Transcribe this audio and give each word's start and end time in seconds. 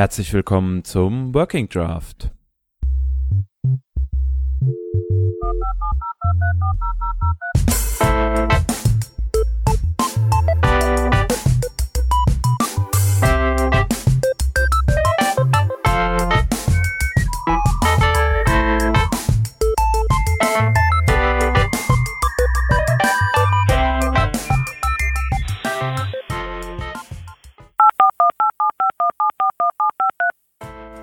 Herzlich 0.00 0.32
willkommen 0.32 0.82
zum 0.82 1.34
Working 1.34 1.68
Draft. 1.68 2.30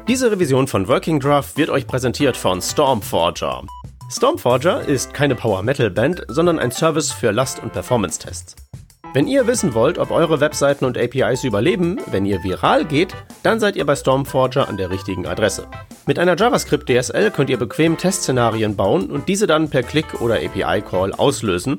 Diese 0.07 0.31
Revision 0.31 0.67
von 0.67 0.87
Working 0.87 1.19
Draft 1.19 1.57
wird 1.57 1.69
euch 1.69 1.85
präsentiert 1.85 2.37
von 2.37 2.61
Stormforger. 2.61 3.63
Stormforger 4.09 4.87
ist 4.87 5.13
keine 5.13 5.35
Power 5.35 5.63
Metal 5.63 5.91
Band, 5.91 6.23
sondern 6.29 6.59
ein 6.59 6.71
Service 6.71 7.11
für 7.11 7.31
Last- 7.31 7.61
und 7.61 7.73
Performance-Tests. 7.73 8.55
Wenn 9.13 9.27
ihr 9.27 9.47
wissen 9.47 9.73
wollt, 9.73 9.97
ob 9.97 10.11
eure 10.11 10.39
Webseiten 10.39 10.85
und 10.85 10.97
APIs 10.97 11.43
überleben, 11.43 11.99
wenn 12.09 12.25
ihr 12.25 12.41
viral 12.41 12.85
geht, 12.85 13.13
dann 13.43 13.59
seid 13.59 13.75
ihr 13.75 13.85
bei 13.85 13.97
Stormforger 13.97 14.69
an 14.69 14.77
der 14.77 14.91
richtigen 14.91 15.27
Adresse. 15.27 15.67
Mit 16.05 16.19
einer 16.19 16.37
JavaScript 16.37 16.87
DSL 16.89 17.29
könnt 17.31 17.49
ihr 17.49 17.57
bequem 17.57 17.97
Testszenarien 17.97 18.77
bauen 18.77 19.11
und 19.11 19.27
diese 19.27 19.45
dann 19.45 19.69
per 19.69 19.83
Klick 19.83 20.21
oder 20.21 20.35
API-Call 20.35 21.11
auslösen. 21.15 21.75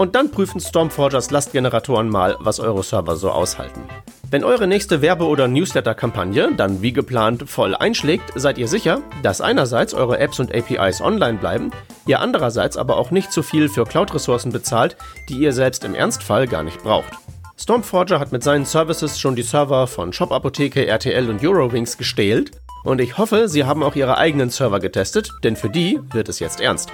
Und 0.00 0.14
dann 0.14 0.30
prüfen 0.30 0.62
Stormforgers 0.62 1.30
Lastgeneratoren 1.30 2.08
mal, 2.08 2.34
was 2.40 2.58
eure 2.58 2.82
Server 2.82 3.16
so 3.16 3.30
aushalten. 3.30 3.82
Wenn 4.30 4.44
eure 4.44 4.66
nächste 4.66 5.02
Werbe- 5.02 5.26
oder 5.26 5.46
Newsletter-Kampagne 5.46 6.52
dann 6.56 6.80
wie 6.80 6.94
geplant 6.94 7.50
voll 7.50 7.74
einschlägt, 7.74 8.32
seid 8.34 8.56
ihr 8.56 8.66
sicher, 8.66 9.02
dass 9.22 9.42
einerseits 9.42 9.92
eure 9.92 10.18
Apps 10.18 10.40
und 10.40 10.54
APIs 10.54 11.02
online 11.02 11.36
bleiben, 11.36 11.70
ihr 12.06 12.20
andererseits 12.20 12.78
aber 12.78 12.96
auch 12.96 13.10
nicht 13.10 13.30
zu 13.30 13.42
viel 13.42 13.68
für 13.68 13.84
Cloud-Ressourcen 13.84 14.52
bezahlt, 14.52 14.96
die 15.28 15.36
ihr 15.36 15.52
selbst 15.52 15.84
im 15.84 15.94
Ernstfall 15.94 16.48
gar 16.48 16.62
nicht 16.62 16.82
braucht. 16.82 17.12
Stormforger 17.58 18.18
hat 18.18 18.32
mit 18.32 18.42
seinen 18.42 18.64
Services 18.64 19.20
schon 19.20 19.36
die 19.36 19.42
Server 19.42 19.86
von 19.86 20.14
Shop 20.14 20.32
Apotheke, 20.32 20.86
RTL 20.86 21.28
und 21.28 21.44
Eurowings 21.44 21.98
gestählt 21.98 22.52
und 22.84 23.02
ich 23.02 23.18
hoffe, 23.18 23.50
sie 23.50 23.64
haben 23.64 23.82
auch 23.82 23.96
ihre 23.96 24.16
eigenen 24.16 24.48
Server 24.48 24.80
getestet, 24.80 25.30
denn 25.44 25.56
für 25.56 25.68
die 25.68 26.00
wird 26.12 26.30
es 26.30 26.38
jetzt 26.38 26.62
ernst. 26.62 26.90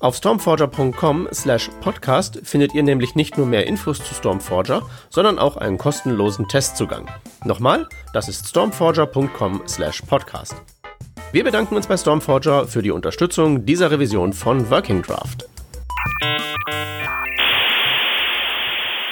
Auf 0.00 0.16
stormforger.com 0.16 1.28
slash 1.32 1.70
podcast 1.80 2.40
findet 2.42 2.74
ihr 2.74 2.82
nämlich 2.82 3.14
nicht 3.14 3.38
nur 3.38 3.46
mehr 3.46 3.66
Infos 3.66 3.98
zu 3.98 4.14
Stormforger, 4.14 4.82
sondern 5.08 5.38
auch 5.38 5.56
einen 5.56 5.78
kostenlosen 5.78 6.48
Testzugang. 6.48 7.08
Nochmal, 7.44 7.88
das 8.12 8.28
ist 8.28 8.46
stormforger.com 8.48 9.62
slash 9.66 10.02
podcast. 10.02 10.54
Wir 11.32 11.44
bedanken 11.44 11.76
uns 11.76 11.86
bei 11.86 11.96
Stormforger 11.96 12.66
für 12.66 12.82
die 12.82 12.90
Unterstützung 12.90 13.64
dieser 13.64 13.90
Revision 13.90 14.32
von 14.32 14.70
Working 14.70 15.02
Draft. 15.02 15.48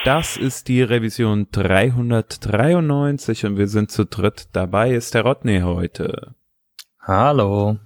Das 0.05 0.37
ist 0.37 0.67
die 0.67 0.83
Revision 0.83 1.47
393 1.53 3.47
und 3.47 3.57
wir 3.57 3.69
sind 3.69 3.93
zu 3.93 4.05
dritt. 4.05 4.49
Dabei 4.53 4.91
ist 4.91 5.15
der 5.15 5.23
Rodney 5.23 5.61
heute. 5.61 6.35
Hallo. 7.01 7.79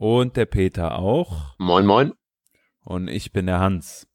Und 0.00 0.36
der 0.38 0.46
Peter 0.46 0.98
auch. 0.98 1.54
Moin, 1.58 1.84
moin. 1.84 2.14
Und 2.82 3.08
ich 3.08 3.32
bin 3.32 3.44
der 3.44 3.60
Hans. 3.60 4.08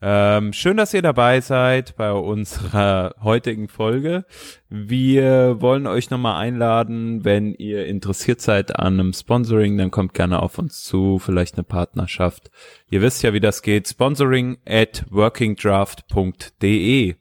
Ähm, 0.00 0.54
schön, 0.54 0.78
dass 0.78 0.94
ihr 0.94 1.02
dabei 1.02 1.42
seid 1.42 1.94
bei 1.96 2.10
unserer 2.10 3.14
heutigen 3.22 3.68
Folge. 3.68 4.24
Wir 4.70 5.60
wollen 5.60 5.86
euch 5.86 6.08
nochmal 6.08 6.42
einladen, 6.42 7.22
wenn 7.22 7.52
ihr 7.52 7.84
interessiert 7.84 8.40
seid 8.40 8.78
an 8.78 8.98
einem 8.98 9.12
Sponsoring, 9.12 9.76
dann 9.76 9.90
kommt 9.90 10.14
gerne 10.14 10.40
auf 10.40 10.56
uns 10.56 10.84
zu, 10.84 11.18
vielleicht 11.18 11.56
eine 11.56 11.64
Partnerschaft. 11.64 12.50
Ihr 12.88 13.02
wisst 13.02 13.22
ja, 13.22 13.34
wie 13.34 13.40
das 13.40 13.60
geht. 13.60 13.88
Sponsoring 13.88 14.56
at 14.66 15.04
workingdraft.de. 15.10 17.14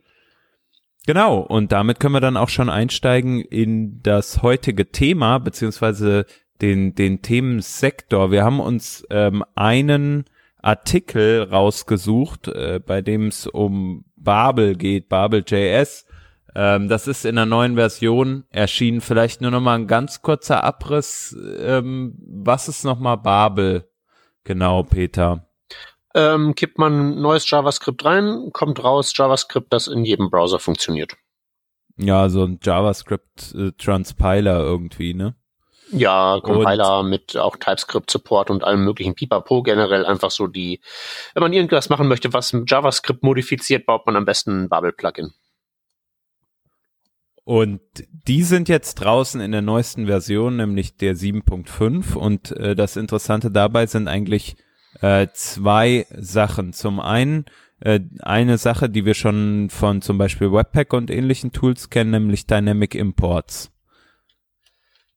Genau, 1.05 1.39
und 1.39 1.73
damit 1.73 1.99
können 1.99 2.13
wir 2.13 2.21
dann 2.21 2.37
auch 2.37 2.47
schon 2.47 2.69
einsteigen 2.69 3.41
in 3.41 4.01
das 4.03 4.41
heutige 4.41 4.89
Thema, 4.89 5.39
beziehungsweise 5.39 6.25
den, 6.61 6.95
den 6.95 7.21
Themensektor. 7.21 8.31
Wir 8.31 8.43
haben 8.43 8.59
uns 8.59 9.05
ähm, 9.09 9.43
einen 9.55 10.25
Artikel 10.61 11.43
rausgesucht, 11.43 12.47
äh, 12.49 12.79
bei 12.85 13.01
dem 13.01 13.27
es 13.27 13.47
um 13.47 14.05
Babel 14.15 14.75
geht, 14.75 15.09
Babel.js. 15.09 16.05
Ähm, 16.55 16.89
das 16.89 17.07
ist 17.07 17.25
in 17.25 17.35
der 17.35 17.45
neuen 17.45 17.75
Version 17.75 18.43
erschienen. 18.49 19.01
Vielleicht 19.01 19.41
nur 19.41 19.51
noch 19.51 19.61
mal 19.61 19.75
ein 19.75 19.87
ganz 19.87 20.21
kurzer 20.21 20.63
Abriss. 20.63 21.35
Ähm, 21.59 22.15
was 22.19 22.67
ist 22.67 22.83
noch 22.83 22.99
mal 22.99 23.15
Babel? 23.15 23.89
Genau, 24.43 24.83
Peter. 24.83 25.45
Ähm, 26.15 26.55
kippt 26.55 26.79
man 26.79 27.21
neues 27.21 27.49
JavaScript 27.49 28.03
rein, 28.03 28.49
kommt 28.51 28.83
raus 28.83 29.13
JavaScript, 29.15 29.71
das 29.71 29.87
in 29.87 30.03
jedem 30.03 30.31
Browser 30.31 30.59
funktioniert. 30.59 31.15
Ja, 31.97 32.29
so 32.29 32.45
ein 32.45 32.59
JavaScript 32.63 33.53
äh, 33.53 33.71
Transpiler 33.77 34.59
irgendwie, 34.59 35.13
ne? 35.13 35.35
Ja, 35.91 36.39
Compiler 36.41 36.99
und 36.99 37.09
mit 37.09 37.35
auch 37.37 37.55
TypeScript-Support 37.55 38.49
und 38.49 38.63
allem 38.63 38.83
möglichen 38.83 39.15
Pipapo 39.15 39.63
generell 39.63 40.05
einfach 40.05 40.31
so 40.31 40.47
die, 40.47 40.81
wenn 41.33 41.41
man 41.41 41.53
irgendwas 41.53 41.89
machen 41.89 42.07
möchte, 42.07 42.31
was 42.33 42.55
JavaScript 42.65 43.23
modifiziert, 43.23 43.85
baut 43.85 44.05
man 44.05 44.15
am 44.15 44.25
besten 44.25 44.63
ein 44.63 44.69
Babel-Plugin. 44.69 45.33
Und 47.43 47.81
die 48.27 48.43
sind 48.43 48.69
jetzt 48.69 48.95
draußen 48.95 49.41
in 49.41 49.51
der 49.51 49.63
neuesten 49.63 50.05
Version, 50.05 50.57
nämlich 50.57 50.97
der 50.97 51.15
7.5. 51.15 52.15
Und 52.15 52.51
äh, 52.51 52.75
das 52.75 52.95
Interessante 52.95 53.49
dabei 53.49 53.87
sind 53.87 54.07
eigentlich 54.07 54.55
äh, 55.01 55.25
zwei 55.33 56.05
Sachen. 56.11 56.73
Zum 56.73 56.99
einen 56.99 57.45
äh, 57.79 58.01
eine 58.21 58.59
Sache, 58.59 58.89
die 58.89 59.05
wir 59.05 59.15
schon 59.15 59.69
von 59.71 60.03
zum 60.03 60.17
Beispiel 60.17 60.51
Webpack 60.51 60.93
und 60.93 61.09
ähnlichen 61.09 61.51
Tools 61.51 61.89
kennen, 61.89 62.11
nämlich 62.11 62.45
Dynamic 62.45 62.93
Imports. 62.93 63.71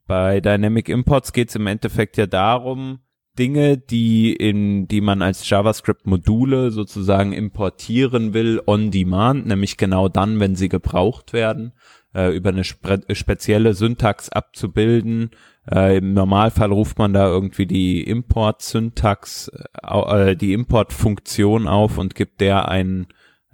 Bei 0.06 0.40
Dynamic 0.40 0.88
Imports 0.88 1.32
geht 1.32 1.50
es 1.50 1.56
im 1.56 1.66
Endeffekt 1.66 2.16
ja 2.16 2.26
darum, 2.26 3.00
Dinge, 3.38 3.78
die 3.78 4.34
in, 4.34 4.88
die 4.88 5.00
man 5.00 5.22
als 5.22 5.48
JavaScript-Module 5.48 6.70
sozusagen 6.70 7.32
importieren 7.32 8.34
will, 8.34 8.60
on 8.66 8.90
demand, 8.90 9.46
nämlich 9.46 9.78
genau 9.78 10.08
dann, 10.08 10.38
wenn 10.38 10.54
sie 10.54 10.68
gebraucht 10.68 11.32
werden, 11.32 11.72
äh, 12.14 12.34
über 12.36 12.50
eine 12.50 12.64
spe 12.64 13.00
spezielle 13.12 13.72
Syntax 13.72 14.28
abzubilden. 14.28 15.30
Äh, 15.70 15.96
Im 15.98 16.12
Normalfall 16.12 16.72
ruft 16.72 16.98
man 16.98 17.14
da 17.14 17.26
irgendwie 17.26 17.66
die 17.66 18.02
Import-Syntax, 18.02 19.50
äh, 19.82 20.36
die 20.36 20.52
Import-Funktion 20.52 21.68
auf 21.68 21.96
und 21.96 22.14
gibt 22.14 22.42
der 22.42 22.68
einen, 22.68 23.06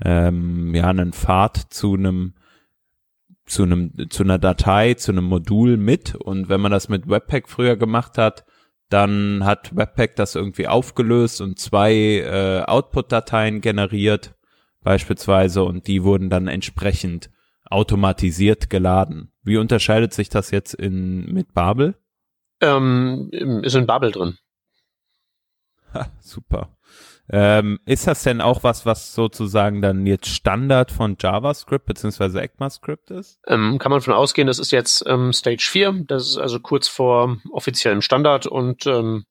ähm, 0.05 0.75
ja, 0.75 0.89
einen 0.89 1.13
Pfad 1.13 1.57
zu 1.57 1.95
einem 1.95 2.35
zu 3.49 3.63
einem 3.63 3.93
zu 4.11 4.23
einer 4.23 4.39
Datei, 4.39 4.95
zu 4.95 5.13
einem 5.13 5.25
Modul 5.25 5.77
mit 5.77 6.15
und 6.15 6.49
wenn 6.49 6.61
man 6.61 6.73
das 6.73 6.89
mit 6.89 7.09
Webpack 7.09 7.49
früher 7.49 7.77
gemacht 7.77 8.19
hat, 8.19 8.45
dann 8.89 9.45
hat 9.45 9.75
Webpack 9.77 10.17
das 10.17 10.35
irgendwie 10.35 10.69
aufgelöst 10.69 11.41
und 11.41 11.59
zwei 11.59 11.93
äh, 11.93 12.63
Output-Dateien 12.67 13.61
generiert 13.61 14.35
beispielsweise 14.83 15.65
und 15.65 15.87
die 15.87 16.05
wurden 16.05 16.31
dann 16.31 16.47
entsprechend 16.47 17.31
automatisiert 17.71 18.71
geladen. 18.71 19.33
Wie 19.43 19.59
unterscheidet 19.59 20.15
sich 20.15 20.29
das 20.29 20.51
jetzt 20.51 20.75
in 20.75 21.27
mit 21.27 21.53
Babel? 21.53 21.97
Ähm, 22.61 23.31
ist 23.63 23.75
in 23.75 23.87
Babel 23.87 24.11
drin. 24.11 24.39
Ha, 25.95 26.11
super. 26.21 26.78
Ähm, 27.31 27.79
ist 27.85 28.07
das 28.07 28.23
denn 28.23 28.41
auch 28.41 28.63
was, 28.63 28.87
was 28.87 29.15
sozusagen 29.15 29.83
dann 29.83 30.07
jetzt 30.07 30.29
Standard 30.29 30.91
von 30.91 31.17
JavaScript 31.21 31.85
beziehungsweise 31.85 32.41
ECMAScript 32.41 33.11
ist? 33.11 33.39
Ähm, 33.47 33.79
kann 33.79 33.91
man 33.91 34.01
von 34.01 34.15
ausgehen, 34.15 34.47
das 34.47 34.59
ist 34.59 34.71
jetzt 34.71 35.05
ähm, 35.07 35.35
Stage 35.35 35.69
4, 35.71 36.05
das 36.07 36.29
ist 36.29 36.39
also 36.39 36.59
kurz 36.61 36.89
vor 36.89 37.37
offiziellem 37.51 38.01
Standard 38.01 38.47
und 38.47 38.87
ähm, 38.87 39.27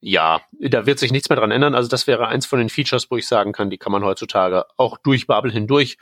ja, 0.00 0.42
da 0.60 0.86
wird 0.86 0.98
sich 0.98 1.10
nichts 1.10 1.30
mehr 1.30 1.38
dran 1.38 1.50
ändern. 1.50 1.74
Also 1.74 1.88
das 1.88 2.06
wäre 2.06 2.28
eins 2.28 2.46
von 2.46 2.58
den 2.58 2.68
Features, 2.68 3.10
wo 3.10 3.16
ich 3.16 3.26
sagen 3.26 3.52
kann, 3.52 3.70
die 3.70 3.78
kann 3.78 3.90
man 3.90 4.04
heutzutage 4.04 4.66
auch 4.76 4.98
durch 4.98 5.26
Babel 5.26 5.50
hindurch 5.50 5.96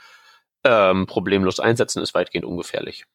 ähm, 0.63 1.07
problemlos 1.07 1.59
einsetzen, 1.59 2.03
ist 2.03 2.13
weitgehend 2.13 2.45
ungefährlich. 2.45 3.05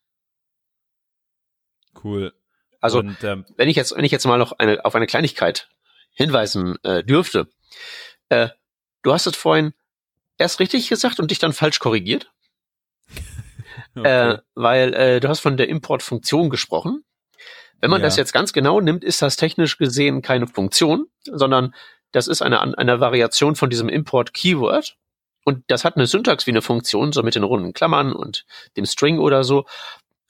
Cool. 2.02 2.32
Also 2.80 3.00
und, 3.00 3.22
ähm, 3.22 3.44
wenn 3.56 3.68
ich 3.68 3.76
jetzt, 3.76 3.94
wenn 3.96 4.04
ich 4.04 4.12
jetzt 4.12 4.26
mal 4.26 4.38
noch 4.38 4.52
eine, 4.52 4.84
auf 4.84 4.94
eine 4.94 5.06
Kleinigkeit 5.06 5.68
hinweisen 6.14 6.76
äh, 6.84 7.04
dürfte, 7.04 7.48
äh, 8.28 8.48
du 9.02 9.12
hast 9.12 9.26
es 9.26 9.36
vorhin 9.36 9.72
erst 10.38 10.60
richtig 10.60 10.88
gesagt 10.88 11.20
und 11.20 11.30
dich 11.30 11.38
dann 11.38 11.52
falsch 11.52 11.78
korrigiert. 11.78 12.30
okay. 13.96 14.32
äh, 14.32 14.38
weil 14.54 14.94
äh, 14.94 15.20
du 15.20 15.28
hast 15.28 15.40
von 15.40 15.56
der 15.56 15.68
Importfunktion 15.68 16.50
gesprochen. 16.50 17.04
Wenn 17.80 17.90
man 17.90 18.00
ja. 18.00 18.06
das 18.06 18.16
jetzt 18.16 18.32
ganz 18.32 18.52
genau 18.52 18.80
nimmt, 18.80 19.04
ist 19.04 19.22
das 19.22 19.36
technisch 19.36 19.78
gesehen 19.78 20.20
keine 20.22 20.46
Funktion, 20.46 21.06
sondern 21.24 21.74
das 22.12 22.26
ist 22.26 22.42
eine, 22.42 22.60
eine 22.76 23.00
Variation 23.00 23.54
von 23.54 23.70
diesem 23.70 23.88
Import-Keyword. 23.88 24.96
Und 25.44 25.64
das 25.68 25.84
hat 25.84 25.96
eine 25.96 26.06
Syntax 26.06 26.46
wie 26.46 26.50
eine 26.50 26.62
Funktion, 26.62 27.12
so 27.12 27.22
mit 27.22 27.34
den 27.34 27.44
runden 27.44 27.72
Klammern 27.72 28.12
und 28.12 28.44
dem 28.76 28.84
String 28.84 29.18
oder 29.18 29.44
so. 29.44 29.64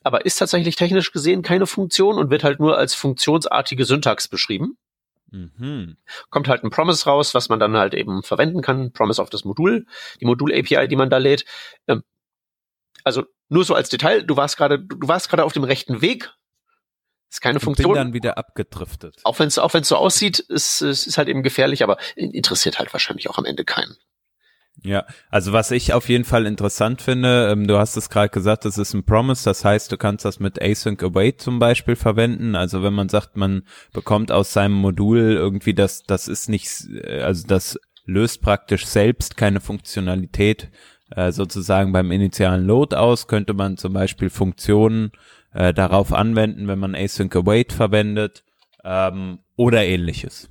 aber 0.05 0.25
ist 0.25 0.37
tatsächlich 0.37 0.77
technisch 0.77 1.13
gesehen 1.13 1.43
keine 1.43 1.67
Funktion 1.67 2.19
und 2.19 2.31
wird 2.31 2.45
halt 2.45 2.61
nur 2.61 2.79
als 2.79 2.95
funktionsartige 2.95 3.85
Syntax 3.85 4.29
beschrieben. 4.29 4.79
Mhm. 5.31 5.97
Kommt 6.31 6.49
halt 6.49 6.65
ein 6.65 6.71
Promise 6.71 7.05
raus, 7.05 7.35
was 7.35 7.49
man 7.49 7.61
dann 7.61 7.77
halt 7.77 7.95
eben 7.95 8.23
verwenden 8.23 8.63
kann. 8.63 8.93
Promise 8.93 9.21
auf 9.21 9.31
das 9.31 9.45
Modul, 9.45 9.87
die 10.21 10.25
Modul-API, 10.25 10.89
die 10.89 10.97
man 10.97 11.11
da 11.11 11.19
lädt. 11.19 11.45
Ähm, 11.87 12.03
also 13.05 13.25
nur 13.49 13.65
so 13.65 13.75
als 13.75 13.89
Detail, 13.89 14.23
du 14.23 14.37
warst 14.37 14.57
gerade, 14.57 14.79
du 14.79 15.09
warst 15.09 15.29
gerade 15.29 15.45
auf 15.45 15.53
dem 15.53 15.65
rechten 15.65 16.01
Weg. 16.01 16.31
Ist 17.31 17.43
keine 17.43 17.61
Funktion. 17.61 17.93
Bin 17.93 18.03
dann 18.03 18.13
wieder 18.15 18.39
abgedriftet. 18.39 19.21
Auch 19.25 19.39
wenn 19.39 19.49
es 19.49 19.59
auch 19.59 19.75
wenn 19.75 19.83
es 19.83 19.89
so 19.89 19.97
aussieht, 19.97 20.39
ist 20.39 20.81
es 20.81 21.07
ist 21.07 21.19
halt 21.19 21.29
eben 21.29 21.43
gefährlich, 21.43 21.83
aber 21.83 21.99
interessiert 22.17 22.79
halt 22.79 22.93
wahrscheinlich 22.95 23.29
auch 23.29 23.37
am 23.37 23.45
Ende 23.45 23.65
keinen. 23.65 23.97
Ja, 24.85 25.05
also 25.31 25.53
was 25.53 25.71
ich 25.71 25.93
auf 25.93 26.09
jeden 26.09 26.25
Fall 26.25 26.47
interessant 26.47 27.03
finde, 27.03 27.51
ähm, 27.51 27.67
du 27.67 27.79
hast 27.79 27.97
es 27.97 28.11
gerade 28.11 28.29
gesagt, 28.29 28.65
das 28.65 28.79
ist 28.79 28.95
ein 28.95 29.05
Promise, 29.05 29.45
das 29.45 29.65
heißt, 29.65 29.91
du 29.91 29.97
kannst 29.97 30.25
das 30.25 30.39
mit 30.39 30.63
Async 30.63 31.03
Await 31.03 31.41
zum 31.41 31.59
Beispiel 31.59 31.97
verwenden. 31.97 32.55
Also 32.55 32.83
wenn 32.83 32.95
man 32.95 33.09
sagt, 33.09 33.37
man 33.37 33.63
bekommt 33.93 34.31
aus 34.31 34.53
seinem 34.53 34.75
Modul 34.75 35.19
irgendwie 35.19 35.75
das, 35.75 36.05
das 36.05 36.29
ist 36.29 36.49
nicht, 36.49 36.69
äh, 37.03 37.23
also 37.23 37.47
das 37.47 37.79
löst 38.05 38.41
praktisch 38.41 38.87
selbst 38.87 39.37
keine 39.37 39.61
Funktionalität 39.61 40.71
äh, 41.11 41.33
sozusagen 41.33 41.93
beim 41.93 42.13
initialen 42.13 42.65
Load 42.65 42.95
aus, 42.95 43.27
könnte 43.27 43.55
man 43.55 43.77
zum 43.77 43.93
Beispiel 43.93 44.31
Funktionen 44.31 45.11
äh, 45.53 45.75
darauf 45.75 46.13
anwenden, 46.13 46.69
wenn 46.69 46.79
man 46.79 46.95
Async 46.95 47.35
Await 47.35 47.73
verwendet 47.73 48.45
ähm, 48.85 49.41
oder 49.57 49.85
ähnliches. 49.85 50.51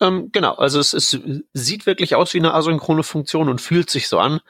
Ähm, 0.00 0.30
genau, 0.32 0.54
also 0.54 0.78
es, 0.78 0.92
es 0.92 1.18
sieht 1.52 1.86
wirklich 1.86 2.14
aus 2.14 2.34
wie 2.34 2.38
eine 2.38 2.54
asynchrone 2.54 3.02
Funktion 3.02 3.48
und 3.48 3.60
fühlt 3.60 3.90
sich 3.90 4.08
so 4.08 4.18
an. 4.18 4.40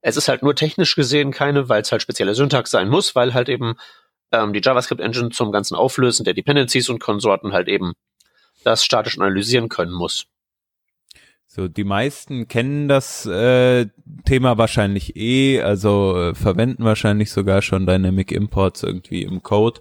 Es 0.00 0.16
ist 0.16 0.28
halt 0.28 0.42
nur 0.42 0.54
technisch 0.54 0.94
gesehen 0.94 1.32
keine, 1.32 1.68
weil 1.68 1.82
es 1.82 1.92
halt 1.92 2.02
spezielle 2.02 2.34
Syntax 2.34 2.70
sein 2.70 2.88
muss, 2.88 3.14
weil 3.14 3.34
halt 3.34 3.48
eben 3.48 3.74
ähm, 4.32 4.52
die 4.52 4.60
JavaScript-Engine 4.62 5.30
zum 5.30 5.52
ganzen 5.52 5.74
Auflösen 5.74 6.24
der 6.24 6.34
Dependencies 6.34 6.88
und 6.88 7.00
Konsorten 7.00 7.52
halt 7.52 7.68
eben 7.68 7.92
das 8.64 8.84
statisch 8.84 9.18
analysieren 9.18 9.68
können 9.68 9.92
muss. 9.92 10.26
So, 11.46 11.68
die 11.68 11.84
meisten 11.84 12.48
kennen 12.48 12.88
das 12.88 13.24
äh, 13.24 13.86
Thema 14.24 14.58
wahrscheinlich 14.58 15.16
eh, 15.16 15.62
also 15.62 16.16
äh, 16.18 16.34
verwenden 16.34 16.84
wahrscheinlich 16.84 17.30
sogar 17.30 17.62
schon 17.62 17.86
Dynamic 17.86 18.32
Imports 18.32 18.82
irgendwie 18.82 19.22
im 19.22 19.42
Code. 19.42 19.80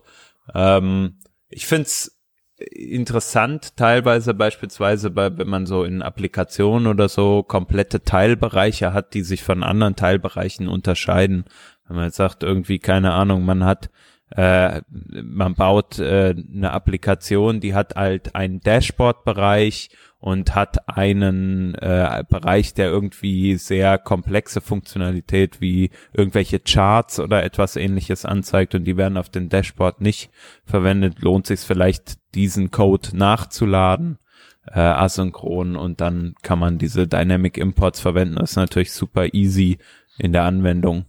Ähm, 0.53 1.17
ich 1.49 1.65
find's 1.65 2.14
interessant, 2.57 3.75
teilweise 3.75 4.33
beispielsweise 4.33 5.09
bei, 5.09 5.37
wenn 5.37 5.49
man 5.49 5.65
so 5.65 5.83
in 5.83 6.01
Applikationen 6.01 6.87
oder 6.87 7.09
so 7.09 7.43
komplette 7.43 8.03
Teilbereiche 8.03 8.93
hat, 8.93 9.13
die 9.13 9.23
sich 9.23 9.43
von 9.43 9.63
anderen 9.63 9.95
Teilbereichen 9.95 10.67
unterscheiden. 10.67 11.45
Wenn 11.87 11.97
man 11.97 12.05
jetzt 12.05 12.17
sagt, 12.17 12.43
irgendwie, 12.43 12.79
keine 12.79 13.13
Ahnung, 13.13 13.43
man 13.43 13.65
hat, 13.65 13.89
äh, 14.31 14.81
man 14.89 15.55
baut 15.55 15.99
äh, 15.99 16.33
eine 16.33 16.71
Applikation, 16.71 17.59
die 17.59 17.75
hat 17.75 17.95
halt 17.95 18.35
einen 18.35 18.61
Dashboard-Bereich 18.61 19.89
und 20.17 20.55
hat 20.55 20.89
einen 20.89 21.75
äh, 21.75 22.23
Bereich, 22.27 22.73
der 22.73 22.87
irgendwie 22.87 23.57
sehr 23.57 23.99
komplexe 23.99 24.59
Funktionalität 24.59 25.61
wie 25.61 25.91
irgendwelche 26.13 26.59
Charts 26.59 27.19
oder 27.19 27.43
etwas 27.43 27.75
ähnliches 27.75 28.25
anzeigt 28.25 28.73
und 28.73 28.85
die 28.85 28.97
werden 28.97 29.17
auf 29.17 29.29
dem 29.29 29.49
Dashboard 29.49 30.01
nicht 30.01 30.31
verwendet, 30.63 31.21
lohnt 31.21 31.45
sich 31.45 31.59
vielleicht 31.59 32.17
diesen 32.35 32.71
Code 32.71 33.09
nachzuladen 33.17 34.19
äh, 34.67 34.79
asynchron 34.79 35.75
und 35.75 36.01
dann 36.01 36.35
kann 36.41 36.59
man 36.59 36.77
diese 36.77 37.07
Dynamic 37.07 37.57
Imports 37.57 37.99
verwenden. 37.99 38.35
Das 38.35 38.51
ist 38.51 38.57
natürlich 38.57 38.91
super 38.91 39.33
easy 39.33 39.77
in 40.17 40.33
der 40.33 40.43
Anwendung. 40.43 41.05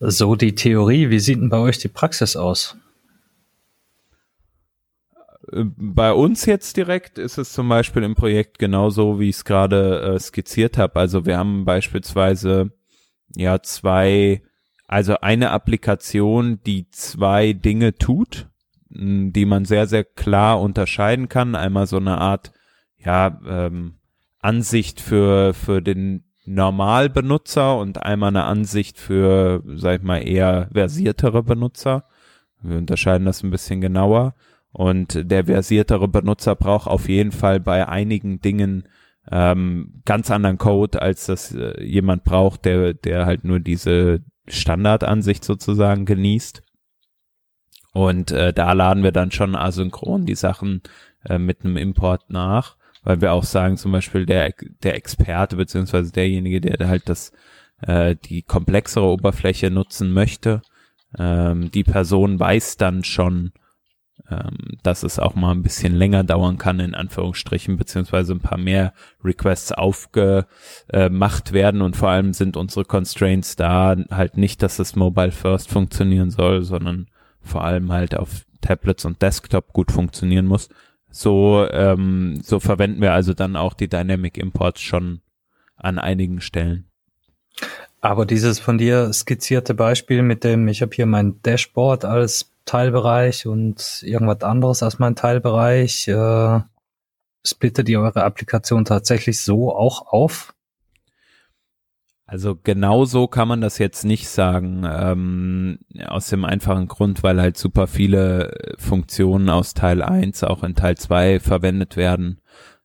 So 0.00 0.36
die 0.36 0.54
Theorie, 0.54 1.10
wie 1.10 1.20
sieht 1.20 1.38
denn 1.38 1.48
bei 1.48 1.58
euch 1.58 1.78
die 1.78 1.88
Praxis 1.88 2.36
aus? 2.36 2.76
bei 5.48 6.12
uns 6.12 6.44
jetzt 6.46 6.76
direkt 6.76 7.18
ist 7.18 7.38
es 7.38 7.52
zum 7.52 7.68
Beispiel 7.68 8.02
im 8.02 8.14
Projekt 8.14 8.58
genauso, 8.58 9.20
wie 9.20 9.28
ich 9.28 9.36
es 9.36 9.44
gerade 9.44 10.00
äh, 10.00 10.18
skizziert 10.18 10.76
habe. 10.78 10.98
Also 10.98 11.24
wir 11.24 11.38
haben 11.38 11.64
beispielsweise 11.64 12.72
ja 13.36 13.62
zwei, 13.62 14.42
also 14.88 15.20
eine 15.20 15.50
Applikation, 15.50 16.60
die 16.66 16.90
zwei 16.90 17.52
Dinge 17.52 17.94
tut, 17.94 18.48
die 18.88 19.46
man 19.46 19.64
sehr, 19.64 19.86
sehr 19.86 20.04
klar 20.04 20.60
unterscheiden 20.60 21.28
kann. 21.28 21.54
Einmal 21.54 21.86
so 21.86 21.96
eine 21.96 22.18
Art, 22.18 22.52
ja, 22.98 23.40
ähm, 23.46 23.94
Ansicht 24.38 25.00
für, 25.00 25.54
für 25.54 25.82
den 25.82 26.24
Normalbenutzer 26.44 27.76
und 27.78 28.02
einmal 28.02 28.28
eine 28.28 28.44
Ansicht 28.44 28.98
für, 28.98 29.62
sag 29.74 30.00
ich 30.00 30.06
mal, 30.06 30.18
eher 30.18 30.68
versiertere 30.72 31.42
Benutzer. 31.42 32.04
Wir 32.62 32.78
unterscheiden 32.78 33.26
das 33.26 33.42
ein 33.42 33.50
bisschen 33.50 33.80
genauer. 33.80 34.34
Und 34.72 35.30
der 35.30 35.46
versiertere 35.46 36.06
Benutzer 36.06 36.54
braucht 36.54 36.86
auf 36.86 37.08
jeden 37.08 37.32
Fall 37.32 37.60
bei 37.60 37.88
einigen 37.88 38.40
Dingen 38.40 38.84
ähm, 39.30 40.02
ganz 40.04 40.30
anderen 40.30 40.58
Code, 40.58 41.00
als 41.00 41.26
das 41.26 41.52
äh, 41.54 41.82
jemand 41.82 42.24
braucht, 42.24 42.64
der, 42.64 42.94
der 42.94 43.26
halt 43.26 43.42
nur 43.42 43.58
diese 43.58 44.20
Standardansicht 44.46 45.44
sozusagen 45.44 46.04
genießt. 46.04 46.62
Und 47.96 48.30
äh, 48.30 48.52
da 48.52 48.74
laden 48.74 49.02
wir 49.02 49.10
dann 49.10 49.30
schon 49.30 49.56
asynchron 49.56 50.26
die 50.26 50.34
Sachen 50.34 50.82
äh, 51.24 51.38
mit 51.38 51.64
einem 51.64 51.78
Import 51.78 52.28
nach, 52.28 52.76
weil 53.02 53.22
wir 53.22 53.32
auch 53.32 53.44
sagen, 53.44 53.78
zum 53.78 53.90
Beispiel 53.90 54.26
der, 54.26 54.52
der 54.82 54.96
Experte 54.96 55.56
beziehungsweise 55.56 56.12
derjenige, 56.12 56.60
der 56.60 56.88
halt 56.88 57.08
das 57.08 57.32
äh, 57.80 58.14
die 58.14 58.42
komplexere 58.42 59.06
Oberfläche 59.06 59.70
nutzen 59.70 60.12
möchte, 60.12 60.60
ähm, 61.18 61.70
die 61.70 61.84
Person 61.84 62.38
weiß 62.38 62.76
dann 62.76 63.02
schon, 63.02 63.52
ähm, 64.28 64.76
dass 64.82 65.02
es 65.02 65.18
auch 65.18 65.34
mal 65.34 65.52
ein 65.52 65.62
bisschen 65.62 65.94
länger 65.94 66.22
dauern 66.22 66.58
kann, 66.58 66.80
in 66.80 66.94
Anführungsstrichen, 66.94 67.78
beziehungsweise 67.78 68.34
ein 68.34 68.40
paar 68.40 68.58
mehr 68.58 68.92
Requests 69.24 69.72
aufgemacht 69.72 71.54
werden. 71.54 71.80
Und 71.80 71.96
vor 71.96 72.10
allem 72.10 72.34
sind 72.34 72.58
unsere 72.58 72.84
Constraints 72.84 73.56
da 73.56 73.96
halt 74.10 74.36
nicht, 74.36 74.62
dass 74.62 74.80
es 74.80 74.96
Mobile 74.96 75.32
First 75.32 75.70
funktionieren 75.70 76.28
soll, 76.28 76.62
sondern 76.62 77.06
vor 77.46 77.64
allem 77.64 77.92
halt 77.92 78.16
auf 78.16 78.44
Tablets 78.60 79.04
und 79.04 79.22
Desktop 79.22 79.72
gut 79.72 79.92
funktionieren 79.92 80.46
muss. 80.46 80.68
So, 81.10 81.66
ähm, 81.70 82.40
so 82.42 82.60
verwenden 82.60 83.00
wir 83.00 83.12
also 83.12 83.32
dann 83.32 83.56
auch 83.56 83.74
die 83.74 83.88
Dynamic 83.88 84.36
Imports 84.36 84.82
schon 84.82 85.20
an 85.76 85.98
einigen 85.98 86.40
Stellen. 86.40 86.86
Aber 88.00 88.26
dieses 88.26 88.58
von 88.58 88.78
dir 88.78 89.12
skizzierte 89.12 89.74
Beispiel 89.74 90.22
mit 90.22 90.44
dem, 90.44 90.68
ich 90.68 90.82
habe 90.82 90.94
hier 90.94 91.06
mein 91.06 91.40
Dashboard 91.42 92.04
als 92.04 92.52
Teilbereich 92.66 93.46
und 93.46 94.02
irgendwas 94.02 94.42
anderes 94.42 94.82
als 94.82 94.98
mein 94.98 95.14
Teilbereich. 95.14 96.08
Äh, 96.08 96.60
splittet 97.46 97.88
ihr 97.88 98.00
eure 98.00 98.24
Applikation 98.24 98.84
tatsächlich 98.84 99.40
so 99.40 99.74
auch 99.74 100.12
auf? 100.12 100.52
Also 102.28 102.58
genau 102.60 103.04
so 103.04 103.28
kann 103.28 103.46
man 103.46 103.60
das 103.60 103.78
jetzt 103.78 104.04
nicht 104.04 104.28
sagen, 104.28 104.84
ähm, 104.84 105.78
aus 106.06 106.28
dem 106.28 106.44
einfachen 106.44 106.88
Grund, 106.88 107.22
weil 107.22 107.40
halt 107.40 107.56
super 107.56 107.86
viele 107.86 108.74
Funktionen 108.78 109.48
aus 109.48 109.74
Teil 109.74 110.02
1 110.02 110.42
auch 110.42 110.64
in 110.64 110.74
Teil 110.74 110.96
2 110.96 111.38
verwendet 111.38 111.96
werden. 111.96 112.40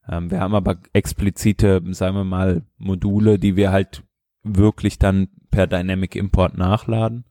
Ähm, 0.08 0.30
wir 0.30 0.42
haben 0.42 0.54
aber 0.54 0.78
explizite, 0.94 1.82
sagen 1.90 2.16
wir 2.16 2.24
mal, 2.24 2.64
Module, 2.78 3.40
die 3.40 3.56
wir 3.56 3.72
halt 3.72 4.04
wirklich 4.44 5.00
dann 5.00 5.30
per 5.50 5.66
Dynamic 5.66 6.16
Import 6.16 6.58
nachladen. 6.58 7.26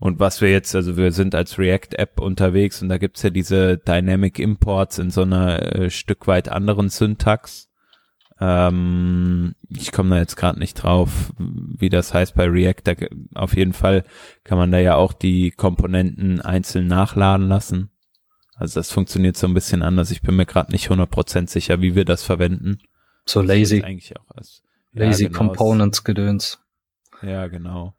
Und 0.00 0.18
was 0.18 0.40
wir 0.40 0.50
jetzt, 0.50 0.74
also 0.74 0.96
wir 0.96 1.12
sind 1.12 1.36
als 1.36 1.58
React-App 1.58 2.20
unterwegs 2.20 2.82
und 2.82 2.88
da 2.88 2.98
gibt's 2.98 3.22
ja 3.22 3.30
diese 3.30 3.78
Dynamic 3.78 4.40
Imports 4.40 4.98
in 4.98 5.10
so 5.10 5.22
einer 5.22 5.76
äh, 5.76 5.90
Stück 5.90 6.26
weit 6.26 6.48
anderen 6.48 6.88
Syntax. 6.88 7.70
Ähm, 8.46 9.54
ich 9.70 9.90
komme 9.90 10.10
da 10.10 10.18
jetzt 10.18 10.36
gerade 10.36 10.58
nicht 10.58 10.74
drauf, 10.74 11.32
wie 11.38 11.88
das 11.88 12.12
heißt 12.12 12.34
bei 12.34 12.44
React. 12.44 12.82
Da, 12.84 12.92
auf 13.34 13.56
jeden 13.56 13.72
Fall 13.72 14.04
kann 14.44 14.58
man 14.58 14.70
da 14.70 14.78
ja 14.78 14.96
auch 14.96 15.14
die 15.14 15.50
Komponenten 15.50 16.42
einzeln 16.42 16.86
nachladen 16.86 17.48
lassen. 17.48 17.90
Also 18.54 18.78
das 18.78 18.90
funktioniert 18.90 19.36
so 19.36 19.46
ein 19.46 19.54
bisschen 19.54 19.82
anders. 19.82 20.10
Ich 20.10 20.20
bin 20.20 20.36
mir 20.36 20.46
gerade 20.46 20.72
nicht 20.72 20.90
100% 20.90 21.48
sicher, 21.48 21.80
wie 21.80 21.94
wir 21.94 22.04
das 22.04 22.22
verwenden. 22.22 22.78
So 23.24 23.40
lazy. 23.40 23.82
Eigentlich 23.82 24.14
auch 24.18 24.30
als, 24.36 24.62
lazy 24.92 25.24
ja, 25.24 25.28
genau, 25.28 25.38
Components 25.38 26.04
Gedöns. 26.04 26.60
Ja, 27.22 27.46
genau. 27.46 27.94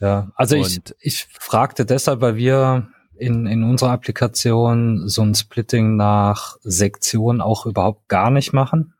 Ja, 0.00 0.32
also 0.34 0.56
ich, 0.56 0.80
ich 1.00 1.26
fragte 1.38 1.84
deshalb, 1.84 2.22
weil 2.22 2.36
wir 2.36 2.88
in, 3.14 3.46
in 3.46 3.62
unserer 3.62 3.90
Applikation 3.90 5.06
so 5.06 5.22
ein 5.22 5.34
Splitting 5.34 5.96
nach 5.96 6.56
Sektion 6.62 7.40
auch 7.40 7.66
überhaupt 7.66 8.08
gar 8.08 8.30
nicht 8.30 8.52
machen. 8.52 8.94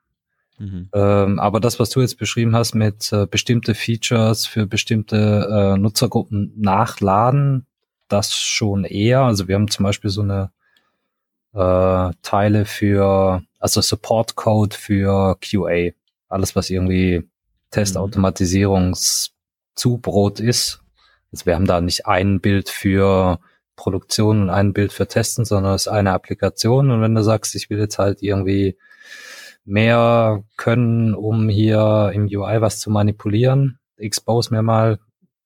Mhm. 0.62 0.88
Ähm, 0.94 1.38
aber 1.40 1.58
das, 1.58 1.80
was 1.80 1.90
du 1.90 2.00
jetzt 2.00 2.18
beschrieben 2.18 2.54
hast 2.54 2.76
mit 2.76 3.12
äh, 3.12 3.26
bestimmte 3.26 3.74
Features 3.74 4.46
für 4.46 4.64
bestimmte 4.66 5.74
äh, 5.74 5.76
Nutzergruppen 5.76 6.52
nachladen, 6.56 7.66
das 8.06 8.36
schon 8.36 8.84
eher. 8.84 9.22
Also 9.22 9.48
wir 9.48 9.56
haben 9.56 9.68
zum 9.68 9.82
Beispiel 9.82 10.10
so 10.10 10.22
eine 10.22 10.52
äh, 11.52 12.12
Teile 12.22 12.64
für, 12.64 13.42
also 13.58 13.80
Support 13.80 14.36
Code 14.36 14.76
für 14.76 15.36
QA. 15.40 15.90
Alles, 16.28 16.54
was 16.54 16.70
irgendwie 16.70 17.18
mhm. 17.18 17.28
Testautomatisierungszubrot 17.70 20.38
ist, 20.38 20.80
Also 21.32 21.46
wir 21.46 21.56
haben 21.56 21.66
da 21.66 21.80
nicht 21.80 22.06
ein 22.06 22.40
Bild 22.40 22.68
für 22.68 23.40
Produktion 23.74 24.42
und 24.42 24.50
ein 24.50 24.72
Bild 24.72 24.92
für 24.92 25.08
Testen, 25.08 25.44
sondern 25.44 25.74
es 25.74 25.86
ist 25.86 25.92
eine 25.92 26.12
Applikation. 26.12 26.92
Und 26.92 27.00
wenn 27.00 27.16
du 27.16 27.24
sagst, 27.24 27.56
ich 27.56 27.68
will 27.68 27.80
jetzt 27.80 27.98
halt 27.98 28.22
irgendwie 28.22 28.76
mehr 29.64 30.42
können, 30.56 31.14
um 31.14 31.48
hier 31.48 32.10
im 32.14 32.24
UI 32.24 32.60
was 32.60 32.80
zu 32.80 32.90
manipulieren, 32.90 33.78
expose 33.96 34.52
mir 34.52 34.62
mal 34.62 34.98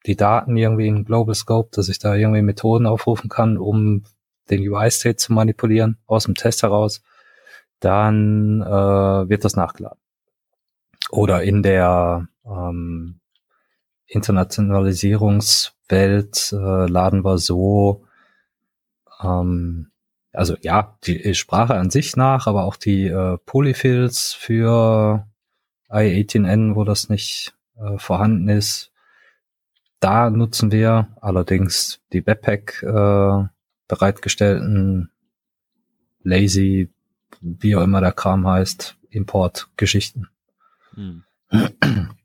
die 0.06 0.16
Daten 0.16 0.56
irgendwie 0.56 0.88
in 0.88 1.04
Global 1.04 1.34
Scope, 1.34 1.68
dass 1.72 1.88
ich 1.88 1.98
da 1.98 2.14
irgendwie 2.14 2.42
Methoden 2.42 2.86
aufrufen 2.86 3.28
kann, 3.28 3.58
um 3.58 4.04
den 4.48 4.66
UI-State 4.66 5.16
zu 5.16 5.32
manipulieren 5.32 5.98
aus 6.06 6.24
dem 6.24 6.36
Test 6.36 6.62
heraus, 6.62 7.02
dann 7.80 8.62
äh, 8.62 9.28
wird 9.28 9.44
das 9.44 9.56
nachgeladen. 9.56 9.98
Oder 11.10 11.42
in 11.42 11.62
der 11.62 12.28
ähm, 12.44 13.20
Internationalisierungswelt 14.06 16.52
äh, 16.52 16.86
laden 16.86 17.24
wir 17.24 17.38
so, 17.38 18.04
ähm, 19.22 19.90
also 20.36 20.56
ja, 20.60 20.96
die 21.04 21.34
Sprache 21.34 21.74
an 21.74 21.90
sich 21.90 22.16
nach, 22.16 22.46
aber 22.46 22.64
auch 22.64 22.76
die 22.76 23.06
äh, 23.06 23.38
Polyfills 23.46 24.32
für 24.32 25.26
i18n, 25.88 26.74
wo 26.74 26.84
das 26.84 27.08
nicht 27.08 27.54
äh, 27.76 27.98
vorhanden 27.98 28.48
ist. 28.48 28.92
Da 30.00 30.30
nutzen 30.30 30.70
wir 30.72 31.08
allerdings 31.20 32.00
die 32.12 32.26
Webpack 32.26 32.82
äh, 32.82 33.44
bereitgestellten 33.88 35.10
Lazy, 36.22 36.90
wie 37.40 37.76
auch 37.76 37.82
immer 37.82 38.00
der 38.00 38.12
Kram 38.12 38.46
heißt, 38.46 38.96
Import-Geschichten. 39.10 40.28
Hm. 40.94 41.24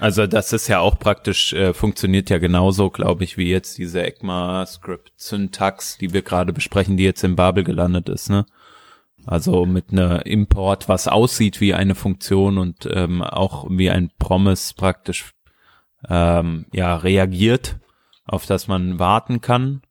Also 0.00 0.26
das 0.26 0.52
ist 0.52 0.68
ja 0.68 0.80
auch 0.80 0.98
praktisch, 0.98 1.52
äh, 1.52 1.72
funktioniert 1.72 2.30
ja 2.30 2.38
genauso, 2.38 2.90
glaube 2.90 3.22
ich, 3.24 3.36
wie 3.36 3.48
jetzt 3.48 3.78
diese 3.78 4.04
ECMA-Script-Syntax, 4.04 5.98
die 5.98 6.12
wir 6.12 6.22
gerade 6.22 6.52
besprechen, 6.52 6.96
die 6.96 7.04
jetzt 7.04 7.22
in 7.22 7.36
Babel 7.36 7.62
gelandet 7.62 8.08
ist, 8.08 8.28
ne? 8.28 8.44
Also 9.26 9.66
mit 9.66 9.92
einer 9.92 10.26
Import, 10.26 10.88
was 10.88 11.06
aussieht 11.06 11.60
wie 11.60 11.74
eine 11.74 11.94
Funktion 11.94 12.56
und 12.56 12.88
ähm, 12.90 13.22
auch 13.22 13.66
wie 13.68 13.90
ein 13.90 14.10
Promise 14.18 14.72
praktisch 14.74 15.34
ähm, 16.08 16.66
ja 16.72 16.96
reagiert, 16.96 17.76
auf 18.24 18.46
das 18.46 18.68
man 18.68 18.98
warten 18.98 19.40
kann. 19.40 19.82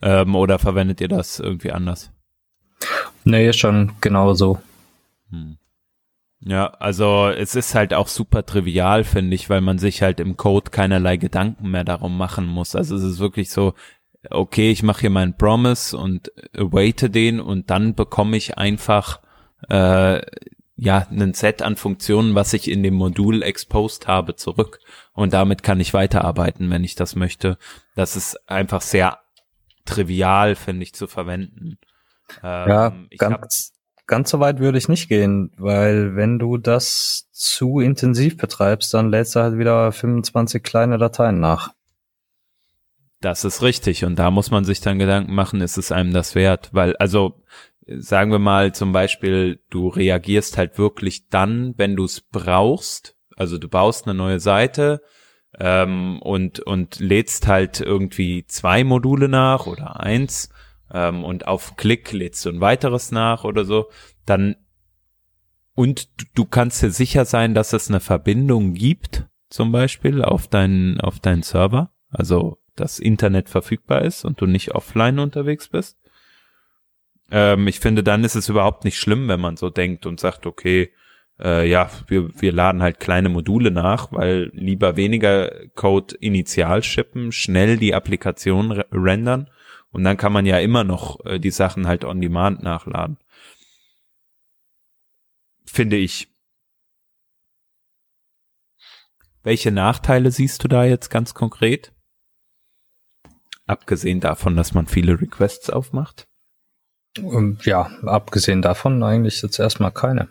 Ähm, 0.00 0.34
oder 0.34 0.58
verwendet 0.58 1.00
ihr 1.00 1.08
das 1.08 1.38
irgendwie 1.38 1.70
anders? 1.70 2.12
Nee, 3.24 3.52
schon 3.52 3.92
genauso. 4.00 4.62
Hm. 5.30 5.58
Ja, 6.44 6.66
also 6.66 7.28
es 7.28 7.54
ist 7.54 7.74
halt 7.74 7.94
auch 7.94 8.08
super 8.08 8.44
trivial, 8.44 9.04
finde 9.04 9.34
ich, 9.34 9.48
weil 9.48 9.60
man 9.60 9.78
sich 9.78 10.02
halt 10.02 10.18
im 10.18 10.36
Code 10.36 10.70
keinerlei 10.70 11.16
Gedanken 11.16 11.70
mehr 11.70 11.84
darum 11.84 12.18
machen 12.18 12.46
muss. 12.46 12.74
Also 12.74 12.96
es 12.96 13.04
ist 13.04 13.18
wirklich 13.20 13.50
so, 13.50 13.74
okay, 14.28 14.70
ich 14.70 14.82
mache 14.82 15.02
hier 15.02 15.10
meinen 15.10 15.36
Promise 15.36 15.96
und 15.96 16.32
awaite 16.56 17.10
den 17.10 17.40
und 17.40 17.70
dann 17.70 17.94
bekomme 17.94 18.36
ich 18.36 18.58
einfach 18.58 19.20
äh, 19.68 20.20
ja 20.74 21.06
einen 21.08 21.32
Set 21.34 21.62
an 21.62 21.76
Funktionen, 21.76 22.34
was 22.34 22.52
ich 22.54 22.68
in 22.68 22.82
dem 22.82 22.94
Modul 22.94 23.42
exposed 23.42 24.08
habe, 24.08 24.34
zurück. 24.34 24.80
Und 25.12 25.32
damit 25.32 25.62
kann 25.62 25.78
ich 25.78 25.94
weiterarbeiten, 25.94 26.70
wenn 26.70 26.82
ich 26.82 26.96
das 26.96 27.14
möchte. 27.14 27.56
Das 27.94 28.16
ist 28.16 28.48
einfach 28.48 28.80
sehr 28.80 29.20
trivial, 29.84 30.56
finde 30.56 30.82
ich, 30.82 30.92
zu 30.92 31.06
verwenden. 31.06 31.78
Ähm, 32.42 32.68
ja, 32.68 32.92
ganz, 33.16 33.74
ganz 34.06 34.30
so 34.30 34.40
weit 34.40 34.58
würde 34.58 34.78
ich 34.78 34.88
nicht 34.88 35.08
gehen, 35.08 35.52
weil 35.56 36.16
wenn 36.16 36.38
du 36.38 36.58
das 36.58 37.28
zu 37.32 37.80
intensiv 37.80 38.36
betreibst, 38.36 38.92
dann 38.94 39.10
lädst 39.10 39.36
du 39.36 39.40
halt 39.40 39.58
wieder 39.58 39.92
25 39.92 40.62
kleine 40.62 40.98
Dateien 40.98 41.40
nach. 41.40 41.72
Das 43.20 43.44
ist 43.44 43.62
richtig. 43.62 44.04
Und 44.04 44.18
da 44.18 44.30
muss 44.30 44.50
man 44.50 44.64
sich 44.64 44.80
dann 44.80 44.98
Gedanken 44.98 45.34
machen, 45.34 45.60
ist 45.60 45.78
es 45.78 45.92
einem 45.92 46.12
das 46.12 46.34
wert? 46.34 46.70
Weil, 46.72 46.96
also, 46.96 47.40
sagen 47.86 48.32
wir 48.32 48.38
mal 48.38 48.74
zum 48.74 48.92
Beispiel, 48.92 49.60
du 49.70 49.88
reagierst 49.88 50.58
halt 50.58 50.76
wirklich 50.78 51.28
dann, 51.28 51.74
wenn 51.76 51.96
du 51.96 52.04
es 52.04 52.20
brauchst. 52.20 53.16
Also 53.36 53.58
du 53.58 53.68
baust 53.68 54.06
eine 54.06 54.14
neue 54.14 54.40
Seite 54.40 55.02
ähm, 55.58 56.20
und, 56.20 56.60
und 56.60 57.00
lädst 57.00 57.46
halt 57.46 57.80
irgendwie 57.80 58.44
zwei 58.46 58.84
Module 58.84 59.28
nach 59.28 59.66
oder 59.66 60.00
eins 60.00 60.50
ähm, 60.92 61.24
und 61.24 61.46
auf 61.46 61.76
Klick 61.76 62.12
lädst 62.12 62.44
du 62.44 62.50
ein 62.50 62.60
weiteres 62.60 63.10
nach 63.10 63.44
oder 63.44 63.64
so, 63.64 63.88
dann 64.26 64.56
und 65.74 66.08
du, 66.36 66.44
kannst 66.44 66.82
dir 66.82 66.90
sicher 66.90 67.24
sein, 67.24 67.54
dass 67.54 67.72
es 67.72 67.88
eine 67.88 68.00
Verbindung 68.00 68.74
gibt, 68.74 69.26
zum 69.48 69.72
Beispiel 69.72 70.22
auf 70.22 70.46
deinen, 70.46 71.00
auf 71.00 71.18
deinen 71.18 71.42
Server, 71.42 71.90
also 72.10 72.58
das 72.76 72.98
Internet 72.98 73.48
verfügbar 73.48 74.02
ist 74.02 74.24
und 74.24 74.40
du 74.40 74.46
nicht 74.46 74.74
offline 74.74 75.18
unterwegs 75.18 75.68
bist. 75.68 75.98
Ähm, 77.30 77.68
ich 77.68 77.80
finde, 77.80 78.02
dann 78.02 78.24
ist 78.24 78.34
es 78.34 78.50
überhaupt 78.50 78.84
nicht 78.84 78.98
schlimm, 78.98 79.28
wenn 79.28 79.40
man 79.40 79.56
so 79.56 79.70
denkt 79.70 80.04
und 80.04 80.20
sagt, 80.20 80.44
okay, 80.44 80.92
äh, 81.40 81.68
ja, 81.68 81.90
wir, 82.06 82.28
wir 82.40 82.52
laden 82.52 82.82
halt 82.82 83.00
kleine 83.00 83.30
Module 83.30 83.70
nach, 83.70 84.12
weil 84.12 84.50
lieber 84.52 84.96
weniger 84.96 85.50
Code 85.74 86.14
initial 86.16 86.82
shippen, 86.82 87.32
schnell 87.32 87.78
die 87.78 87.94
Applikation 87.94 88.72
rendern 88.92 89.48
und 89.92 90.04
dann 90.04 90.16
kann 90.16 90.32
man 90.32 90.46
ja 90.46 90.58
immer 90.58 90.84
noch 90.84 91.24
äh, 91.24 91.38
die 91.38 91.50
Sachen 91.50 91.86
halt 91.86 92.04
on 92.04 92.20
demand 92.20 92.62
nachladen. 92.62 93.18
Finde 95.64 95.96
ich. 95.96 96.28
Welche 99.42 99.70
Nachteile 99.70 100.30
siehst 100.30 100.62
du 100.64 100.68
da 100.68 100.84
jetzt 100.84 101.10
ganz 101.10 101.34
konkret? 101.34 101.92
Abgesehen 103.66 104.20
davon, 104.20 104.56
dass 104.56 104.74
man 104.74 104.86
viele 104.86 105.20
Requests 105.20 105.70
aufmacht? 105.70 106.26
Ähm, 107.18 107.58
ja, 107.64 107.90
abgesehen 108.04 108.62
davon 108.62 109.02
eigentlich 109.02 109.42
jetzt 109.42 109.58
erstmal 109.58 109.92
keine. 109.92 110.28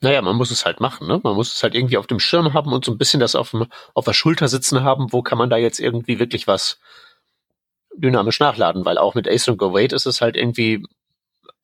Naja, 0.00 0.22
man 0.22 0.36
muss 0.36 0.50
es 0.50 0.64
halt 0.64 0.80
machen, 0.80 1.06
ne? 1.06 1.20
Man 1.22 1.34
muss 1.34 1.54
es 1.54 1.62
halt 1.62 1.74
irgendwie 1.74 1.98
auf 1.98 2.06
dem 2.06 2.18
Schirm 2.18 2.54
haben 2.54 2.72
und 2.72 2.84
so 2.84 2.92
ein 2.92 2.98
bisschen 2.98 3.20
das 3.20 3.34
auf, 3.34 3.50
dem, 3.50 3.66
auf 3.94 4.04
der 4.04 4.12
Schulter 4.12 4.48
sitzen 4.48 4.82
haben, 4.82 5.12
wo 5.12 5.22
kann 5.22 5.38
man 5.38 5.50
da 5.50 5.56
jetzt 5.56 5.78
irgendwie 5.78 6.18
wirklich 6.18 6.46
was 6.46 6.80
dynamisch 7.96 8.40
nachladen, 8.40 8.84
weil 8.84 8.98
auch 8.98 9.14
mit 9.14 9.26
Async 9.26 9.62
Await 9.62 9.92
ist 9.92 10.06
es 10.06 10.20
halt 10.20 10.36
irgendwie 10.36 10.86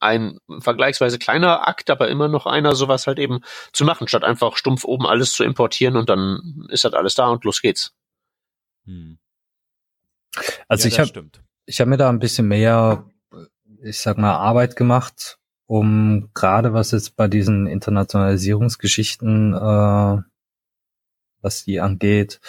ein 0.01 0.39
vergleichsweise 0.59 1.19
kleiner 1.19 1.69
Akt, 1.69 1.89
aber 1.89 2.09
immer 2.09 2.29
noch 2.29 2.47
einer, 2.47 2.75
sowas 2.75 3.07
halt 3.07 3.19
eben 3.19 3.41
zu 3.73 3.85
machen, 3.85 4.09
statt 4.09 4.25
einfach 4.25 4.57
stumpf 4.57 4.85
oben 4.85 5.07
alles 5.07 5.33
zu 5.33 5.45
importieren 5.45 5.97
und 5.97 6.09
dann 6.09 6.67
ist 6.71 6.85
halt 6.85 6.95
alles 6.95 7.15
da 7.15 7.29
und 7.29 7.45
los 7.45 7.63
geht's. 7.63 7.95
Hm. 8.85 9.19
Also 10.67 10.89
ja, 10.89 10.95
ich 10.95 10.99
habe 10.99 11.31
ich 11.67 11.81
habe 11.81 11.91
mir 11.91 11.97
da 11.97 12.09
ein 12.09 12.19
bisschen 12.19 12.49
mehr, 12.49 13.09
ich 13.83 14.01
sag 14.01 14.19
mal, 14.19 14.35
Arbeit 14.35 14.75
gemacht, 14.75 15.39
um 15.67 16.31
gerade 16.35 16.73
was 16.73 16.91
jetzt 16.91 17.17
bei 17.17 17.29
diesen 17.29 17.67
Internationalisierungsgeschichten, 17.67 19.55
äh, 19.55 20.23
was 21.41 21.65
die 21.65 21.81
angeht, 21.81 22.41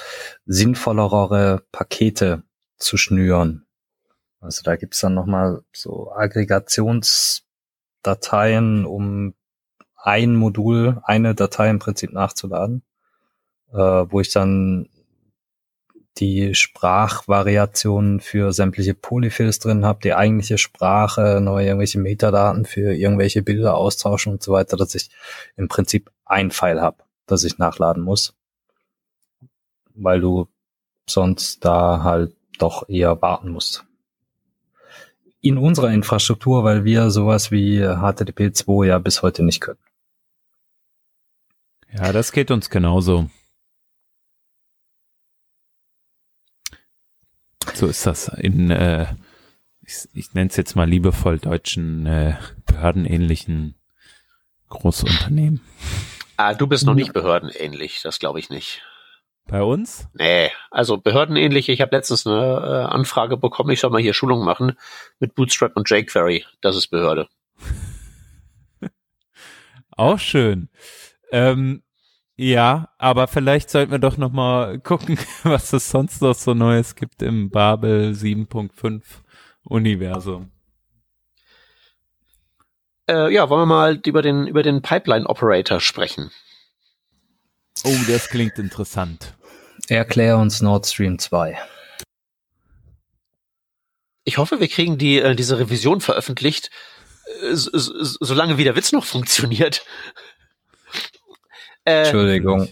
sinnvollere 0.45 1.63
Pakete 1.71 2.43
zu 2.77 2.97
schnüren. 2.97 3.62
Also 4.43 4.61
da 4.63 4.75
gibt's 4.75 4.99
dann 4.99 5.13
nochmal 5.13 5.63
so 5.71 6.11
Aggregationsdateien, 6.11 8.85
um 8.85 9.35
ein 9.95 10.35
Modul, 10.35 11.01
eine 11.03 11.33
Datei 11.33 11.69
im 11.69 11.79
Prinzip 11.79 12.11
nachzuladen, 12.11 12.83
äh, 13.71 13.77
wo 13.77 14.19
ich 14.19 14.31
dann 14.31 14.89
die 16.17 16.53
Sprachvariationen 16.53 18.19
für 18.19 18.51
sämtliche 18.51 18.93
Polyfills 18.93 19.59
drin 19.59 19.85
habe, 19.85 20.01
die 20.03 20.13
eigentliche 20.13 20.57
Sprache, 20.57 21.39
neue 21.41 21.67
irgendwelche 21.67 21.99
Metadaten 21.99 22.65
für 22.65 22.93
irgendwelche 22.93 23.43
Bilder 23.43 23.75
austauschen 23.75 24.33
und 24.33 24.43
so 24.43 24.51
weiter, 24.51 24.75
dass 24.75 24.93
ich 24.93 25.09
im 25.55 25.69
Prinzip 25.69 26.11
ein 26.25 26.51
File 26.51 26.81
habe, 26.81 26.97
das 27.27 27.45
ich 27.45 27.59
nachladen 27.59 28.03
muss. 28.03 28.35
Weil 29.95 30.19
du 30.19 30.49
sonst 31.09 31.63
da 31.63 32.03
halt 32.03 32.35
doch 32.59 32.89
eher 32.89 33.21
warten 33.21 33.49
musst 33.49 33.85
in 35.43 35.57
unserer 35.57 35.91
Infrastruktur, 35.91 36.63
weil 36.63 36.85
wir 36.85 37.11
sowas 37.11 37.51
wie 37.51 37.79
HTTP 37.81 38.55
2 38.55 38.87
ja 38.87 38.97
bis 38.97 39.21
heute 39.21 39.43
nicht 39.43 39.59
können. 39.59 39.79
Ja, 41.91 42.13
das 42.13 42.31
geht 42.31 42.49
uns 42.49 42.69
genauso. 42.69 43.29
So 47.73 47.87
ist 47.87 48.05
das 48.05 48.29
in, 48.29 48.71
äh, 48.71 49.13
ich, 49.81 50.07
ich 50.13 50.33
nenne 50.33 50.49
es 50.49 50.55
jetzt 50.55 50.75
mal 50.75 50.89
liebevoll 50.89 51.39
deutschen 51.39 52.05
äh, 52.05 52.37
behördenähnlichen 52.65 53.75
Großunternehmen. 54.69 55.59
Ah, 56.37 56.53
du 56.53 56.67
bist 56.67 56.85
noch 56.85 56.95
nicht 56.95 57.11
behördenähnlich, 57.11 58.01
das 58.01 58.17
glaube 58.17 58.39
ich 58.39 58.49
nicht. 58.49 58.81
Bei 59.47 59.61
uns? 59.61 60.07
Nee, 60.13 60.51
also 60.71 60.97
behördenähnlich. 60.97 61.69
Ich 61.69 61.81
habe 61.81 61.95
letztens 61.95 62.25
eine 62.25 62.87
äh, 62.87 62.93
Anfrage 62.93 63.37
bekommen, 63.37 63.71
ich 63.71 63.79
soll 63.81 63.91
mal 63.91 64.01
hier 64.01 64.13
Schulung 64.13 64.43
machen 64.43 64.77
mit 65.19 65.35
Bootstrap 65.35 65.75
und 65.75 65.89
jQuery. 65.89 66.45
Das 66.61 66.75
ist 66.75 66.87
Behörde. 66.87 67.27
Auch 69.91 70.19
schön. 70.19 70.69
Ähm, 71.31 71.83
Ja, 72.35 72.89
aber 72.97 73.27
vielleicht 73.27 73.69
sollten 73.69 73.91
wir 73.91 73.99
doch 73.99 74.17
noch 74.17 74.31
mal 74.31 74.79
gucken, 74.79 75.19
was 75.43 75.71
es 75.73 75.89
sonst 75.89 76.21
noch 76.21 76.33
so 76.33 76.53
Neues 76.55 76.95
gibt 76.95 77.21
im 77.21 77.51
Babel 77.51 78.11
7.5 78.13 79.03
Universum. 79.65 80.51
Äh, 83.07 83.31
ja, 83.33 83.49
wollen 83.49 83.61
wir 83.61 83.65
mal 83.67 83.99
über 84.05 84.21
den 84.21 84.47
über 84.47 84.63
den 84.63 84.81
Pipeline 84.81 85.27
Operator 85.27 85.79
sprechen? 85.79 86.31
Oh, 87.83 87.97
das 88.07 88.29
klingt 88.29 88.57
interessant. 88.59 89.33
Erklär 89.89 90.37
uns 90.37 90.61
Nord 90.61 90.85
Stream 90.85 91.19
2. 91.19 91.57
Ich 94.23 94.37
hoffe, 94.37 94.61
wir 94.61 94.69
kriegen 94.69 94.97
die 94.97 95.19
äh, 95.19 95.35
diese 95.35 95.59
Revision 95.59 95.99
veröffentlicht, 95.99 96.69
äh, 97.41 97.55
so, 97.55 97.69
so, 97.73 98.17
solange 98.21 98.57
wie 98.57 98.63
der 98.63 98.75
Witz 98.75 98.93
noch 98.93 99.03
funktioniert. 99.03 99.85
Äh, 101.83 102.03
Entschuldigung. 102.03 102.69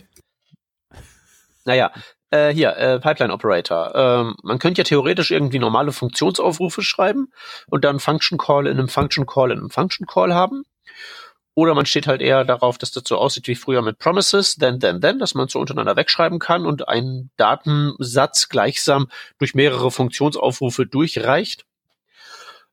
Naja, 1.66 1.92
äh, 2.32 2.54
hier, 2.54 2.78
äh, 2.78 3.00
Pipeline 3.00 3.34
Operator. 3.34 3.94
Ähm, 3.94 4.36
man 4.42 4.58
könnte 4.58 4.80
ja 4.80 4.86
theoretisch 4.86 5.32
irgendwie 5.32 5.60
normale 5.60 5.92
Funktionsaufrufe 5.92 6.82
schreiben 6.82 7.34
und 7.68 7.84
dann 7.84 8.00
Function 8.00 8.38
Call 8.38 8.68
in 8.68 8.80
einem 8.80 8.88
Function 8.88 9.26
Call 9.26 9.52
in 9.52 9.60
einem 9.60 9.70
Function 9.70 10.08
Call 10.08 10.34
haben. 10.34 10.64
Oder 11.54 11.76
man 11.76 11.86
steht 11.86 12.08
halt 12.08 12.22
eher 12.22 12.46
darauf, 12.46 12.78
dass 12.78 12.92
das 12.92 13.04
so 13.06 13.18
aussieht 13.18 13.48
wie 13.48 13.56
früher 13.56 13.82
mit 13.82 14.00
Promises, 14.00 14.56
then, 14.56 14.80
then, 14.80 15.02
then, 15.02 15.20
dass 15.20 15.36
man 15.36 15.50
so 15.50 15.60
untereinander 15.60 15.98
wegschreiben 15.98 16.40
kann 16.40 16.66
und 16.66 16.88
einen 16.88 17.30
Datensatz 17.36 18.48
gleichsam 18.48 19.10
durch 19.38 19.54
mehrere 19.54 19.92
Funktionsaufrufe 19.92 20.86
durchreicht. 20.86 21.66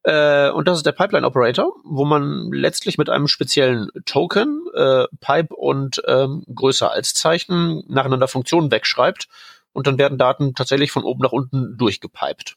Äh, 0.04 0.50
und 0.50 0.68
das 0.68 0.78
ist 0.78 0.86
der 0.86 0.92
Pipeline 0.92 1.26
Operator, 1.26 1.74
wo 1.84 2.04
man 2.04 2.52
letztlich 2.52 2.98
mit 2.98 3.10
einem 3.10 3.26
speziellen 3.26 3.90
Token, 4.06 4.64
äh, 4.74 5.06
Pipe 5.20 5.54
und 5.54 6.00
ähm, 6.06 6.44
größer 6.54 6.90
als 6.90 7.14
Zeichen 7.14 7.82
nacheinander 7.88 8.28
Funktionen 8.28 8.70
wegschreibt 8.70 9.28
und 9.72 9.88
dann 9.88 9.98
werden 9.98 10.18
Daten 10.18 10.54
tatsächlich 10.54 10.92
von 10.92 11.02
oben 11.02 11.22
nach 11.22 11.32
unten 11.32 11.76
durchgepiped. 11.76 12.56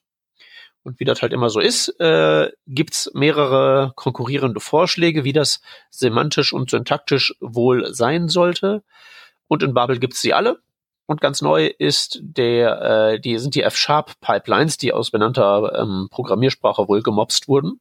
Und 0.83 1.00
wie 1.00 1.05
das 1.05 1.21
halt 1.21 1.31
immer 1.31 1.50
so 1.50 1.59
ist, 1.59 1.89
äh, 2.00 2.51
gibt's 2.65 3.11
mehrere 3.13 3.93
konkurrierende 3.95 4.59
Vorschläge, 4.59 5.23
wie 5.23 5.33
das 5.33 5.61
semantisch 5.91 6.53
und 6.53 6.71
syntaktisch 6.71 7.35
wohl 7.39 7.93
sein 7.93 8.29
sollte. 8.29 8.83
Und 9.47 9.61
in 9.61 9.73
Babel 9.73 10.00
gibt's 10.00 10.21
sie 10.21 10.33
alle. 10.33 10.59
Und 11.05 11.21
ganz 11.21 11.41
neu 11.41 11.67
ist 11.67 12.19
der, 12.21 12.81
äh, 12.81 13.19
die 13.19 13.38
sind 13.38 13.53
die 13.55 13.63
F-Sharp-Pipelines, 13.63 14.77
die 14.77 14.93
aus 14.93 15.11
benannter 15.11 15.77
ähm, 15.77 16.07
Programmiersprache 16.09 16.88
wohl 16.88 17.03
gemobst 17.03 17.47
wurden. 17.47 17.79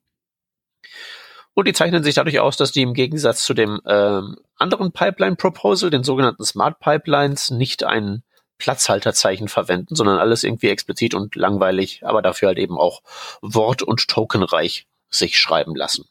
Und 1.54 1.68
die 1.68 1.72
zeichnen 1.72 2.02
sich 2.02 2.14
dadurch 2.14 2.40
aus, 2.40 2.56
dass 2.56 2.72
die 2.72 2.82
im 2.82 2.94
Gegensatz 2.94 3.44
zu 3.44 3.54
dem 3.54 3.80
ähm, 3.86 4.36
anderen 4.56 4.92
Pipeline-Proposal, 4.92 5.90
den 5.90 6.04
sogenannten 6.04 6.44
Smart 6.44 6.80
Pipelines, 6.80 7.50
nicht 7.50 7.84
ein 7.84 8.24
Platzhalterzeichen 8.60 9.48
verwenden, 9.48 9.96
sondern 9.96 10.18
alles 10.18 10.44
irgendwie 10.44 10.68
explizit 10.68 11.14
und 11.14 11.34
langweilig, 11.34 12.06
aber 12.06 12.22
dafür 12.22 12.48
halt 12.48 12.58
eben 12.58 12.78
auch 12.78 13.02
wort- 13.42 13.82
und 13.82 14.06
tokenreich 14.06 14.86
sich 15.08 15.38
schreiben 15.38 15.74
lassen. 15.74 16.04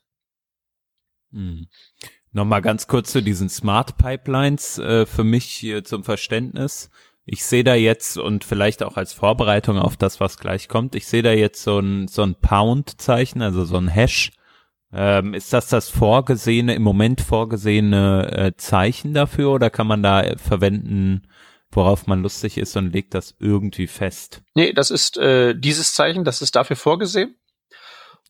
Hm. 1.31 1.67
Nochmal 2.31 2.61
ganz 2.61 2.87
kurz 2.87 3.11
zu 3.11 3.23
diesen 3.23 3.49
Smart 3.49 3.97
Pipelines 3.97 4.77
äh, 4.77 5.05
für 5.05 5.23
mich 5.23 5.45
hier 5.45 5.83
zum 5.83 6.03
Verständnis 6.03 6.89
ich 7.31 7.45
sehe 7.45 7.63
da 7.63 7.75
jetzt 7.75 8.17
und 8.17 8.43
vielleicht 8.43 8.81
auch 8.81 8.97
als 8.97 9.13
Vorbereitung 9.13 9.77
auf 9.77 9.95
das, 9.95 10.19
was 10.19 10.39
gleich 10.39 10.67
kommt, 10.67 10.95
ich 10.95 11.05
sehe 11.05 11.21
da 11.21 11.31
jetzt 11.31 11.61
so 11.61 11.77
ein, 11.77 12.07
so 12.07 12.23
ein 12.23 12.33
Pound-Zeichen, 12.33 13.43
also 13.43 13.65
so 13.65 13.77
ein 13.77 13.87
Hash. 13.87 14.31
Ähm, 14.91 15.35
ist 15.35 15.53
das 15.53 15.67
das 15.67 15.89
vorgesehene, 15.89 16.73
im 16.73 16.81
Moment 16.81 17.21
vorgesehene 17.21 18.31
äh, 18.31 18.57
Zeichen 18.57 19.13
dafür 19.13 19.51
oder 19.51 19.69
kann 19.69 19.85
man 19.85 20.01
da 20.01 20.37
verwenden, 20.37 21.27
worauf 21.71 22.07
man 22.07 22.21
lustig 22.21 22.57
ist 22.57 22.75
und 22.77 22.91
legt 22.91 23.13
das 23.13 23.35
irgendwie 23.39 23.87
fest? 23.87 24.41
Nee, 24.55 24.73
das 24.73 24.91
ist 24.91 25.17
äh, 25.17 25.55
dieses 25.55 25.93
Zeichen, 25.93 26.23
das 26.23 26.41
ist 26.41 26.55
dafür 26.55 26.75
vorgesehen. 26.75 27.35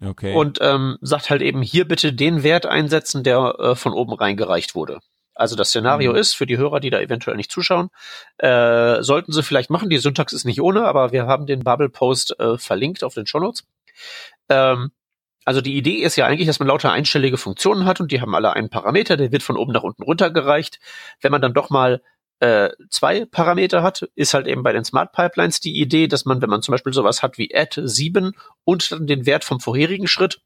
Okay. 0.03 0.33
Und 0.33 0.59
ähm, 0.61 0.97
sagt 1.01 1.29
halt 1.29 1.41
eben 1.41 1.61
hier 1.61 1.87
bitte 1.87 2.13
den 2.13 2.43
Wert 2.43 2.65
einsetzen, 2.65 3.23
der 3.23 3.55
äh, 3.59 3.75
von 3.75 3.93
oben 3.93 4.13
reingereicht 4.13 4.75
wurde. 4.75 4.99
Also 5.35 5.55
das 5.55 5.69
Szenario 5.69 6.11
mhm. 6.11 6.17
ist, 6.17 6.33
für 6.33 6.45
die 6.45 6.57
Hörer, 6.57 6.79
die 6.79 6.89
da 6.89 6.99
eventuell 6.99 7.37
nicht 7.37 7.51
zuschauen, 7.51 7.89
äh, 8.37 9.01
sollten 9.01 9.31
sie 9.31 9.43
vielleicht 9.43 9.69
machen. 9.69 9.89
Die 9.89 9.97
Syntax 9.97 10.33
ist 10.33 10.45
nicht 10.45 10.61
ohne, 10.61 10.83
aber 10.83 11.11
wir 11.11 11.27
haben 11.27 11.45
den 11.45 11.63
Bubble-Post 11.63 12.39
äh, 12.39 12.57
verlinkt 12.57 13.03
auf 13.03 13.13
den 13.13 13.25
Shownotes. 13.25 13.65
Ähm, 14.49 14.91
also 15.45 15.61
die 15.61 15.77
Idee 15.77 15.95
ist 15.95 16.15
ja 16.15 16.25
eigentlich, 16.25 16.47
dass 16.47 16.59
man 16.59 16.67
lauter 16.67 16.91
einstellige 16.91 17.37
Funktionen 17.37 17.85
hat 17.85 18.01
und 18.01 18.11
die 18.11 18.21
haben 18.21 18.35
alle 18.35 18.53
einen 18.53 18.69
Parameter, 18.69 19.17
der 19.17 19.31
wird 19.31 19.43
von 19.43 19.57
oben 19.57 19.71
nach 19.71 19.83
unten 19.83 20.03
runtergereicht. 20.03 20.79
Wenn 21.21 21.31
man 21.31 21.41
dann 21.41 21.53
doch 21.53 21.69
mal 21.69 22.01
äh, 22.39 22.69
zwei 22.89 23.25
Parameter 23.25 23.83
hat, 23.83 24.09
ist 24.15 24.33
halt 24.33 24.47
eben 24.47 24.63
bei 24.63 24.71
den 24.71 24.85
Smart 24.85 25.11
Pipelines 25.11 25.59
die 25.59 25.79
Idee, 25.79 26.07
dass 26.07 26.25
man, 26.25 26.41
wenn 26.41 26.49
man 26.49 26.61
zum 26.61 26.71
Beispiel 26.71 26.93
sowas 26.93 27.21
hat 27.21 27.37
wie 27.37 27.53
add 27.53 27.81
7 27.85 28.33
und 28.63 28.91
dann 28.91 29.07
den 29.07 29.25
Wert 29.25 29.43
vom 29.43 29.59
vorherigen 29.59 30.07
Schritt, 30.07 30.41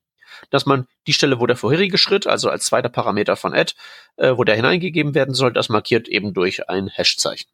dass 0.49 0.65
man 0.65 0.87
die 1.05 1.13
Stelle, 1.13 1.39
wo 1.39 1.45
der 1.45 1.55
vorherige 1.55 1.99
Schritt, 1.99 2.25
also 2.25 2.49
als 2.49 2.65
zweiter 2.65 2.89
Parameter 2.89 3.35
von 3.35 3.53
add, 3.53 3.73
äh, 4.17 4.35
wo 4.35 4.43
der 4.43 4.55
hineingegeben 4.55 5.13
werden 5.13 5.35
soll, 5.35 5.53
das 5.53 5.69
markiert 5.69 6.07
eben 6.07 6.33
durch 6.33 6.67
ein 6.67 6.87
Hashzeichen. 6.87 7.51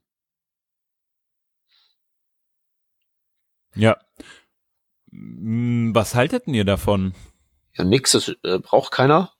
Ja. 3.75 3.97
Was 5.12 6.15
haltet 6.15 6.47
ihr 6.47 6.65
davon? 6.65 7.13
Ja, 7.73 7.84
nix, 7.84 8.12
das 8.12 8.30
äh, 8.43 8.60
braucht 8.60 8.91
keiner. 8.91 9.34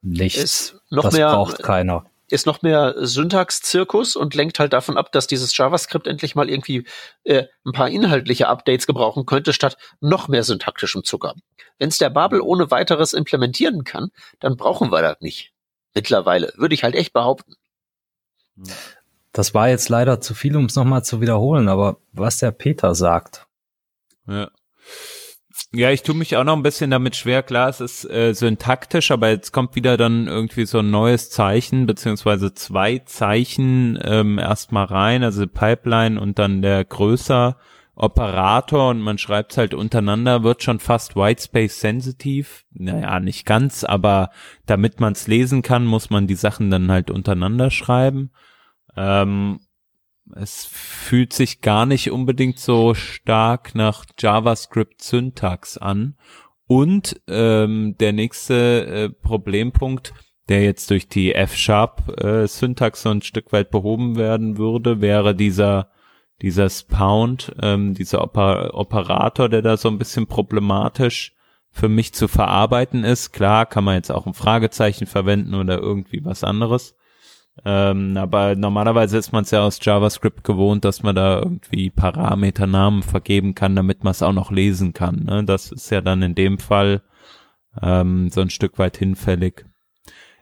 Nichts. 0.00 0.42
Ist 0.42 0.80
noch 0.90 1.02
das 1.02 1.14
mehr, 1.14 1.30
braucht 1.30 1.62
keiner 1.62 2.08
ist 2.30 2.46
noch 2.46 2.62
mehr 2.62 2.94
Syntax-Zirkus 2.98 4.16
und 4.16 4.34
lenkt 4.34 4.58
halt 4.58 4.72
davon 4.72 4.96
ab, 4.96 5.12
dass 5.12 5.26
dieses 5.26 5.56
JavaScript 5.56 6.06
endlich 6.06 6.34
mal 6.34 6.50
irgendwie 6.50 6.86
äh, 7.24 7.44
ein 7.64 7.72
paar 7.72 7.88
inhaltliche 7.88 8.48
Updates 8.48 8.86
gebrauchen 8.86 9.26
könnte, 9.26 9.52
statt 9.52 9.76
noch 10.00 10.28
mehr 10.28 10.44
syntaktischem 10.44 11.04
Zucker. 11.04 11.34
Wenn 11.78 11.88
es 11.88 11.98
der 11.98 12.10
Babel 12.10 12.40
ohne 12.40 12.70
weiteres 12.70 13.12
implementieren 13.12 13.84
kann, 13.84 14.10
dann 14.40 14.56
brauchen 14.56 14.90
wir 14.90 15.02
das 15.02 15.20
nicht. 15.20 15.52
Mittlerweile, 15.94 16.52
würde 16.56 16.74
ich 16.74 16.84
halt 16.84 16.94
echt 16.94 17.12
behaupten. 17.12 17.54
Das 19.32 19.54
war 19.54 19.68
jetzt 19.68 19.88
leider 19.88 20.20
zu 20.20 20.34
viel, 20.34 20.56
um 20.56 20.66
es 20.66 20.76
nochmal 20.76 21.04
zu 21.04 21.20
wiederholen, 21.20 21.68
aber 21.68 21.98
was 22.12 22.38
der 22.38 22.50
Peter 22.50 22.94
sagt. 22.94 23.46
Ja. 24.26 24.50
Ja, 25.70 25.90
ich 25.90 26.02
tue 26.02 26.14
mich 26.14 26.34
auch 26.36 26.44
noch 26.44 26.56
ein 26.56 26.62
bisschen 26.62 26.90
damit 26.90 27.14
schwer. 27.14 27.42
Klar, 27.42 27.68
es 27.68 27.80
ist 27.82 28.08
äh, 28.10 28.32
syntaktisch, 28.32 29.10
aber 29.10 29.28
jetzt 29.28 29.52
kommt 29.52 29.74
wieder 29.76 29.98
dann 29.98 30.26
irgendwie 30.26 30.64
so 30.64 30.78
ein 30.78 30.90
neues 30.90 31.28
Zeichen, 31.28 31.84
beziehungsweise 31.84 32.54
zwei 32.54 33.00
Zeichen 33.00 33.98
ähm, 34.02 34.38
erstmal 34.38 34.86
rein, 34.86 35.22
also 35.22 35.46
Pipeline 35.46 36.18
und 36.18 36.38
dann 36.38 36.62
der 36.62 36.86
größer 36.86 37.58
Operator 37.94 38.88
und 38.90 39.00
man 39.00 39.18
schreibt 39.18 39.58
halt 39.58 39.74
untereinander, 39.74 40.42
wird 40.42 40.62
schon 40.62 40.78
fast 40.80 41.16
Whitespace 41.16 41.80
sensitiv. 41.80 42.64
Naja, 42.72 43.20
nicht 43.20 43.44
ganz, 43.44 43.84
aber 43.84 44.30
damit 44.64 45.00
man 45.00 45.12
es 45.12 45.26
lesen 45.26 45.60
kann, 45.60 45.84
muss 45.84 46.08
man 46.08 46.26
die 46.26 46.34
Sachen 46.36 46.70
dann 46.70 46.90
halt 46.90 47.10
untereinander 47.10 47.70
schreiben. 47.70 48.30
Ähm, 48.96 49.60
es 50.36 50.64
fühlt 50.64 51.32
sich 51.32 51.60
gar 51.60 51.86
nicht 51.86 52.10
unbedingt 52.10 52.58
so 52.58 52.94
stark 52.94 53.74
nach 53.74 54.04
JavaScript-Syntax 54.18 55.78
an. 55.78 56.16
Und 56.66 57.20
ähm, 57.28 57.96
der 57.98 58.12
nächste 58.12 58.86
äh, 58.86 59.08
Problempunkt, 59.08 60.12
der 60.48 60.62
jetzt 60.62 60.90
durch 60.90 61.08
die 61.08 61.34
F-Sharp-Syntax 61.34 63.00
äh, 63.00 63.02
so 63.02 63.10
ein 63.10 63.22
Stück 63.22 63.52
weit 63.52 63.70
behoben 63.70 64.16
werden 64.16 64.58
würde, 64.58 65.00
wäre 65.00 65.34
dieser 65.34 65.90
dieser 66.42 66.70
Spound, 66.70 67.52
ähm, 67.60 67.94
dieser 67.94 68.22
Oper 68.22 68.74
Operator, 68.74 69.48
der 69.48 69.62
da 69.62 69.76
so 69.76 69.88
ein 69.88 69.98
bisschen 69.98 70.26
problematisch 70.26 71.34
für 71.70 71.88
mich 71.88 72.14
zu 72.14 72.28
verarbeiten 72.28 73.04
ist. 73.04 73.32
Klar, 73.32 73.66
kann 73.66 73.84
man 73.84 73.96
jetzt 73.96 74.10
auch 74.10 74.26
ein 74.26 74.34
Fragezeichen 74.34 75.06
verwenden 75.06 75.54
oder 75.54 75.78
irgendwie 75.78 76.24
was 76.24 76.44
anderes. 76.44 76.94
Ähm, 77.64 78.16
aber 78.16 78.54
normalerweise 78.54 79.18
ist 79.18 79.32
man 79.32 79.42
es 79.44 79.50
ja 79.50 79.62
aus 79.62 79.78
JavaScript 79.82 80.44
gewohnt, 80.44 80.84
dass 80.84 81.02
man 81.02 81.14
da 81.14 81.40
irgendwie 81.40 81.90
Parameternamen 81.90 83.02
vergeben 83.02 83.54
kann, 83.54 83.74
damit 83.74 84.04
man 84.04 84.12
es 84.12 84.22
auch 84.22 84.32
noch 84.32 84.50
lesen 84.50 84.92
kann. 84.92 85.24
Ne? 85.24 85.44
Das 85.44 85.72
ist 85.72 85.90
ja 85.90 86.00
dann 86.00 86.22
in 86.22 86.34
dem 86.34 86.58
Fall 86.58 87.02
ähm, 87.82 88.30
so 88.30 88.40
ein 88.40 88.50
Stück 88.50 88.78
weit 88.78 88.96
hinfällig. 88.96 89.64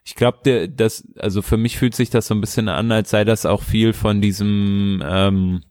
Ich 0.04 0.14
glaube, 0.14 0.68
das, 0.68 1.08
also 1.18 1.42
für 1.42 1.56
mich 1.56 1.78
fühlt 1.78 1.94
sich 1.94 2.10
das 2.10 2.28
so 2.28 2.34
ein 2.34 2.40
bisschen 2.40 2.68
an, 2.68 2.92
als 2.92 3.10
sei 3.10 3.24
das 3.24 3.44
auch 3.44 3.62
viel 3.62 3.92
von 3.92 4.20
diesem 4.20 5.02
ähm, 5.04 5.62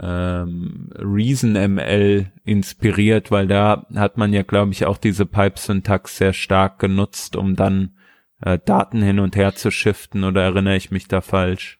ähm, 0.00 0.90
ReasonML 0.96 2.30
inspiriert, 2.44 3.30
weil 3.30 3.48
da 3.48 3.86
hat 3.94 4.16
man 4.16 4.32
ja, 4.32 4.42
glaube 4.42 4.72
ich, 4.72 4.86
auch 4.86 4.96
diese 4.96 5.26
Pipe-Syntax 5.26 6.18
sehr 6.18 6.32
stark 6.32 6.78
genutzt, 6.78 7.36
um 7.36 7.56
dann 7.56 7.96
äh, 8.42 8.58
Daten 8.64 9.02
hin 9.02 9.18
und 9.18 9.36
her 9.36 9.54
zu 9.54 9.70
shiften 9.70 10.24
oder 10.24 10.42
erinnere 10.42 10.76
ich 10.76 10.90
mich 10.90 11.08
da 11.08 11.20
falsch? 11.20 11.78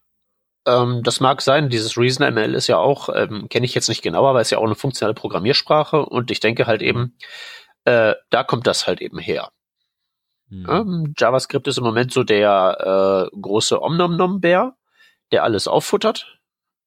Ähm, 0.67 1.03
das 1.03 1.21
mag 1.21 1.43
sein. 1.43 1.69
Dieses 1.69 1.97
ReasonML 1.97 2.55
ist 2.55 2.69
ja 2.69 2.79
auch, 2.79 3.09
ähm, 3.15 3.49
kenne 3.49 3.67
ich 3.67 3.75
jetzt 3.75 3.89
nicht 3.89 4.03
genau, 4.03 4.27
aber 4.27 4.41
ist 4.41 4.51
ja 4.51 4.59
auch 4.59 4.65
eine 4.65 4.75
funktionale 4.75 5.15
Programmiersprache 5.15 6.05
und 6.05 6.31
ich 6.31 6.41
denke 6.41 6.67
halt 6.67 6.83
eben, 6.83 7.17
äh, 7.85 8.15
da 8.31 8.45
kommt 8.45 8.67
das 8.67 8.87
halt 8.87 9.01
eben 9.01 9.19
her. 9.19 9.51
Hm. 10.49 10.67
Ähm, 10.69 11.15
JavaScript 11.19 11.67
ist 11.67 11.79
im 11.79 11.85
Moment 11.85 12.13
so 12.13 12.23
der 12.23 13.31
äh, 13.33 13.37
große 13.41 13.81
Omnom-Nom-Bär. 13.81 14.75
der 15.33 15.45
alles 15.45 15.67
auffuttert. 15.67 16.39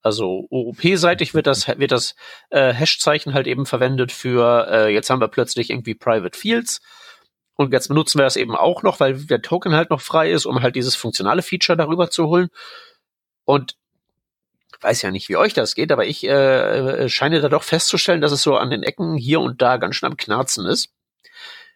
Also 0.03 0.45
OOP-seitig 0.51 1.33
wird 1.33 1.47
das, 1.47 1.67
wird 1.67 1.91
das 1.91 2.15
äh, 2.51 2.71
Hash-Zeichen 2.71 3.33
halt 3.33 3.47
eben 3.47 3.65
verwendet 3.65 4.11
für, 4.11 4.67
äh, 4.69 4.93
jetzt 4.93 5.09
haben 5.09 5.19
wir 5.19 5.29
plötzlich 5.29 5.71
irgendwie 5.71 5.95
Private 5.95 6.37
Fields. 6.37 6.79
Und 7.55 7.71
jetzt 7.71 7.87
benutzen 7.87 8.19
wir 8.19 8.23
das 8.23 8.35
eben 8.35 8.55
auch 8.55 8.83
noch, 8.83 8.99
weil 8.99 9.25
der 9.25 9.41
Token 9.41 9.75
halt 9.75 9.89
noch 9.89 10.01
frei 10.01 10.31
ist, 10.31 10.45
um 10.45 10.61
halt 10.61 10.75
dieses 10.75 10.95
funktionale 10.95 11.41
Feature 11.41 11.77
darüber 11.77 12.09
zu 12.09 12.27
holen. 12.27 12.49
Und 13.45 13.77
weiß 14.81 15.01
ja 15.01 15.11
nicht, 15.11 15.29
wie 15.29 15.37
euch 15.37 15.53
das 15.53 15.75
geht, 15.75 15.91
aber 15.91 16.05
ich 16.05 16.23
äh, 16.25 17.09
scheine 17.09 17.41
da 17.41 17.49
doch 17.49 17.63
festzustellen, 17.63 18.21
dass 18.21 18.31
es 18.31 18.43
so 18.43 18.55
an 18.57 18.69
den 18.69 18.83
Ecken 18.83 19.15
hier 19.15 19.39
und 19.39 19.61
da 19.61 19.77
ganz 19.77 19.95
schön 19.95 20.07
am 20.07 20.17
Knarzen 20.17 20.65
ist. 20.65 20.89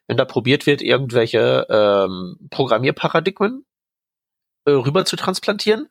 Wenn 0.08 0.18
da 0.18 0.26
probiert 0.26 0.66
wird, 0.66 0.82
irgendwelche 0.82 1.68
ähm, 1.70 2.38
Programmierparadigmen 2.50 3.66
äh, 4.66 4.72
rüber 4.72 5.06
zu 5.06 5.16
transplantieren, 5.16 5.88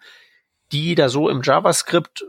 die 0.73 0.95
da 0.95 1.09
so 1.09 1.29
im 1.29 1.43
JavaScript, 1.43 2.27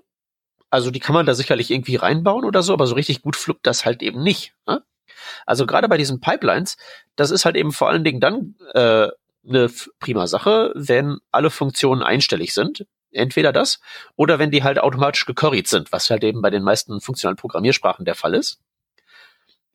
also 0.69 0.91
die 0.91 1.00
kann 1.00 1.15
man 1.15 1.26
da 1.26 1.34
sicherlich 1.34 1.72
irgendwie 1.72 1.95
reinbauen 1.95 2.45
oder 2.45 2.63
so, 2.63 2.74
aber 2.74 2.88
so 2.88 2.95
richtig 2.95 3.22
gut 3.22 3.36
fluppt 3.36 3.65
das 3.65 3.86
halt 3.86 4.02
eben 4.02 4.22
nicht. 4.22 4.54
Ne? 4.67 4.84
Also 5.46 5.65
gerade 5.65 5.88
bei 5.89 5.98
diesen 5.98 6.20
Pipelines, 6.20 6.78
das 7.15 7.32
ist 7.32 7.46
halt 7.46 7.56
eben 7.56 7.72
vor 7.72 7.89
allen 7.89 8.04
Dingen 8.04 8.20
dann 8.20 8.56
äh, 8.74 9.08
eine 9.48 9.70
prima 10.00 10.28
Sache, 10.28 10.72
wenn 10.76 11.18
alle 11.32 11.50
Funktionen 11.50 12.04
einstellig 12.04 12.54
sind. 12.54 12.86
Entweder 13.12 13.52
das 13.52 13.80
oder 14.15 14.38
wenn 14.38 14.52
die 14.52 14.63
halt 14.63 14.80
automatisch 14.80 15.26
gecurried 15.26 15.68
sind, 15.68 15.92
was 15.92 16.10
halt 16.10 16.24
eben 16.24 16.42
bei 16.42 16.52
den 16.52 16.62
meisten 16.62 17.02
funktionalen 17.02 17.38
Programmiersprachen 17.38 18.06
der 18.06 18.13
Fall 18.13 18.36
ist. 18.36 18.60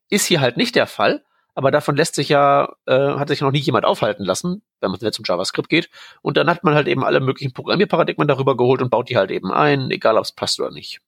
Ist 0.09 0.27
hier 0.27 0.41
halt 0.41 0.57
nicht 0.57 0.77
der 0.77 0.87
Fall, 0.87 1.25
aber 1.55 1.71
davon 1.71 1.97
lässt 1.97 2.15
sich 2.15 2.29
ja, 2.29 2.75
äh, 2.87 2.93
hat 2.95 3.29
sich 3.29 3.41
noch 3.41 3.51
nie 3.51 3.59
jemand 3.59 3.85
aufhalten 3.85 4.25
lassen, 4.25 4.63
wenn 4.81 4.91
man 4.91 5.01
jetzt 5.01 5.17
zum 5.17 5.25
JavaScript 5.27 5.69
geht. 5.69 5.89
Und 6.23 6.37
dann 6.37 6.49
hat 6.49 6.63
man 6.65 6.75
halt 6.75 6.87
eben 6.89 7.05
alle 7.05 7.21
möglichen 7.21 7.53
Programmierparadigmen 7.53 8.29
darüber 8.29 8.57
geholt 8.57 8.83
und 8.83 8.91
baut 8.91 9.09
die 9.09 9.17
halt 9.17 9.31
eben 9.31 9.53
ein, 9.53 9.91
egal 9.91 10.17
ob 10.17 10.25
es 10.25 10.33
passt 10.33 10.61
oder 10.61 10.71
nicht. 10.71 11.01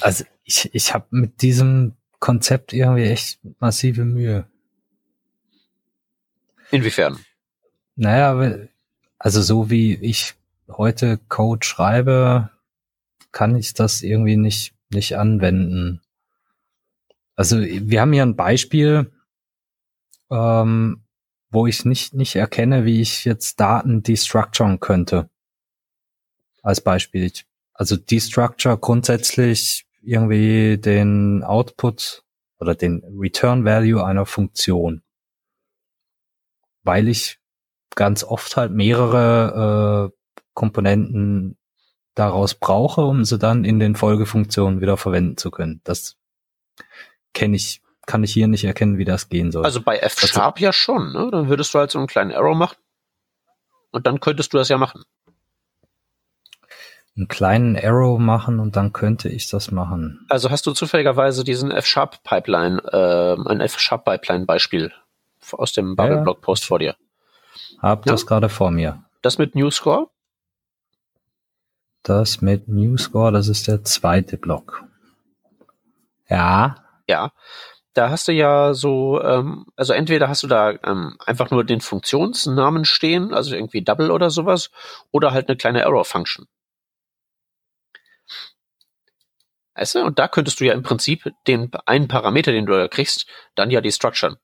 Also 0.00 0.24
ich, 0.44 0.70
ich 0.72 0.94
habe 0.94 1.06
mit 1.10 1.42
diesem 1.42 1.96
Konzept 2.26 2.72
irgendwie 2.72 3.04
echt 3.04 3.38
massive 3.60 4.04
Mühe. 4.04 4.48
Inwiefern? 6.72 7.20
Naja, 7.94 8.66
also 9.16 9.42
so 9.42 9.70
wie 9.70 9.94
ich 9.94 10.34
heute 10.66 11.18
Code 11.28 11.64
schreibe, 11.64 12.50
kann 13.30 13.54
ich 13.54 13.74
das 13.74 14.02
irgendwie 14.02 14.36
nicht, 14.36 14.74
nicht 14.90 15.16
anwenden. 15.16 16.02
Also 17.36 17.60
wir 17.60 18.00
haben 18.00 18.12
hier 18.12 18.24
ein 18.24 18.34
Beispiel, 18.34 19.12
ähm, 20.28 21.04
wo 21.50 21.68
ich 21.68 21.84
nicht, 21.84 22.12
nicht 22.12 22.34
erkenne, 22.34 22.84
wie 22.84 23.02
ich 23.02 23.24
jetzt 23.24 23.60
Daten 23.60 24.02
destructuren 24.02 24.80
könnte. 24.80 25.30
Als 26.60 26.80
Beispiel. 26.80 27.30
Also 27.72 27.96
destructure 27.96 28.76
grundsätzlich 28.76 29.85
irgendwie 30.06 30.78
den 30.78 31.42
Output 31.42 32.22
oder 32.58 32.74
den 32.74 33.02
Return 33.18 33.64
Value 33.64 34.04
einer 34.04 34.26
Funktion. 34.26 35.02
Weil 36.82 37.08
ich 37.08 37.38
ganz 37.94 38.22
oft 38.22 38.56
halt 38.56 38.72
mehrere 38.72 40.12
äh, 40.12 40.40
Komponenten 40.54 41.58
daraus 42.14 42.54
brauche, 42.54 43.02
um 43.02 43.24
sie 43.24 43.38
dann 43.38 43.64
in 43.64 43.78
den 43.78 43.96
Folgefunktionen 43.96 44.80
wieder 44.80 44.96
verwenden 44.96 45.36
zu 45.36 45.50
können. 45.50 45.80
Das 45.84 46.16
kenne 47.34 47.56
ich, 47.56 47.82
kann 48.06 48.24
ich 48.24 48.32
hier 48.32 48.48
nicht 48.48 48.64
erkennen, 48.64 48.98
wie 48.98 49.04
das 49.04 49.28
gehen 49.28 49.50
soll. 49.52 49.64
Also 49.64 49.82
bei 49.82 49.98
F-Sharp 49.98 50.60
ja 50.60 50.72
schon, 50.72 51.12
ne? 51.12 51.28
Dann 51.30 51.48
würdest 51.48 51.74
du 51.74 51.78
halt 51.78 51.90
so 51.90 51.98
einen 51.98 52.06
kleinen 52.06 52.32
Arrow 52.32 52.56
machen 52.56 52.78
und 53.90 54.06
dann 54.06 54.20
könntest 54.20 54.52
du 54.52 54.58
das 54.58 54.68
ja 54.68 54.78
machen. 54.78 55.02
Einen 57.16 57.28
kleinen 57.28 57.76
Arrow 57.76 58.18
machen 58.18 58.60
und 58.60 58.76
dann 58.76 58.92
könnte 58.92 59.30
ich 59.30 59.48
das 59.48 59.70
machen. 59.70 60.26
Also 60.28 60.50
hast 60.50 60.66
du 60.66 60.72
zufälligerweise 60.72 61.44
diesen 61.44 61.70
F-Sharp 61.70 62.22
Pipeline, 62.22 62.82
äh, 62.92 63.48
ein 63.48 63.60
F-Sharp 63.60 64.04
Pipeline 64.04 64.44
Beispiel 64.44 64.92
aus 65.52 65.72
dem 65.72 65.96
Bubble 65.96 66.22
Blog 66.22 66.42
Post 66.42 66.66
vor 66.66 66.78
dir? 66.78 66.94
Hab 67.78 68.04
ja. 68.04 68.12
das 68.12 68.26
gerade 68.26 68.50
vor 68.50 68.70
mir. 68.70 69.02
Das 69.22 69.38
mit 69.38 69.54
NewScore? 69.54 70.08
Das 72.02 72.42
mit 72.42 72.68
NewScore, 72.68 73.32
das 73.32 73.48
ist 73.48 73.66
der 73.66 73.82
zweite 73.82 74.36
Block. 74.36 74.84
Ja. 76.28 76.76
Ja. 77.08 77.32
Da 77.94 78.10
hast 78.10 78.28
du 78.28 78.32
ja 78.32 78.74
so, 78.74 79.22
ähm, 79.22 79.66
also 79.74 79.94
entweder 79.94 80.28
hast 80.28 80.42
du 80.42 80.48
da 80.48 80.72
ähm, 80.84 81.16
einfach 81.24 81.50
nur 81.50 81.64
den 81.64 81.80
Funktionsnamen 81.80 82.84
stehen, 82.84 83.32
also 83.32 83.54
irgendwie 83.54 83.82
Double 83.82 84.10
oder 84.10 84.28
sowas, 84.28 84.70
oder 85.12 85.32
halt 85.32 85.48
eine 85.48 85.56
kleine 85.56 85.80
Error-Function. 85.80 86.46
Weißt 89.76 89.94
du? 89.94 90.04
Und 90.04 90.18
da 90.18 90.26
könntest 90.26 90.60
du 90.60 90.64
ja 90.64 90.72
im 90.72 90.82
Prinzip 90.82 91.30
den 91.46 91.70
einen 91.84 92.08
Parameter, 92.08 92.52
den 92.52 92.66
du 92.66 92.72
da 92.72 92.88
kriegst, 92.88 93.26
dann 93.54 93.70
ja 93.70 93.80
destructuren. 93.80 94.36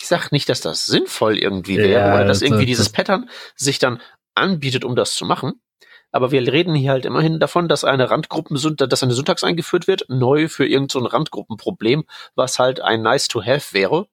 Ich 0.00 0.08
sag 0.08 0.32
nicht, 0.32 0.48
dass 0.48 0.60
das 0.60 0.86
sinnvoll 0.86 1.38
irgendwie 1.38 1.78
wäre 1.78 2.08
ja, 2.08 2.14
oder 2.14 2.24
dass 2.24 2.40
das, 2.40 2.42
irgendwie 2.42 2.66
dieses 2.66 2.90
Pattern 2.90 3.30
sich 3.54 3.78
dann 3.78 4.02
anbietet, 4.34 4.84
um 4.84 4.96
das 4.96 5.14
zu 5.14 5.24
machen. 5.24 5.62
Aber 6.10 6.30
wir 6.30 6.40
reden 6.52 6.74
hier 6.74 6.90
halt 6.90 7.06
immerhin 7.06 7.40
davon, 7.40 7.68
dass 7.68 7.84
eine 7.84 8.10
Randgruppen, 8.10 8.56
dass 8.76 9.02
eine 9.02 9.14
Syntax 9.14 9.42
eingeführt 9.42 9.86
wird, 9.86 10.04
neu 10.08 10.48
für 10.48 10.66
irgendein 10.66 11.02
so 11.02 11.06
Randgruppenproblem, 11.06 12.04
was 12.34 12.58
halt 12.58 12.80
ein 12.80 13.02
nice 13.02 13.28
to 13.28 13.42
have 13.42 13.72
wäre. 13.72 14.08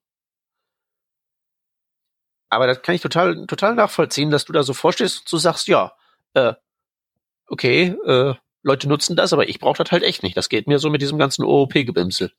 Aber 2.48 2.66
das 2.66 2.82
kann 2.82 2.94
ich 2.94 3.00
total, 3.00 3.46
total 3.46 3.74
nachvollziehen, 3.74 4.30
dass 4.30 4.44
du 4.44 4.52
da 4.52 4.62
so 4.62 4.74
vorstehst 4.74 5.20
und 5.20 5.32
du 5.32 5.38
sagst, 5.38 5.68
ja, 5.68 5.92
äh, 6.34 6.54
okay, 7.46 7.96
äh, 8.06 8.34
Leute 8.62 8.88
nutzen 8.88 9.16
das, 9.16 9.32
aber 9.32 9.48
ich 9.48 9.58
brauche 9.58 9.82
das 9.82 9.90
halt 9.90 10.02
echt 10.02 10.22
nicht. 10.22 10.36
Das 10.36 10.48
geht 10.48 10.66
mir 10.66 10.78
so 10.78 10.90
mit 10.90 11.02
diesem 11.02 11.18
ganzen 11.18 11.44
OOP-Gebimsel. 11.44 12.32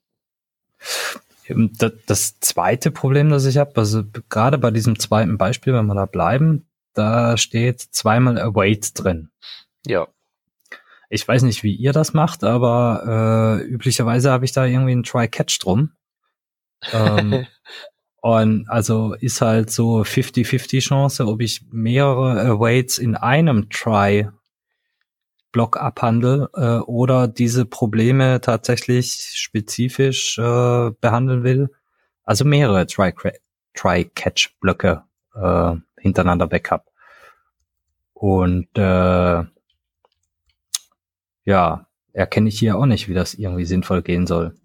Das 2.07 2.39
zweite 2.39 2.91
Problem, 2.91 3.29
das 3.29 3.45
ich 3.45 3.57
habe, 3.57 3.73
also 3.75 4.03
gerade 4.29 4.57
bei 4.57 4.71
diesem 4.71 4.97
zweiten 4.97 5.37
Beispiel, 5.37 5.73
wenn 5.73 5.87
wir 5.87 5.95
da 5.95 6.05
bleiben, 6.05 6.69
da 6.93 7.35
steht 7.37 7.81
zweimal 7.81 8.39
Await 8.39 8.91
drin. 8.97 9.29
Ja. 9.85 10.07
Ich 11.09 11.27
weiß 11.27 11.43
nicht, 11.43 11.63
wie 11.63 11.75
ihr 11.75 11.91
das 11.91 12.13
macht, 12.13 12.43
aber 12.43 13.59
äh, 13.61 13.65
üblicherweise 13.65 14.31
habe 14.31 14.45
ich 14.45 14.53
da 14.53 14.65
irgendwie 14.65 14.93
einen 14.93 15.03
Try-Catch 15.03 15.59
drum. 15.61 15.91
ähm, 16.93 17.45
und 18.23 18.67
also 18.69 19.13
ist 19.15 19.41
halt 19.41 19.69
so 19.69 19.99
50-50 19.99 20.79
Chance, 20.79 21.27
ob 21.27 21.41
ich 21.41 21.65
mehrere 21.71 22.39
Awaits 22.39 22.97
in 22.97 23.17
einem 23.17 23.69
Try 23.69 24.29
Block 25.51 25.75
abhandle 25.75 26.49
äh, 26.53 26.77
oder 26.85 27.27
diese 27.27 27.65
Probleme 27.65 28.39
tatsächlich 28.39 29.33
spezifisch 29.35 30.37
äh, 30.37 30.91
behandeln 31.01 31.43
will. 31.43 31.69
Also 32.23 32.45
mehrere 32.45 32.87
Try-Catch-Blöcke 32.87 35.03
äh, 35.35 35.75
hintereinander 35.99 36.47
Backup. 36.47 36.89
Und 38.13 38.69
äh, 38.77 39.43
ja, 41.43 41.87
erkenne 42.13 42.47
ich 42.47 42.57
hier 42.57 42.77
auch 42.77 42.85
nicht, 42.85 43.09
wie 43.09 43.13
das 43.13 43.33
irgendwie 43.33 43.65
sinnvoll 43.65 44.01
gehen 44.01 44.27
soll. 44.27 44.57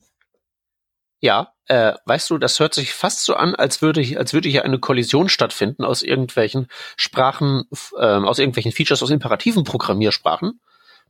Ja, 1.18 1.54
äh, 1.68 1.94
weißt 2.04 2.30
du, 2.30 2.38
das 2.38 2.58
hört 2.60 2.74
sich 2.74 2.94
fast 2.94 3.24
so 3.24 3.34
an, 3.34 3.54
als 3.54 3.82
würde, 3.82 4.00
als 4.18 4.32
würde 4.32 4.48
hier 4.48 4.64
eine 4.64 4.78
Kollision 4.78 5.28
stattfinden 5.28 5.84
aus 5.84 6.02
irgendwelchen 6.02 6.66
Sprachen, 6.96 7.64
äh, 7.96 8.04
aus 8.04 8.38
irgendwelchen 8.38 8.72
Features 8.72 9.02
aus 9.02 9.10
imperativen 9.10 9.64
Programmiersprachen 9.64 10.60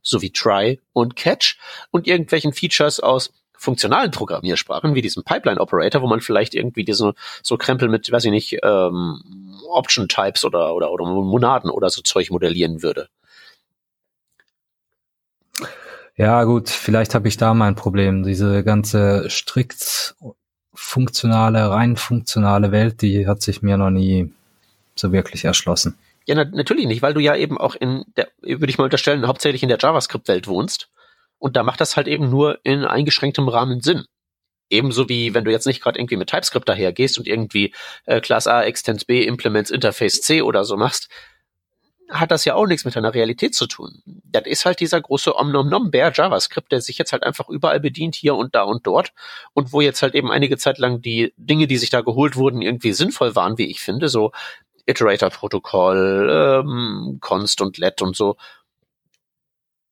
sowie 0.01 0.31
Try 0.31 0.79
und 0.93 1.15
Catch 1.15 1.57
und 1.91 2.07
irgendwelchen 2.07 2.53
Features 2.53 2.99
aus 2.99 3.31
funktionalen 3.57 4.11
Programmiersprachen 4.11 4.95
wie 4.95 5.01
diesem 5.01 5.23
Pipeline 5.23 5.59
Operator, 5.59 6.01
wo 6.01 6.07
man 6.07 6.21
vielleicht 6.21 6.55
irgendwie 6.55 6.85
diese 6.85 7.13
so 7.43 7.57
Krempel 7.57 7.89
mit, 7.89 8.09
weiß 8.09 8.25
ich 8.25 8.31
nicht, 8.31 8.57
ähm, 8.63 9.21
Option 9.69 10.07
Types 10.07 10.45
oder, 10.45 10.73
oder, 10.73 10.91
oder 10.91 11.05
Monaden 11.05 11.69
oder 11.69 11.89
so 11.89 12.01
Zeug 12.01 12.31
modellieren 12.31 12.81
würde. 12.81 13.09
Ja, 16.15 16.43
gut, 16.43 16.69
vielleicht 16.69 17.15
habe 17.15 17.29
ich 17.29 17.37
da 17.37 17.53
mein 17.53 17.75
Problem. 17.75 18.23
Diese 18.23 18.63
ganze 18.63 19.29
strikt 19.29 20.15
funktionale, 20.89 21.69
rein 21.69 21.97
funktionale 21.97 22.71
Welt, 22.71 23.03
die 23.03 23.27
hat 23.27 23.43
sich 23.43 23.61
mir 23.61 23.77
noch 23.77 23.91
nie 23.91 24.33
so 24.95 25.11
wirklich 25.11 25.45
erschlossen. 25.45 25.99
Ja, 26.25 26.33
na, 26.33 26.45
natürlich 26.45 26.87
nicht, 26.87 27.03
weil 27.03 27.13
du 27.13 27.19
ja 27.19 27.35
eben 27.35 27.59
auch 27.59 27.75
in 27.75 28.05
der, 28.17 28.27
würde 28.41 28.69
ich 28.69 28.79
mal 28.79 28.85
unterstellen, 28.85 29.27
hauptsächlich 29.27 29.61
in 29.61 29.69
der 29.69 29.77
JavaScript-Welt 29.79 30.47
wohnst. 30.47 30.89
Und 31.37 31.55
da 31.55 31.61
macht 31.61 31.79
das 31.79 31.95
halt 31.95 32.07
eben 32.07 32.31
nur 32.31 32.57
in 32.63 32.85
eingeschränktem 32.85 33.47
Rahmen 33.47 33.81
Sinn. 33.81 34.05
Ebenso 34.71 35.07
wie 35.09 35.35
wenn 35.35 35.45
du 35.45 35.51
jetzt 35.51 35.67
nicht 35.67 35.81
gerade 35.81 35.99
irgendwie 35.99 36.17
mit 36.17 36.29
TypeScript 36.29 36.67
dahergehst 36.67 37.19
und 37.19 37.27
irgendwie 37.27 37.73
äh, 38.05 38.19
Class 38.19 38.47
A, 38.47 38.63
Extends 38.63 39.05
B, 39.05 39.23
Implements 39.23 39.69
Interface 39.69 40.21
C 40.21 40.41
oder 40.41 40.65
so 40.65 40.75
machst. 40.75 41.07
Hat 42.09 42.31
das 42.31 42.43
ja 42.45 42.55
auch 42.55 42.65
nichts 42.65 42.85
mit 42.85 42.97
einer 42.97 43.13
Realität 43.13 43.53
zu 43.53 43.67
tun. 43.67 44.01
Das 44.05 44.43
ist 44.45 44.65
halt 44.65 44.79
dieser 44.79 44.99
große 44.99 45.35
Om-Nom-Nom-Bär 45.35 46.11
JavaScript, 46.13 46.71
der 46.71 46.81
sich 46.81 46.97
jetzt 46.97 47.11
halt 47.11 47.23
einfach 47.23 47.49
überall 47.49 47.79
bedient, 47.79 48.15
hier 48.15 48.35
und 48.35 48.55
da 48.55 48.63
und 48.63 48.85
dort. 48.87 49.13
Und 49.53 49.71
wo 49.73 49.81
jetzt 49.81 50.01
halt 50.01 50.15
eben 50.15 50.31
einige 50.31 50.57
Zeit 50.57 50.79
lang 50.79 51.01
die 51.01 51.33
Dinge, 51.37 51.67
die 51.67 51.77
sich 51.77 51.91
da 51.91 52.01
geholt 52.01 52.35
wurden, 52.35 52.61
irgendwie 52.61 52.93
sinnvoll 52.93 53.35
waren, 53.35 53.57
wie 53.57 53.69
ich 53.69 53.79
finde, 53.79 54.09
so 54.09 54.31
Iterator-Protokoll, 54.87 56.29
ähm, 56.31 57.17
Const 57.21 57.61
und 57.61 57.77
Let 57.77 58.01
und 58.01 58.15
so. 58.15 58.37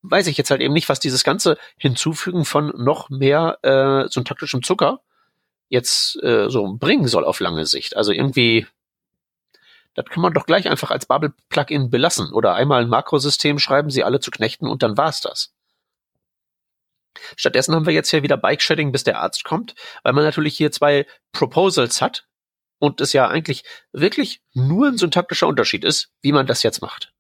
Weiß 0.02 0.28
ich 0.28 0.38
jetzt 0.38 0.50
halt 0.50 0.62
eben 0.62 0.74
nicht, 0.74 0.90
was 0.90 1.00
dieses 1.00 1.24
ganze 1.24 1.58
Hinzufügen 1.78 2.46
von 2.46 2.74
noch 2.78 3.10
mehr 3.10 3.60
äh, 3.62 4.10
syntaktischem 4.10 4.64
Zucker 4.64 5.02
jetzt 5.70 6.22
äh, 6.24 6.50
so 6.50 6.76
bringen 6.80 7.08
soll 7.08 7.26
auf 7.26 7.40
lange 7.40 7.66
Sicht. 7.66 7.96
Also 7.96 8.12
irgendwie 8.12 8.66
das 9.98 10.06
kann 10.06 10.22
man 10.22 10.34
doch 10.34 10.46
gleich 10.46 10.70
einfach 10.70 10.92
als 10.92 11.08
Babel-Plugin 11.08 11.90
belassen 11.90 12.32
oder 12.32 12.54
einmal 12.54 12.84
ein 12.84 12.90
Makrosystem 12.90 13.58
schreiben, 13.58 13.90
sie 13.90 14.04
alle 14.04 14.20
zu 14.20 14.30
knechten 14.30 14.68
und 14.68 14.84
dann 14.84 14.96
war's 14.96 15.22
das. 15.22 15.56
Stattdessen 17.36 17.74
haben 17.74 17.88
wir 17.88 17.94
jetzt 17.94 18.12
hier 18.12 18.22
wieder 18.22 18.38
Bike-Shedding, 18.38 18.92
bis 18.92 19.04
der 19.04 19.20
Arzt 19.20 19.44
kommt, 19.44 19.74
weil 20.04 20.14
man 20.14 20.24
natürlich 20.24 20.56
hier 20.56 20.72
zwei 20.72 21.08
Proposals 21.32 22.00
hat 22.00 22.28
und 22.78 23.02
es 23.02 23.12
ja 23.12 23.28
eigentlich 23.28 23.64
wirklich 23.92 24.44
nur 24.54 24.90
ein 24.90 25.00
syntaktischer 25.00 25.48
Unterschied 25.48 25.84
ist, 25.84 26.12
wie 26.22 26.32
man 26.32 26.46
das 26.46 26.62
jetzt 26.62 26.82
macht. 26.84 27.12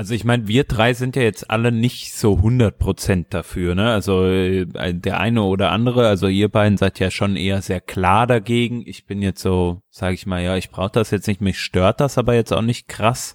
Also 0.00 0.14
ich 0.14 0.24
meine, 0.24 0.48
wir 0.48 0.64
drei 0.64 0.94
sind 0.94 1.14
ja 1.14 1.20
jetzt 1.20 1.50
alle 1.50 1.70
nicht 1.70 2.14
so 2.14 2.36
100 2.36 2.78
Prozent 2.78 3.34
dafür, 3.34 3.74
ne? 3.74 3.92
Also 3.92 4.24
äh, 4.24 4.64
der 4.94 5.20
eine 5.20 5.42
oder 5.42 5.72
andere, 5.72 6.08
also 6.08 6.26
ihr 6.26 6.48
beiden 6.48 6.78
seid 6.78 6.98
ja 7.00 7.10
schon 7.10 7.36
eher 7.36 7.60
sehr 7.60 7.82
klar 7.82 8.26
dagegen. 8.26 8.82
Ich 8.86 9.04
bin 9.04 9.20
jetzt 9.20 9.42
so, 9.42 9.82
sage 9.90 10.14
ich 10.14 10.24
mal, 10.24 10.42
ja, 10.42 10.56
ich 10.56 10.70
brauche 10.70 10.92
das 10.92 11.10
jetzt 11.10 11.26
nicht, 11.26 11.42
mich 11.42 11.60
stört 11.60 12.00
das 12.00 12.16
aber 12.16 12.32
jetzt 12.34 12.50
auch 12.50 12.62
nicht 12.62 12.88
krass. 12.88 13.34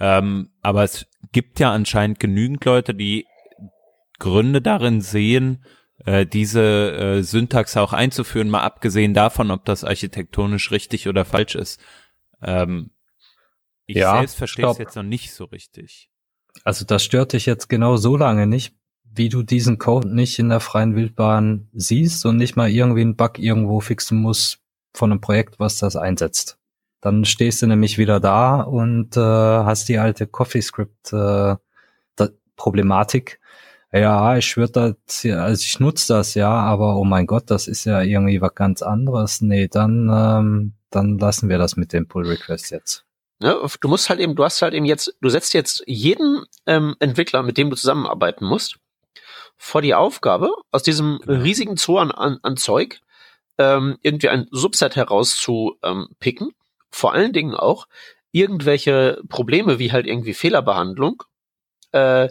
Ähm, 0.00 0.50
aber 0.62 0.82
es 0.82 1.06
gibt 1.30 1.60
ja 1.60 1.72
anscheinend 1.72 2.18
genügend 2.18 2.64
Leute, 2.64 2.92
die 2.92 3.26
Gründe 4.18 4.60
darin 4.60 5.02
sehen, 5.02 5.64
äh, 6.06 6.26
diese 6.26 6.90
äh, 6.90 7.22
Syntax 7.22 7.76
auch 7.76 7.92
einzuführen, 7.92 8.50
mal 8.50 8.62
abgesehen 8.62 9.14
davon, 9.14 9.52
ob 9.52 9.64
das 9.64 9.84
architektonisch 9.84 10.72
richtig 10.72 11.06
oder 11.06 11.24
falsch 11.24 11.54
ist. 11.54 11.80
Ähm, 12.42 12.90
ich 13.90 13.96
ja, 13.96 14.18
selbst 14.18 14.36
verstehe 14.36 14.68
es 14.68 14.78
jetzt 14.78 14.96
noch 14.96 15.02
nicht 15.02 15.32
so 15.32 15.44
richtig. 15.44 16.10
Also 16.64 16.84
das 16.84 17.04
stört 17.04 17.32
dich 17.32 17.46
jetzt 17.46 17.68
genau 17.68 17.96
so 17.96 18.16
lange 18.16 18.46
nicht, 18.46 18.74
wie 19.04 19.28
du 19.28 19.42
diesen 19.42 19.78
Code 19.78 20.08
nicht 20.08 20.38
in 20.38 20.48
der 20.48 20.60
freien 20.60 20.94
Wildbahn 20.94 21.68
siehst 21.72 22.26
und 22.26 22.36
nicht 22.36 22.56
mal 22.56 22.70
irgendwie 22.70 23.02
einen 23.02 23.16
Bug 23.16 23.38
irgendwo 23.38 23.80
fixen 23.80 24.20
musst 24.20 24.58
von 24.94 25.10
einem 25.10 25.20
Projekt, 25.20 25.58
was 25.58 25.78
das 25.78 25.96
einsetzt. 25.96 26.58
Dann 27.00 27.24
stehst 27.24 27.62
du 27.62 27.66
nämlich 27.66 27.98
wieder 27.98 28.20
da 28.20 28.60
und 28.60 29.16
äh, 29.16 29.20
hast 29.20 29.88
die 29.88 29.98
alte 29.98 30.26
CoffeeScript 30.26 31.12
äh, 31.12 31.56
Problematik. 32.60 33.40
Ja, 33.90 34.36
ich 34.36 34.56
würde 34.56 34.96
das, 35.06 35.24
also 35.24 35.62
ich 35.64 35.80
nutze 35.80 36.12
das 36.12 36.34
ja, 36.34 36.50
aber 36.50 36.96
oh 36.96 37.04
mein 37.04 37.26
Gott, 37.26 37.50
das 37.50 37.66
ist 37.66 37.86
ja 37.86 38.02
irgendwie 38.02 38.40
was 38.40 38.54
ganz 38.54 38.82
anderes. 38.82 39.40
Nee, 39.40 39.66
dann, 39.66 40.10
ähm, 40.12 40.74
dann 40.90 41.18
lassen 41.18 41.48
wir 41.48 41.56
das 41.56 41.76
mit 41.76 41.94
dem 41.94 42.06
Pull 42.06 42.26
Request 42.26 42.70
jetzt. 42.70 43.06
Ne? 43.40 43.58
Du 43.80 43.88
musst 43.88 44.10
halt 44.10 44.20
eben, 44.20 44.34
du 44.34 44.44
hast 44.44 44.62
halt 44.62 44.74
eben 44.74 44.84
jetzt, 44.84 45.16
du 45.20 45.28
setzt 45.28 45.54
jetzt 45.54 45.82
jeden 45.86 46.44
ähm, 46.66 46.94
Entwickler, 47.00 47.42
mit 47.42 47.58
dem 47.58 47.70
du 47.70 47.76
zusammenarbeiten 47.76 48.44
musst, 48.44 48.76
vor 49.56 49.82
die 49.82 49.94
Aufgabe, 49.94 50.50
aus 50.70 50.82
diesem 50.82 51.20
genau. 51.24 51.42
riesigen 51.42 51.76
Zoo 51.76 51.98
an, 51.98 52.10
an, 52.10 52.38
an 52.42 52.56
Zeug 52.56 53.00
ähm, 53.58 53.98
irgendwie 54.02 54.28
ein 54.28 54.46
Subset 54.50 54.96
herauszupicken. 54.96 56.46
Ähm, 56.48 56.54
Vor 56.90 57.12
allen 57.12 57.32
Dingen 57.32 57.54
auch 57.54 57.86
irgendwelche 58.32 59.20
Probleme 59.28 59.78
wie 59.78 59.92
halt 59.92 60.06
irgendwie 60.06 60.34
Fehlerbehandlung 60.34 61.22
äh, 61.92 62.28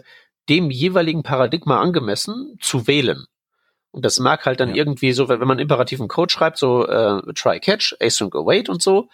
dem 0.48 0.70
jeweiligen 0.70 1.22
Paradigma 1.22 1.80
angemessen 1.80 2.58
zu 2.60 2.86
wählen. 2.86 3.26
Und 3.92 4.04
das 4.04 4.18
mag 4.18 4.46
halt 4.46 4.60
dann 4.60 4.70
ja. 4.70 4.76
irgendwie 4.76 5.12
so, 5.12 5.28
wenn 5.28 5.40
man 5.40 5.58
imperativen 5.58 6.08
Code 6.08 6.32
schreibt, 6.32 6.58
so 6.58 6.86
äh, 6.86 7.20
try 7.34 7.60
catch, 7.60 7.96
async 8.00 8.34
await 8.34 8.68
und 8.68 8.82
so, 8.82 9.08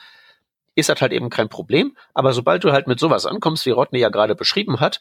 ist 0.77 0.89
das 0.89 1.01
halt 1.01 1.13
eben 1.13 1.31
kein 1.31 1.49
Problem. 1.49 1.97
Aber 2.15 2.33
sobald 2.33 2.63
du 2.63 2.71
halt 2.71 2.87
mit 2.87 3.01
sowas 3.01 3.27
ankommst, 3.27 3.67
wie 3.67 3.71
Rodney 3.71 3.99
ja 3.99 4.11
gerade 4.11 4.37
beschrieben 4.37 4.79
hat, 4.79 5.01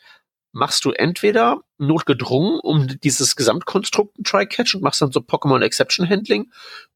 machst 0.55 0.85
du 0.85 0.91
entweder 0.91 1.59
notgedrungen 1.77 2.61
um 2.61 2.87
dieses 3.03 3.35
Gesamtkonstrukt 3.35 4.17
ein 4.17 4.23
Try-Catch 4.23 4.75
und 4.75 4.83
machst 4.83 5.01
dann 5.01 5.11
so 5.11 5.19
Pokémon 5.19 5.61
Exception 5.61 6.09
Handling 6.09 6.49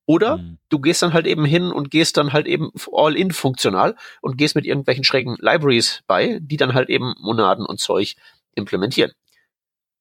oder 0.05 0.37
mhm. 0.37 0.57
du 0.69 0.79
gehst 0.79 1.01
dann 1.01 1.11
halt 1.11 1.27
eben 1.27 1.43
hin 1.43 1.71
und 1.73 1.91
gehst 1.91 2.15
dann 2.15 2.31
halt 2.31 2.47
eben 2.47 2.71
all-in 2.91 3.31
funktional 3.31 3.97
und 4.21 4.37
gehst 4.37 4.55
mit 4.55 4.65
irgendwelchen 4.65 5.03
schrägen 5.03 5.35
Libraries 5.39 6.03
bei, 6.07 6.39
die 6.41 6.55
dann 6.55 6.73
halt 6.73 6.89
eben 6.89 7.15
Monaden 7.19 7.65
und 7.65 7.81
Zeug 7.81 8.15
implementieren. 8.55 9.11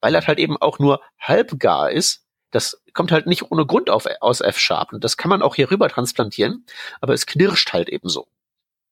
Weil 0.00 0.12
das 0.12 0.28
halt 0.28 0.38
eben 0.38 0.56
auch 0.56 0.78
nur 0.78 1.00
halbgar 1.18 1.90
ist, 1.90 2.24
das 2.52 2.80
kommt 2.94 3.10
halt 3.10 3.26
nicht 3.26 3.50
ohne 3.50 3.66
Grund 3.66 3.90
auf, 3.90 4.06
aus 4.20 4.40
F-Sharp 4.40 4.92
und 4.92 5.02
das 5.02 5.16
kann 5.16 5.30
man 5.30 5.42
auch 5.42 5.56
hier 5.56 5.70
rüber 5.70 5.88
transplantieren, 5.88 6.64
aber 7.00 7.12
es 7.12 7.26
knirscht 7.26 7.72
halt 7.72 7.88
eben 7.88 8.08
so. 8.08 8.28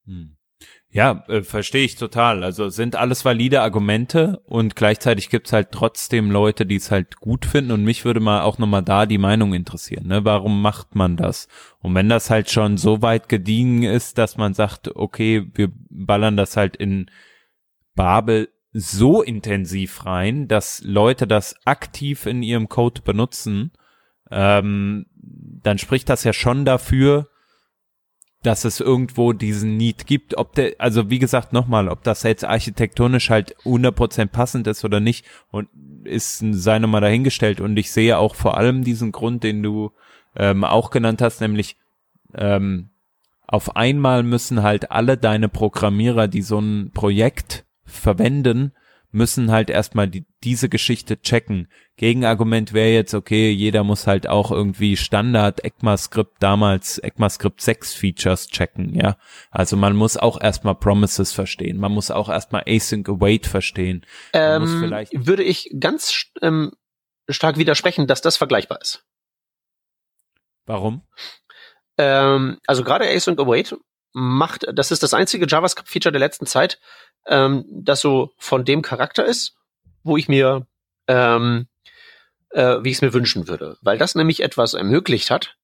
Hm. 0.07 0.37
Ja, 0.89 1.25
äh, 1.29 1.43
verstehe 1.43 1.85
ich 1.85 1.97
total. 1.97 2.43
Also 2.43 2.71
sind 2.71 2.97
alles 2.97 3.25
valide 3.27 3.61
Argumente 3.61 4.41
und 4.47 4.77
gleichzeitig 4.77 5.29
gibt's 5.29 5.53
halt 5.53 5.71
trotzdem 5.71 6.31
Leute, 6.31 6.65
die 6.65 6.77
es 6.77 6.91
halt 6.91 7.17
gut 7.17 7.45
finden 7.45 7.73
und 7.73 7.85
mich 7.85 8.07
würde 8.07 8.21
mal 8.21 8.41
auch 8.41 8.57
nochmal 8.57 8.83
da 8.83 9.05
die 9.05 9.19
Meinung 9.19 9.53
interessieren. 9.53 10.07
Ne? 10.07 10.25
Warum 10.25 10.63
macht 10.63 10.95
man 10.95 11.19
das? 11.19 11.49
Und 11.81 11.95
wenn 11.95 12.09
das 12.09 12.31
halt 12.31 12.51
schon 12.51 12.79
so 12.79 13.03
weit 13.03 13.29
gediegen 13.29 13.83
ist, 13.83 14.17
dass 14.17 14.39
man 14.39 14.55
sagt, 14.55 14.97
okay, 14.97 15.51
wir 15.53 15.71
ballern 15.91 16.39
das 16.39 16.57
halt 16.57 16.77
in 16.77 17.11
Babel 17.95 18.49
so 18.73 19.23
intensiv 19.23 20.07
rein, 20.07 20.49
dass 20.49 20.83
Leute 20.83 21.27
das 21.27 21.57
aktiv 21.67 22.25
in 22.25 22.43
ihrem 22.43 22.71
Code 22.71 23.03
benutzen, 23.03 23.73
ähm, 24.31 25.07
dann 25.15 25.79
spricht 25.79 26.09
das 26.09 26.25
ja 26.25 26.33
schon 26.33 26.65
dafür, 26.65 27.29
dass 28.47 28.65
es 28.65 28.81
irgendwo 28.81 29.33
diesen 29.33 29.77
Need 29.77 30.07
gibt, 30.07 30.37
ob 30.39 30.55
der, 30.55 30.75
also 30.79 31.11
wie 31.11 31.19
gesagt 31.19 31.53
nochmal, 31.53 31.89
ob 31.89 32.05
das 32.05 32.23
jetzt 32.23 32.45
architektonisch 32.45 33.29
halt 33.29 33.57
100% 33.65 34.27
passend 34.27 34.69
ist 34.69 34.85
oder 34.85 35.01
nicht 35.01 35.27
und 35.51 35.69
ist 36.05 36.45
sei 36.53 36.79
nochmal 36.79 37.01
dahingestellt. 37.01 37.61
Und 37.61 37.77
ich 37.77 37.91
sehe 37.91 38.17
auch 38.19 38.37
vor 38.37 38.57
allem 38.57 38.85
diesen 38.85 39.11
Grund, 39.11 39.43
den 39.43 39.65
du 39.65 39.91
ähm, 40.37 40.63
auch 40.63 40.91
genannt 40.91 41.23
hast, 41.23 41.41
nämlich 41.41 41.77
ähm, 42.35 42.91
auf 43.49 43.75
einmal 43.75 44.23
müssen 44.23 44.63
halt 44.63 44.93
alle 44.93 45.17
deine 45.17 45.49
Programmierer, 45.49 46.29
die 46.29 46.43
so 46.43 46.61
ein 46.61 46.93
Projekt 46.93 47.65
verwenden, 47.85 48.73
müssen 49.17 49.51
halt 49.51 49.71
erstmal 49.71 50.07
die, 50.07 50.27
diese 50.45 50.69
Geschichte 50.69 51.21
checken. 51.21 51.69
Gegenargument 51.97 52.73
wäre 52.73 52.91
jetzt, 52.91 53.15
okay, 53.15 53.51
jeder 53.51 53.83
muss 53.83 54.07
halt 54.07 54.29
auch 54.29 54.53
irgendwie 54.53 54.97
Standard 54.97 55.65
ECMAScript 55.65 56.37
damals, 56.41 56.99
ECMAScript 56.99 57.61
6 57.61 57.95
Features 57.95 58.49
checken, 58.49 58.95
ja. 58.95 59.17
Also 59.51 59.77
man 59.77 59.97
muss 59.97 60.17
auch 60.17 60.41
erstmal 60.41 60.75
Promises 60.75 61.33
verstehen. 61.33 61.79
Man 61.79 61.93
muss 61.93 62.11
auch 62.11 62.29
erstmal 62.29 62.63
Async 62.67 63.09
Await 63.09 63.47
verstehen. 63.47 64.05
Ähm, 64.33 64.91
würde 65.13 65.43
ich 65.43 65.75
ganz 65.81 66.27
ähm, 66.43 66.73
stark 67.29 67.57
widersprechen, 67.57 68.07
dass 68.07 68.21
das 68.21 68.37
vergleichbar 68.37 68.81
ist. 68.81 69.05
Warum? 70.67 71.03
Ähm, 71.99 72.59
also 72.67 72.85
gerade 72.85 73.09
Async 73.09 73.41
Await 73.41 73.75
macht, 74.19 74.65
das 74.73 74.93
ist 74.93 75.03
das 75.03 75.13
einzige 75.13 75.47
JavaScript-Feature 75.47 76.11
der 76.11 76.21
letzten 76.21 76.47
Zeit, 76.47 76.81
ähm, 77.27 77.67
das 77.69 78.01
so 78.01 78.33
von 78.39 78.65
dem 78.65 78.81
Charakter 78.81 79.27
ist, 79.27 79.57
wo 80.05 80.17
ich 80.17 80.27
mir, 80.27 80.67
ähm, 81.07 81.67
äh, 82.49 82.79
wie 82.81 82.89
ich 82.89 82.97
es 82.97 83.03
mir 83.03 83.13
wünschen 83.13 83.47
würde. 83.47 83.77
Weil 83.83 83.99
das 83.99 84.15
nämlich 84.15 84.43
etwas 84.43 84.73
ermöglicht 84.73 85.31
hat 85.31 85.57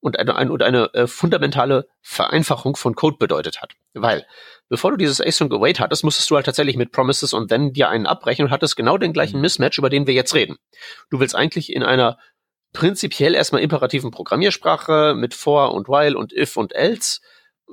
und 0.00 0.18
eine, 0.18 0.36
eine, 0.36 0.50
und 0.50 0.62
eine 0.62 0.94
äh, 0.94 1.06
fundamentale 1.06 1.86
Vereinfachung 2.00 2.76
von 2.76 2.94
Code 2.94 3.18
bedeutet 3.18 3.60
hat. 3.60 3.74
Weil, 3.92 4.26
bevor 4.70 4.92
du 4.92 4.96
dieses 4.96 5.20
Async 5.20 5.52
Await 5.52 5.78
hattest, 5.78 6.02
musstest 6.02 6.30
du 6.30 6.36
halt 6.36 6.46
tatsächlich 6.46 6.76
mit 6.76 6.92
Promises 6.92 7.34
und 7.34 7.48
then 7.48 7.74
dir 7.74 7.90
einen 7.90 8.06
abbrechen 8.06 8.46
und 8.46 8.52
hattest 8.52 8.74
genau 8.74 8.96
den 8.96 9.12
gleichen 9.12 9.36
mhm. 9.36 9.42
Mismatch, 9.42 9.76
über 9.76 9.90
den 9.90 10.06
wir 10.06 10.14
jetzt 10.14 10.34
reden. 10.34 10.56
Du 11.10 11.20
willst 11.20 11.36
eigentlich 11.36 11.70
in 11.70 11.82
einer 11.82 12.16
prinzipiell 12.72 13.34
erstmal 13.34 13.60
imperativen 13.60 14.10
Programmiersprache 14.10 15.14
mit 15.14 15.34
for 15.34 15.74
und 15.74 15.88
while 15.88 16.16
und 16.16 16.32
if 16.32 16.56
und 16.56 16.74
else 16.74 17.20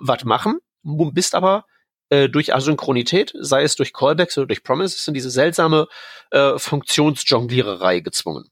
was 0.02 0.24
machen, 0.26 0.60
bist 0.84 1.36
aber 1.36 1.66
äh, 2.10 2.30
durch 2.30 2.54
Asynchronität, 2.54 3.34
sei 3.40 3.64
es 3.64 3.76
durch 3.76 3.94
Callbacks 3.94 4.38
oder 4.38 4.48
durch 4.48 4.64
Promises, 4.64 5.08
in 5.08 5.14
diese 5.14 5.30
seltsame 5.30 5.88
äh, 6.32 6.58
Funktionsjongliererei 6.58 8.00
gezwungen. 8.00 8.50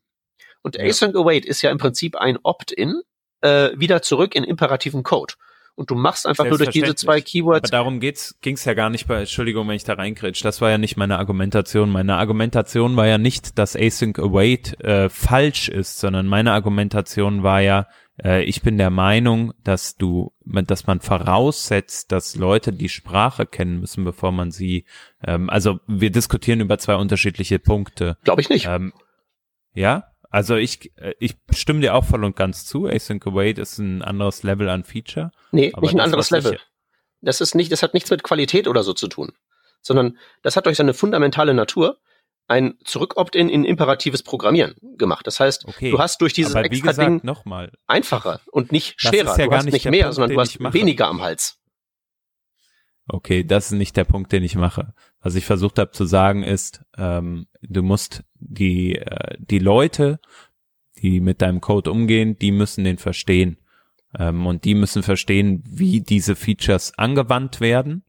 Und 0.61 0.75
ja. 0.75 0.83
Async 0.83 1.15
Await 1.15 1.45
ist 1.45 1.61
ja 1.61 1.71
im 1.71 1.77
Prinzip 1.77 2.15
ein 2.15 2.37
Opt-in 2.43 3.01
äh, 3.41 3.69
wieder 3.75 4.01
zurück 4.01 4.35
in 4.35 4.43
imperativen 4.43 5.03
Code. 5.03 5.35
Und 5.75 5.91
du 5.91 5.95
machst 5.95 6.25
einfach 6.25 6.45
nur 6.45 6.57
durch 6.57 6.71
diese 6.71 6.95
zwei 6.95 7.21
Keywords. 7.21 7.71
Aber 7.71 7.77
darum 7.77 7.99
geht's, 7.99 8.35
ging's 8.41 8.65
ja 8.65 8.73
gar 8.73 8.89
nicht 8.89 9.07
bei, 9.07 9.19
Entschuldigung, 9.19 9.67
wenn 9.67 9.75
ich 9.75 9.83
da 9.83 9.93
reinkritsch. 9.93 10.43
Das 10.43 10.59
war 10.59 10.71
ja 10.71 10.79
nicht 10.79 10.97
meine 10.97 11.19
Argumentation. 11.19 11.91
Meine 11.91 12.15
Argumentation 12.15 12.95
war 12.95 13.05
ja 13.05 13.19
nicht, 13.19 13.59
dass 13.59 13.75
Async 13.75 14.17
Await 14.17 14.83
äh, 14.83 15.07
falsch 15.09 15.69
ist, 15.69 15.99
sondern 15.99 16.25
meine 16.25 16.51
Argumentation 16.53 17.43
war 17.43 17.61
ja, 17.61 17.85
äh, 18.23 18.43
ich 18.43 18.61
bin 18.61 18.77
der 18.77 18.89
Meinung, 18.89 19.53
dass 19.63 19.95
du, 19.95 20.33
dass 20.45 20.87
man 20.87 21.01
voraussetzt, 21.01 22.11
dass 22.11 22.35
Leute 22.35 22.73
die 22.73 22.89
Sprache 22.89 23.45
kennen 23.45 23.79
müssen, 23.79 24.03
bevor 24.03 24.31
man 24.31 24.51
sie, 24.51 24.85
ähm, 25.23 25.49
also 25.49 25.79
wir 25.87 26.11
diskutieren 26.11 26.59
über 26.59 26.77
zwei 26.77 26.95
unterschiedliche 26.95 27.59
Punkte. 27.59 28.17
Glaube 28.23 28.41
ich 28.41 28.49
nicht. 28.49 28.65
Ähm, 28.67 28.93
ja, 29.73 30.11
also 30.29 30.55
ich, 30.55 30.91
äh, 30.97 31.13
ich 31.19 31.35
stimme 31.51 31.81
dir 31.81 31.93
auch 31.93 32.05
voll 32.05 32.23
und 32.23 32.35
ganz 32.35 32.65
zu. 32.65 32.87
Async 32.87 33.25
Await 33.27 33.59
ist 33.59 33.77
ein 33.77 34.01
anderes 34.01 34.43
Level 34.43 34.69
an 34.69 34.83
Feature. 34.83 35.31
Nee, 35.51 35.73
nicht 35.79 35.93
ein 35.93 35.99
anderes 35.99 36.31
Level. 36.31 36.59
Das 37.21 37.41
ist 37.41 37.55
nicht, 37.55 37.71
das 37.71 37.83
hat 37.83 37.93
nichts 37.93 38.09
mit 38.09 38.23
Qualität 38.23 38.67
oder 38.67 38.83
so 38.83 38.93
zu 38.93 39.07
tun, 39.07 39.33
sondern 39.81 40.17
das 40.43 40.55
hat 40.55 40.65
durch 40.65 40.77
seine 40.77 40.93
fundamentale 40.93 41.53
Natur 41.53 41.97
ein 42.47 42.75
Zurück-Opt-in 42.83 43.49
in 43.49 43.65
imperatives 43.65 44.23
Programmieren 44.23 44.75
gemacht. 44.97 45.27
Das 45.27 45.39
heißt, 45.39 45.65
okay, 45.65 45.91
du 45.91 45.99
hast 45.99 46.21
durch 46.21 46.33
dieses 46.33 46.55
extra 46.55 46.91
gesagt, 46.91 47.09
Ding 47.09 47.19
noch 47.23 47.45
mal, 47.45 47.71
einfacher 47.87 48.39
und 48.51 48.71
nicht 48.71 48.99
schwerer. 48.99 49.37
Ja 49.37 49.47
du 49.47 49.51
hast 49.51 49.65
nicht 49.65 49.85
mehr, 49.89 50.03
Punkt, 50.03 50.15
sondern 50.15 50.31
du 50.35 50.39
hast 50.39 50.59
weniger 50.73 51.07
am 51.07 51.21
Hals. 51.21 51.59
Okay, 53.09 53.43
das 53.43 53.67
ist 53.67 53.77
nicht 53.77 53.95
der 53.95 54.03
Punkt, 54.03 54.31
den 54.31 54.43
ich 54.43 54.55
mache. 54.55 54.93
Was 55.21 55.35
ich 55.35 55.45
versucht 55.45 55.79
habe 55.79 55.91
zu 55.91 56.05
sagen 56.05 56.43
ist, 56.43 56.83
ähm, 56.97 57.47
du 57.61 57.81
musst 57.81 58.23
die, 58.35 58.95
äh, 58.95 59.37
die 59.39 59.59
Leute, 59.59 60.19
die 61.01 61.21
mit 61.21 61.41
deinem 61.41 61.61
Code 61.61 61.91
umgehen, 61.91 62.37
die 62.37 62.51
müssen 62.51 62.83
den 62.83 62.97
verstehen. 62.97 63.57
Ähm, 64.17 64.45
und 64.45 64.65
die 64.65 64.75
müssen 64.75 65.03
verstehen, 65.03 65.63
wie 65.65 66.01
diese 66.01 66.35
Features 66.35 66.97
angewandt 66.97 67.61
werden. 67.61 68.03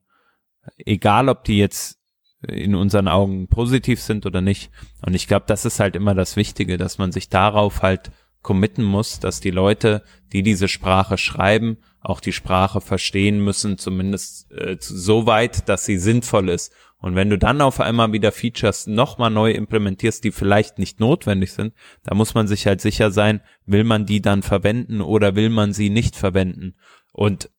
Egal, 0.79 1.29
ob 1.29 1.45
die 1.45 1.59
jetzt 1.59 1.98
in 2.47 2.75
unseren 2.75 3.09
Augen 3.09 3.49
positiv 3.49 4.01
sind 4.01 4.27
oder 4.27 4.41
nicht. 4.41 4.71
Und 5.05 5.15
ich 5.15 5.27
glaube, 5.27 5.47
das 5.49 5.65
ist 5.65 5.81
halt 5.81 5.97
immer 5.97 6.15
das 6.15 6.37
Wichtige, 6.37 6.77
dass 6.77 6.99
man 6.99 7.13
sich 7.13 7.29
darauf 7.29 7.83
halt 7.83 8.13
committen 8.43 8.85
muss, 8.85 9.19
dass 9.19 9.41
die 9.41 9.51
Leute, 9.51 10.03
die 10.33 10.43
diese 10.43 10.69
Sprache 10.69 11.19
schreiben, 11.19 11.79
auch 12.01 12.21
die 12.21 12.33
Sprache 12.33 12.81
verstehen 12.81 13.43
müssen, 13.43 13.77
zumindest 13.77 14.53
äh, 14.53 14.77
so 14.79 15.27
weit, 15.27 15.69
dass 15.69 15.85
sie 15.85 15.99
sinnvoll 15.99 16.49
ist. 16.49 16.73
Und 17.01 17.15
wenn 17.15 17.31
du 17.31 17.39
dann 17.39 17.61
auf 17.61 17.81
einmal 17.81 18.13
wieder 18.13 18.33
Features 18.33 18.87
nochmal 18.87 19.31
neu 19.31 19.53
implementierst, 19.53 20.23
die 20.25 20.33
vielleicht 20.33 20.79
nicht 20.79 21.01
notwendig 21.01 21.53
sind, 21.53 21.75
da 22.03 22.15
muss 22.15 22.35
man 22.35 22.49
sich 22.49 22.67
halt 22.67 22.81
sicher 22.81 23.11
sein, 23.11 23.41
will 23.67 23.85
man 23.85 24.07
die 24.07 24.21
dann 24.21 24.43
verwenden 24.43 25.01
oder 25.01 25.37
will 25.37 25.51
man 25.51 25.73
sie 25.73 25.91
nicht 25.91 26.17
verwenden. 26.17 26.75
Und 27.13 27.51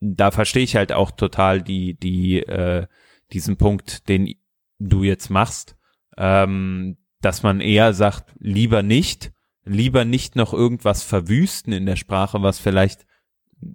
da 0.00 0.30
verstehe 0.30 0.62
ich 0.62 0.76
halt 0.76 0.92
auch 0.92 1.10
total 1.10 1.60
die, 1.62 1.94
die, 1.94 2.40
äh, 2.40 2.86
diesen 3.32 3.56
Punkt, 3.56 4.08
den 4.08 4.34
du 4.78 5.02
jetzt 5.04 5.30
machst, 5.30 5.76
ähm, 6.16 6.96
dass 7.20 7.42
man 7.42 7.60
eher 7.60 7.92
sagt, 7.92 8.32
lieber 8.38 8.82
nicht, 8.82 9.32
lieber 9.64 10.04
nicht 10.04 10.36
noch 10.36 10.52
irgendwas 10.52 11.02
verwüsten 11.02 11.72
in 11.72 11.86
der 11.86 11.96
Sprache, 11.96 12.42
was 12.42 12.58
vielleicht 12.58 13.06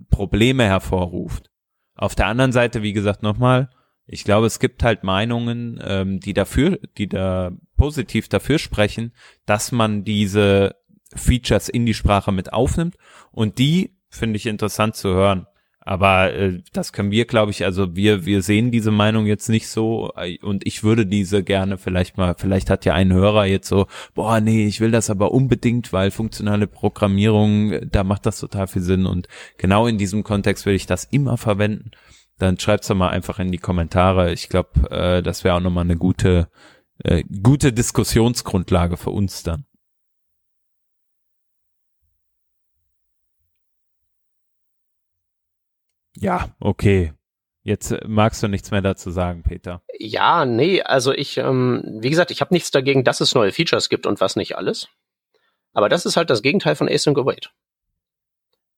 Probleme 0.10 0.64
hervorruft. 0.64 1.52
Auf 1.96 2.16
der 2.16 2.28
anderen 2.28 2.52
Seite, 2.52 2.82
wie 2.82 2.94
gesagt, 2.94 3.22
nochmal, 3.22 3.70
ich 4.06 4.24
glaube, 4.24 4.48
es 4.48 4.60
gibt 4.60 4.84
halt 4.84 5.04
Meinungen, 5.04 5.80
ähm, 5.84 6.20
die 6.20 6.34
dafür, 6.34 6.80
die 6.98 7.08
da 7.08 7.52
positiv 7.78 8.28
dafür 8.28 8.60
sprechen, 8.60 9.14
dass 9.46 9.72
man 9.72 10.04
diese 10.04 10.76
Features 11.16 11.70
in 11.70 11.86
die 11.86 11.94
Sprache 11.94 12.32
mit 12.32 12.52
aufnimmt 12.52 12.96
und 13.32 13.60
die 13.60 13.96
finde 14.10 14.38
ich 14.38 14.46
interessant 14.46 14.96
zu 14.96 15.10
hören. 15.10 15.48
Aber 15.86 16.34
äh, 16.34 16.62
das 16.72 16.94
können 16.94 17.12
wir, 17.12 17.26
glaube 17.26 17.52
ich, 17.52 17.66
also 17.66 17.96
wir 17.96 18.26
wir 18.26 18.42
sehen 18.42 18.72
diese 18.72 18.92
Meinung 18.92 19.26
jetzt 19.26 19.50
nicht 19.50 19.68
so 19.68 20.14
und 20.42 20.66
ich 20.66 20.84
würde 20.84 21.06
diese 21.06 21.44
gerne 21.44 21.78
vielleicht 21.78 22.18
mal, 22.18 22.36
vielleicht 22.38 22.70
hat 22.70 22.86
ja 22.86 22.94
ein 22.94 23.12
Hörer 23.12 23.46
jetzt 23.46 23.68
so, 23.68 23.88
boah, 24.16 24.40
nee, 24.40 24.66
ich 24.66 24.80
will 24.80 24.92
das 24.92 25.10
aber 25.10 25.32
unbedingt, 25.32 25.92
weil 25.92 26.12
funktionale 26.12 26.68
Programmierung, 26.68 27.90
da 27.90 28.04
macht 28.04 28.26
das 28.26 28.40
total 28.40 28.68
viel 28.68 28.82
Sinn 28.82 29.06
und 29.06 29.28
genau 29.58 29.88
in 29.88 29.98
diesem 29.98 30.24
Kontext 30.24 30.66
will 30.66 30.76
ich 30.76 30.86
das 30.86 31.04
immer 31.06 31.38
verwenden. 31.38 31.92
Dann 32.40 32.58
schreibt's 32.60 32.88
doch 32.88 32.96
mal 32.96 33.10
einfach 33.10 33.40
in 33.40 33.52
die 33.52 33.58
Kommentare. 33.58 34.34
Ich 34.34 34.50
glaube, 34.50 34.90
äh, 34.90 35.22
das 35.22 35.44
wäre 35.44 35.56
auch 35.56 35.60
nochmal 35.60 35.84
eine 35.84 35.98
gute 35.98 36.48
äh, 37.04 37.24
gute 37.24 37.74
Diskussionsgrundlage 37.74 38.98
für 38.98 39.10
uns 39.12 39.44
dann. 39.44 39.66
Ja, 46.24 46.50
okay. 46.62 47.14
Jetzt 47.64 47.92
äh, 47.92 48.00
magst 48.08 48.42
du 48.42 48.48
nichts 48.48 48.72
mehr 48.72 48.82
dazu 48.82 49.12
sagen, 49.12 49.44
Peter. 49.44 49.82
Ja, 49.98 50.46
nee, 50.46 50.82
also 50.82 51.12
ich, 51.14 51.38
ähm, 51.38 51.84
wie 52.00 52.10
gesagt, 52.10 52.32
ich 52.32 52.42
habe 52.42 52.54
nichts 52.54 52.72
dagegen, 52.72 53.04
dass 53.04 53.22
es 53.22 53.36
neue 53.36 53.52
Features 53.52 53.90
gibt 53.90 54.06
und 54.06 54.22
was 54.22 54.36
nicht 54.36 54.58
alles. 54.58 54.88
Aber 55.74 55.90
das 55.90 56.06
ist 56.06 56.16
halt 56.16 56.30
das 56.30 56.42
Gegenteil 56.42 56.76
von 56.76 56.88
Async 56.88 57.18
Await. 57.18 57.52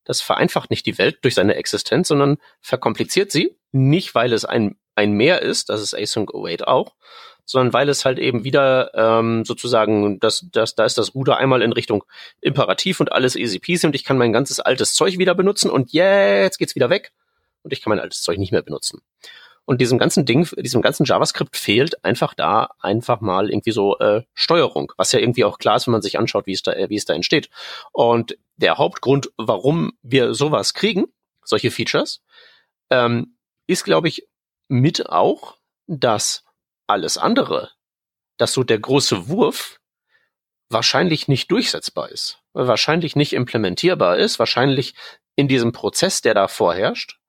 Das 0.06 0.22
vereinfacht 0.22 0.70
nicht 0.70 0.86
die 0.86 0.98
Welt 0.98 1.20
durch 1.24 1.36
seine 1.36 1.56
Existenz, 1.56 2.08
sondern 2.08 2.38
verkompliziert 2.62 3.32
sie. 3.32 3.58
Nicht, 3.72 4.16
weil 4.16 4.34
es 4.34 4.46
ein, 4.46 4.78
ein 4.96 5.14
Mehr 5.14 5.42
ist, 5.42 5.70
das 5.70 5.82
ist 5.82 5.94
Async 5.94 6.34
Await 6.34 6.68
auch, 6.68 6.96
sondern 7.44 7.74
weil 7.74 7.90
es 7.90 8.06
halt 8.06 8.18
eben 8.18 8.44
wieder 8.44 8.92
ähm, 8.94 9.46
sozusagen, 9.46 10.20
das, 10.20 10.48
das, 10.52 10.76
da 10.76 10.86
ist 10.86 10.98
das 10.98 11.14
Ruder 11.14 11.38
einmal 11.38 11.62
in 11.62 11.74
Richtung 11.74 12.04
Imperativ 12.42 13.00
und 13.00 13.12
alles 13.12 13.36
easy 13.36 13.60
peasy 13.60 13.86
und 13.88 13.96
ich 13.96 14.04
kann 14.04 14.18
mein 14.18 14.34
ganzes 14.34 14.60
altes 14.60 14.94
Zeug 14.94 15.18
wieder 15.18 15.36
benutzen 15.36 15.70
und 15.70 15.92
jetzt 15.92 16.58
geht's 16.58 16.76
wieder 16.76 16.90
weg 16.90 17.12
und 17.66 17.74
ich 17.74 17.82
kann 17.82 17.90
mein 17.90 18.00
altes 18.00 18.22
Zeug 18.22 18.38
nicht 18.38 18.52
mehr 18.52 18.62
benutzen. 18.62 19.02
Und 19.66 19.82
diesem 19.82 19.98
ganzen 19.98 20.26
Ding, 20.26 20.48
diesem 20.58 20.84
ganzen 20.84 21.06
JavaScript 21.06 21.58
fehlt 21.58 22.06
einfach 22.06 22.36
da 22.36 22.70
einfach 22.80 23.20
mal 23.20 23.50
irgendwie 23.50 23.72
so 23.72 23.98
äh, 23.98 24.22
Steuerung, 24.36 24.94
was 24.96 25.12
ja 25.12 25.20
irgendwie 25.20 25.44
auch 25.44 25.58
klar 25.58 25.76
ist, 25.76 25.88
wenn 25.88 25.92
man 25.92 26.04
sich 26.04 26.20
anschaut, 26.20 26.46
wie 26.46 26.54
es 26.54 26.62
da, 26.62 26.74
äh, 26.74 26.90
wie 26.90 26.96
es 26.96 27.06
da 27.06 27.16
entsteht. 27.16 27.50
Und 27.92 28.38
der 28.58 28.78
Hauptgrund, 28.78 29.32
warum 29.38 29.94
wir 30.04 30.36
sowas 30.36 30.76
kriegen, 30.76 31.06
solche 31.44 31.72
Features, 31.72 32.22
ähm, 32.92 33.36
ist, 33.66 33.84
glaube 33.84 34.08
ich, 34.08 34.28
mit 34.68 35.10
auch, 35.10 35.58
dass 35.88 36.44
alles 36.86 37.18
andere, 37.18 37.72
dass 38.38 38.54
so 38.54 38.64
der 38.64 38.80
große 38.80 39.28
Wurf 39.28 39.80
wahrscheinlich 40.70 41.28
nicht 41.28 41.50
durchsetzbar 41.50 42.10
ist, 42.10 42.40
wahrscheinlich 42.54 43.16
nicht 43.16 43.34
implementierbar 43.34 44.18
ist, 44.18 44.38
wahrscheinlich 44.38 44.94
in 45.36 45.48
diesem 45.48 45.72
Prozess, 45.72 46.22
der 46.22 46.36
da 46.36 46.48
vorherrscht, 46.48 47.20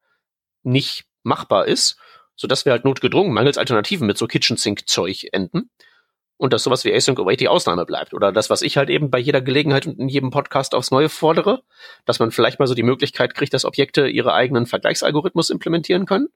nicht 0.67 1.07
machbar 1.23 1.67
ist, 1.67 1.97
so 2.35 2.47
dass 2.47 2.65
wir 2.65 2.73
halt 2.73 2.85
notgedrungen 2.85 3.33
mangels 3.33 3.59
Alternativen 3.59 4.07
mit 4.07 4.19
so 4.19 4.27
Kitchen 4.27 4.57
Sink 4.57 4.89
Zeug 4.89 5.27
enden 5.33 5.71
und 6.37 6.53
dass 6.53 6.63
sowas 6.63 6.85
wie 6.85 6.93
Async 6.93 7.19
Await 7.19 7.41
die 7.41 7.49
Ausnahme 7.49 7.87
bleibt 7.87 8.13
oder 8.13 8.33
das, 8.33 8.51
was 8.51 8.63
ich 8.63 8.77
halt 8.77 8.91
eben 8.91 9.11
bei 9.11 9.19
jeder 9.19 9.41
Gelegenheit 9.41 9.87
und 9.87 9.99
in 9.99 10.09
jedem 10.09 10.31
Podcast 10.31 10.75
aufs 10.75 10.91
Neue 10.91 11.09
fordere, 11.09 11.63
dass 12.05 12.19
man 12.19 12.31
vielleicht 12.31 12.59
mal 12.59 12.67
so 12.67 12.75
die 12.75 12.83
Möglichkeit 12.83 13.35
kriegt, 13.35 13.55
dass 13.55 13.65
Objekte 13.65 14.09
ihre 14.09 14.35
eigenen 14.35 14.67
Vergleichsalgorithmus 14.67 15.51
implementieren 15.51 16.07
können. 16.07 16.29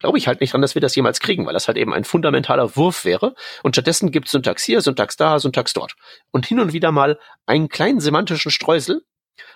Glaube 0.00 0.18
ich 0.18 0.26
halt 0.26 0.40
nicht 0.40 0.52
dran, 0.52 0.60
dass 0.60 0.74
wir 0.74 0.82
das 0.82 0.96
jemals 0.96 1.20
kriegen, 1.20 1.46
weil 1.46 1.54
das 1.54 1.68
halt 1.68 1.78
eben 1.78 1.94
ein 1.94 2.04
fundamentaler 2.04 2.76
Wurf 2.76 3.04
wäre. 3.04 3.34
Und 3.62 3.74
stattdessen 3.76 4.10
gibt 4.10 4.26
es 4.26 4.32
Syntax 4.32 4.62
hier, 4.62 4.80
Syntax 4.80 5.16
da, 5.16 5.38
Syntax 5.38 5.72
dort. 5.72 5.94
Und 6.30 6.44
hin 6.44 6.60
und 6.60 6.72
wieder 6.72 6.90
mal 6.90 7.18
einen 7.46 7.68
kleinen 7.68 8.00
semantischen 8.00 8.50
Streusel, 8.50 9.02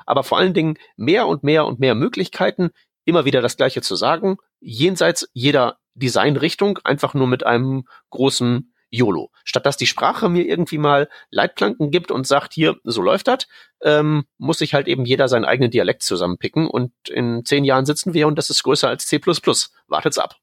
aber 0.06 0.22
vor 0.22 0.38
allen 0.38 0.54
Dingen 0.54 0.78
mehr 0.96 1.26
und 1.26 1.42
mehr 1.42 1.66
und 1.66 1.80
mehr 1.80 1.94
Möglichkeiten, 1.94 2.70
immer 3.08 3.24
wieder 3.24 3.40
das 3.40 3.56
Gleiche 3.56 3.80
zu 3.80 3.96
sagen, 3.96 4.36
jenseits 4.60 5.28
jeder 5.32 5.78
Designrichtung, 5.94 6.78
einfach 6.84 7.14
nur 7.14 7.26
mit 7.26 7.44
einem 7.44 7.84
großen 8.10 8.72
YOLO. 8.90 9.30
Statt 9.44 9.66
dass 9.66 9.76
die 9.76 9.86
Sprache 9.86 10.28
mir 10.28 10.44
irgendwie 10.44 10.78
mal 10.78 11.08
Leitplanken 11.30 11.90
gibt 11.90 12.10
und 12.10 12.26
sagt, 12.26 12.52
hier, 12.52 12.76
so 12.84 13.02
läuft 13.02 13.28
das, 13.28 13.46
ähm, 13.82 14.24
muss 14.36 14.58
sich 14.58 14.74
halt 14.74 14.88
eben 14.88 15.04
jeder 15.06 15.28
seinen 15.28 15.44
eigenen 15.46 15.70
Dialekt 15.70 16.02
zusammenpicken 16.02 16.68
und 16.68 16.92
in 17.08 17.44
zehn 17.44 17.64
Jahren 17.64 17.86
sitzen 17.86 18.14
wir 18.14 18.26
und 18.26 18.36
das 18.36 18.50
ist 18.50 18.62
größer 18.62 18.88
als 18.88 19.06
C++. 19.06 19.20
Wartet's 19.88 20.18
ab. 20.18 20.36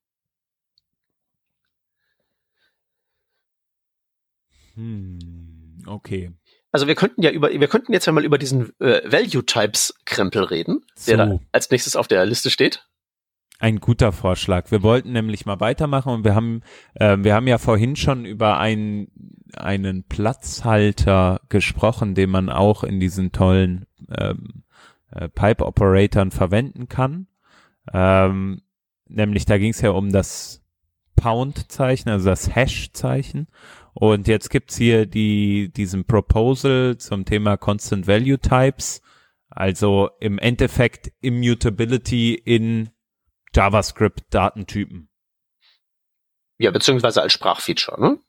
Hm, 4.76 5.84
okay. 5.86 6.32
Also 6.76 6.88
wir 6.88 6.96
könnten 6.96 7.22
ja 7.22 7.32
über, 7.32 7.52
wir 7.52 7.70
könnten 7.70 7.94
jetzt 7.94 8.06
ja 8.06 8.12
mal 8.12 8.26
über 8.26 8.38
diesen 8.38 8.78
äh, 8.82 9.00
Value 9.10 9.46
Types 9.46 9.94
Krempel 10.04 10.44
reden, 10.44 10.82
so. 10.94 11.16
der 11.16 11.26
da 11.26 11.40
als 11.54 11.72
nächstes 11.72 11.96
auf 11.96 12.10
der 12.10 12.26
Liste 12.26 12.50
steht. 12.50 12.86
Ein 13.60 13.80
guter 13.80 14.12
Vorschlag. 14.12 14.70
Wir 14.72 14.84
wollten 14.84 15.14
nämlich 15.14 15.46
mal 15.46 15.62
weitermachen 15.62 16.12
und 16.12 16.26
wir 16.26 16.36
haben, 16.36 16.64
äh, 16.96 17.16
wir 17.18 17.34
haben 17.34 17.48
ja 17.48 17.60
vorhin 17.60 17.96
schon 17.96 18.26
über 18.26 18.60
einen, 18.60 19.08
einen 19.56 20.04
Platzhalter 20.04 21.40
gesprochen, 21.48 22.14
den 22.14 22.30
man 22.30 22.50
auch 22.50 22.84
in 22.84 23.00
diesen 23.00 23.32
tollen 23.32 23.86
ähm, 24.14 24.66
äh, 25.12 25.30
Pipe 25.30 25.66
Operatoren 25.66 26.32
verwenden 26.32 26.90
kann. 26.90 27.28
Ähm, 27.94 28.64
nämlich 29.08 29.46
da 29.46 29.58
ging 29.58 29.72
es 29.72 29.80
ja 29.80 29.92
um 29.92 30.12
das 30.12 30.62
Pound-Zeichen, 31.16 32.10
also 32.10 32.28
das 32.28 32.54
Hash-Zeichen. 32.54 33.48
Und 33.98 34.28
jetzt 34.28 34.50
gibt's 34.50 34.76
hier 34.76 35.06
die, 35.06 35.72
diesen 35.72 36.04
Proposal 36.04 36.98
zum 36.98 37.24
Thema 37.24 37.56
Constant 37.56 38.08
Value 38.08 38.38
Types. 38.38 39.02
Also 39.50 40.10
im 40.20 40.38
Endeffekt 40.38 41.14
Immutability 41.22 42.34
in 42.34 42.90
JavaScript-Datentypen. 43.56 45.08
Ja, 46.58 46.72
beziehungsweise 46.72 47.22
als 47.22 47.32
Sprachfeature, 47.32 48.00
ne? 48.00 48.20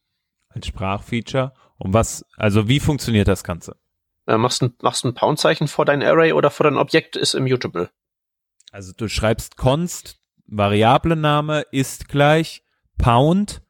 Als 0.51 0.69
Sprachfeature. 0.69 1.53
Und 1.79 1.93
was, 1.93 2.25
also 2.37 2.69
wie 2.69 2.79
funktioniert 2.79 3.27
das 3.27 3.43
Ganze? 3.43 3.77
Äh, 4.29 4.39
machst 4.39 4.63
ein, 4.63 4.75
machst 4.83 5.05
ein 5.05 5.15
Pound-Zeichen 5.15 5.67
vor 5.67 5.85
dein 5.85 6.03
Array 6.03 6.33
oder 6.33 6.51
vor 6.53 6.65
dein 6.65 6.77
Objekt 6.77 7.17
ist 7.17 7.35
immutable. 7.35 7.91
Also 8.71 8.93
du 8.97 9.09
schreibst 9.09 9.57
const, 9.57 10.21
Variablename 10.47 11.63
ist 11.73 12.09
gleich 12.09 12.63
Pound, 12.99 13.63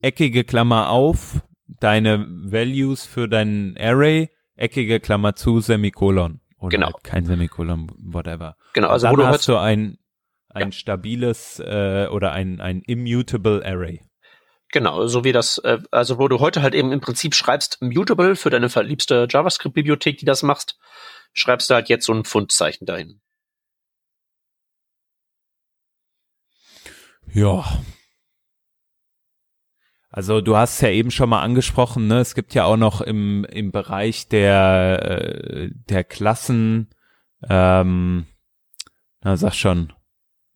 eckige 0.00 0.44
Klammer 0.44 0.90
auf, 0.90 1.40
deine 1.66 2.26
Values 2.28 3.04
für 3.04 3.28
dein 3.28 3.76
Array, 3.78 4.30
eckige 4.56 5.00
Klammer 5.00 5.34
zu, 5.34 5.60
Semikolon. 5.60 6.40
Oder 6.58 6.70
genau. 6.70 6.86
Halt 6.92 7.04
kein 7.04 7.26
Semikolon, 7.26 7.90
whatever. 7.98 8.56
Genau, 8.72 8.88
also 8.88 9.08
wo 9.10 9.16
du 9.16 9.26
hast 9.26 9.46
du 9.48 9.56
ein, 9.56 9.98
ein 10.48 10.68
ja. 10.68 10.72
stabiles 10.72 11.60
äh, 11.60 12.08
oder 12.10 12.32
ein, 12.32 12.60
ein 12.60 12.82
immutable 12.82 13.62
Array. 13.64 14.02
Genau, 14.70 15.06
so 15.06 15.24
wie 15.24 15.32
das, 15.32 15.58
äh, 15.58 15.78
also 15.90 16.18
wo 16.18 16.28
du 16.28 16.40
heute 16.40 16.62
halt 16.62 16.74
eben 16.74 16.92
im 16.92 17.00
Prinzip 17.00 17.34
schreibst 17.34 17.80
mutable 17.80 18.36
für 18.36 18.50
deine 18.50 18.68
verliebste 18.68 19.26
JavaScript-Bibliothek, 19.30 20.18
die 20.18 20.26
das 20.26 20.42
machst, 20.42 20.78
schreibst 21.32 21.70
du 21.70 21.74
halt 21.74 21.88
jetzt 21.88 22.04
so 22.04 22.12
ein 22.12 22.24
Fundzeichen 22.24 22.86
dahin. 22.86 23.20
Ja. 27.32 27.64
Also 30.10 30.40
du 30.40 30.56
hast 30.56 30.80
ja 30.80 30.88
eben 30.88 31.10
schon 31.10 31.28
mal 31.28 31.42
angesprochen, 31.42 32.06
ne? 32.06 32.20
Es 32.20 32.34
gibt 32.34 32.54
ja 32.54 32.64
auch 32.64 32.78
noch 32.78 33.00
im, 33.00 33.44
im 33.44 33.72
Bereich 33.72 34.28
der, 34.28 35.02
äh, 35.02 35.70
der 35.72 36.04
Klassen, 36.04 36.88
ähm, 37.48 38.26
na 39.22 39.36
sag 39.36 39.54
schon, 39.54 39.92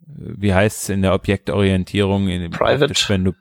wie 0.07 0.55
heißt 0.55 0.84
es 0.84 0.88
in 0.88 1.03
der 1.03 1.14
Objektorientierung? 1.14 2.28
In, 2.28 2.50
Private. 2.50 2.94
Wenn 3.09 3.24
du 3.24 3.32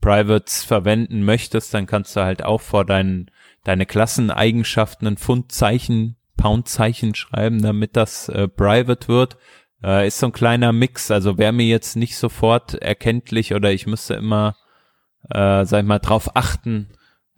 Privates 0.00 0.64
verwenden 0.64 1.24
möchtest, 1.24 1.74
dann 1.74 1.86
kannst 1.86 2.16
du 2.16 2.20
halt 2.20 2.44
auch 2.44 2.60
vor 2.60 2.84
deinen, 2.84 3.30
deine 3.64 3.84
Klasseneigenschaften 3.86 5.06
ein 5.06 5.16
Fundzeichen, 5.16 6.16
Poundzeichen 6.36 7.14
schreiben, 7.14 7.62
damit 7.62 7.96
das 7.96 8.28
äh, 8.28 8.48
Private 8.48 9.08
wird. 9.08 9.36
Äh, 9.82 10.06
ist 10.06 10.18
so 10.18 10.26
ein 10.26 10.32
kleiner 10.32 10.72
Mix, 10.72 11.10
also 11.10 11.36
wäre 11.36 11.52
mir 11.52 11.66
jetzt 11.66 11.96
nicht 11.96 12.16
sofort 12.16 12.74
erkenntlich 12.74 13.54
oder 13.54 13.72
ich 13.72 13.86
müsste 13.86 14.14
immer, 14.14 14.56
äh, 15.30 15.64
sag 15.64 15.80
ich 15.80 15.86
mal, 15.86 15.98
drauf 15.98 16.36
achten, 16.36 16.88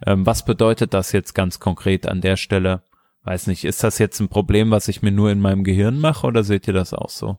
ähm, 0.05 0.25
was 0.25 0.45
bedeutet 0.45 0.93
das 0.93 1.11
jetzt 1.11 1.33
ganz 1.33 1.59
konkret 1.59 2.07
an 2.07 2.21
der 2.21 2.37
Stelle? 2.37 2.83
Weiß 3.23 3.47
nicht, 3.47 3.65
ist 3.65 3.83
das 3.83 3.99
jetzt 3.99 4.19
ein 4.19 4.29
Problem, 4.29 4.71
was 4.71 4.87
ich 4.87 5.01
mir 5.01 5.11
nur 5.11 5.29
in 5.29 5.39
meinem 5.39 5.63
Gehirn 5.63 5.99
mache 5.99 6.25
oder 6.25 6.43
seht 6.43 6.67
ihr 6.67 6.73
das 6.73 6.93
auch 6.93 7.09
so? 7.09 7.37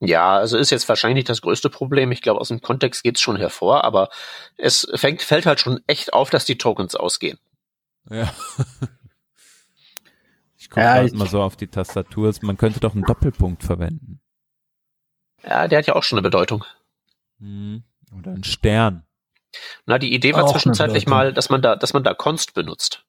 Ja, 0.00 0.36
also 0.36 0.58
ist 0.58 0.70
jetzt 0.70 0.88
wahrscheinlich 0.88 1.16
nicht 1.16 1.28
das 1.28 1.40
größte 1.40 1.70
Problem. 1.70 2.12
Ich 2.12 2.20
glaube, 2.20 2.40
aus 2.40 2.48
dem 2.48 2.60
Kontext 2.60 3.02
geht's 3.02 3.20
schon 3.20 3.36
hervor, 3.36 3.84
aber 3.84 4.10
es 4.58 4.86
fängt, 4.94 5.22
fällt 5.22 5.46
halt 5.46 5.60
schon 5.60 5.80
echt 5.86 6.12
auf, 6.12 6.28
dass 6.28 6.44
die 6.44 6.58
Tokens 6.58 6.94
ausgehen. 6.94 7.38
Ja. 8.10 8.32
Ich 10.56 10.70
komme 10.70 10.86
ja, 10.86 10.92
halt 10.92 11.12
mal 11.12 11.28
so 11.28 11.42
auf 11.42 11.56
die 11.56 11.66
Tastatur. 11.66 12.32
Man 12.40 12.56
könnte 12.56 12.80
doch 12.80 12.94
einen 12.94 13.04
Doppelpunkt 13.04 13.62
verwenden. 13.62 14.22
Ja, 15.42 15.68
der 15.68 15.80
hat 15.80 15.86
ja 15.86 15.94
auch 15.94 16.02
schon 16.02 16.16
eine 16.16 16.22
Bedeutung. 16.22 16.64
Hm, 17.38 17.84
oder 18.16 18.30
ein 18.30 18.44
Stern. 18.44 19.04
Na, 19.86 19.98
die 19.98 20.14
Idee 20.14 20.34
war 20.34 20.44
auch 20.44 20.52
zwischenzeitlich 20.52 21.06
mal, 21.06 21.32
dass 21.32 21.50
man 21.50 21.62
da, 21.62 21.76
dass 21.76 21.92
man 21.92 22.04
da 22.04 22.14
const 22.14 22.54
benutzt. 22.54 23.04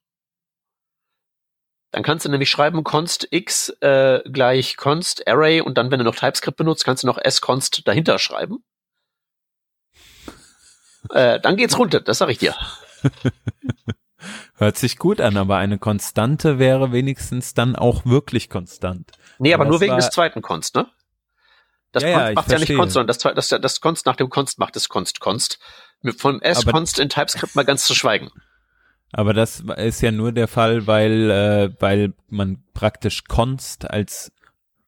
Dann 1.91 2.03
kannst 2.03 2.25
du 2.25 2.29
nämlich 2.29 2.49
schreiben 2.49 2.83
const 2.83 3.27
x 3.31 3.69
äh, 3.79 4.19
gleich 4.25 4.75
const 4.75 5.27
array 5.27 5.61
und 5.61 5.77
dann, 5.77 5.91
wenn 5.91 5.99
du 5.99 6.03
noch 6.05 6.15
TypeScript 6.15 6.57
benutzt, 6.57 6.83
kannst 6.83 7.03
du 7.03 7.07
noch 7.07 7.17
s 7.17 7.39
const 7.39 7.87
dahinter 7.87 8.19
schreiben. 8.19 8.63
äh, 11.11 11.39
dann 11.39 11.55
geht's 11.55 11.77
runter, 11.77 12.01
das 12.01 12.17
sag 12.17 12.29
ich 12.29 12.39
dir. 12.39 12.55
Hört 14.57 14.77
sich 14.77 14.97
gut 14.97 15.21
an, 15.21 15.37
aber 15.37 15.57
eine 15.57 15.77
Konstante 15.77 16.59
wäre 16.59 16.91
wenigstens 16.91 17.53
dann 17.53 17.75
auch 17.75 18.05
wirklich 18.05 18.49
konstant. 18.49 19.11
Nee, 19.37 19.53
aber, 19.53 19.63
aber 19.63 19.71
nur 19.71 19.81
wegen 19.81 19.95
des 19.95 20.09
zweiten 20.09 20.41
Const, 20.41 20.75
ne? 20.75 20.87
Das 21.91 22.03
ja, 22.03 22.09
Const 22.09 22.27
ja, 22.27 22.33
macht 22.33 22.51
ja 22.51 22.59
nicht 22.59 22.75
Const, 22.75 22.93
sondern 22.93 23.07
das, 23.07 23.19
das, 23.19 23.61
das 23.61 23.79
Const 23.79 24.05
nach 24.05 24.17
dem 24.17 24.29
Const 24.29 24.59
macht 24.59 24.75
es 24.75 24.89
Const 24.89 25.19
Const. 25.19 25.59
Von 26.17 26.41
S-Const 26.41 26.99
in 26.99 27.09
TypeScript 27.09 27.55
mal 27.55 27.65
ganz 27.65 27.85
zu 27.85 27.95
schweigen. 27.95 28.29
Aber 29.11 29.33
das 29.33 29.63
ist 29.77 30.01
ja 30.01 30.11
nur 30.11 30.31
der 30.31 30.47
Fall, 30.47 30.87
weil, 30.87 31.31
äh, 31.31 31.69
weil 31.79 32.13
man 32.29 32.63
praktisch 32.73 33.23
Const 33.23 33.89
als 33.89 34.31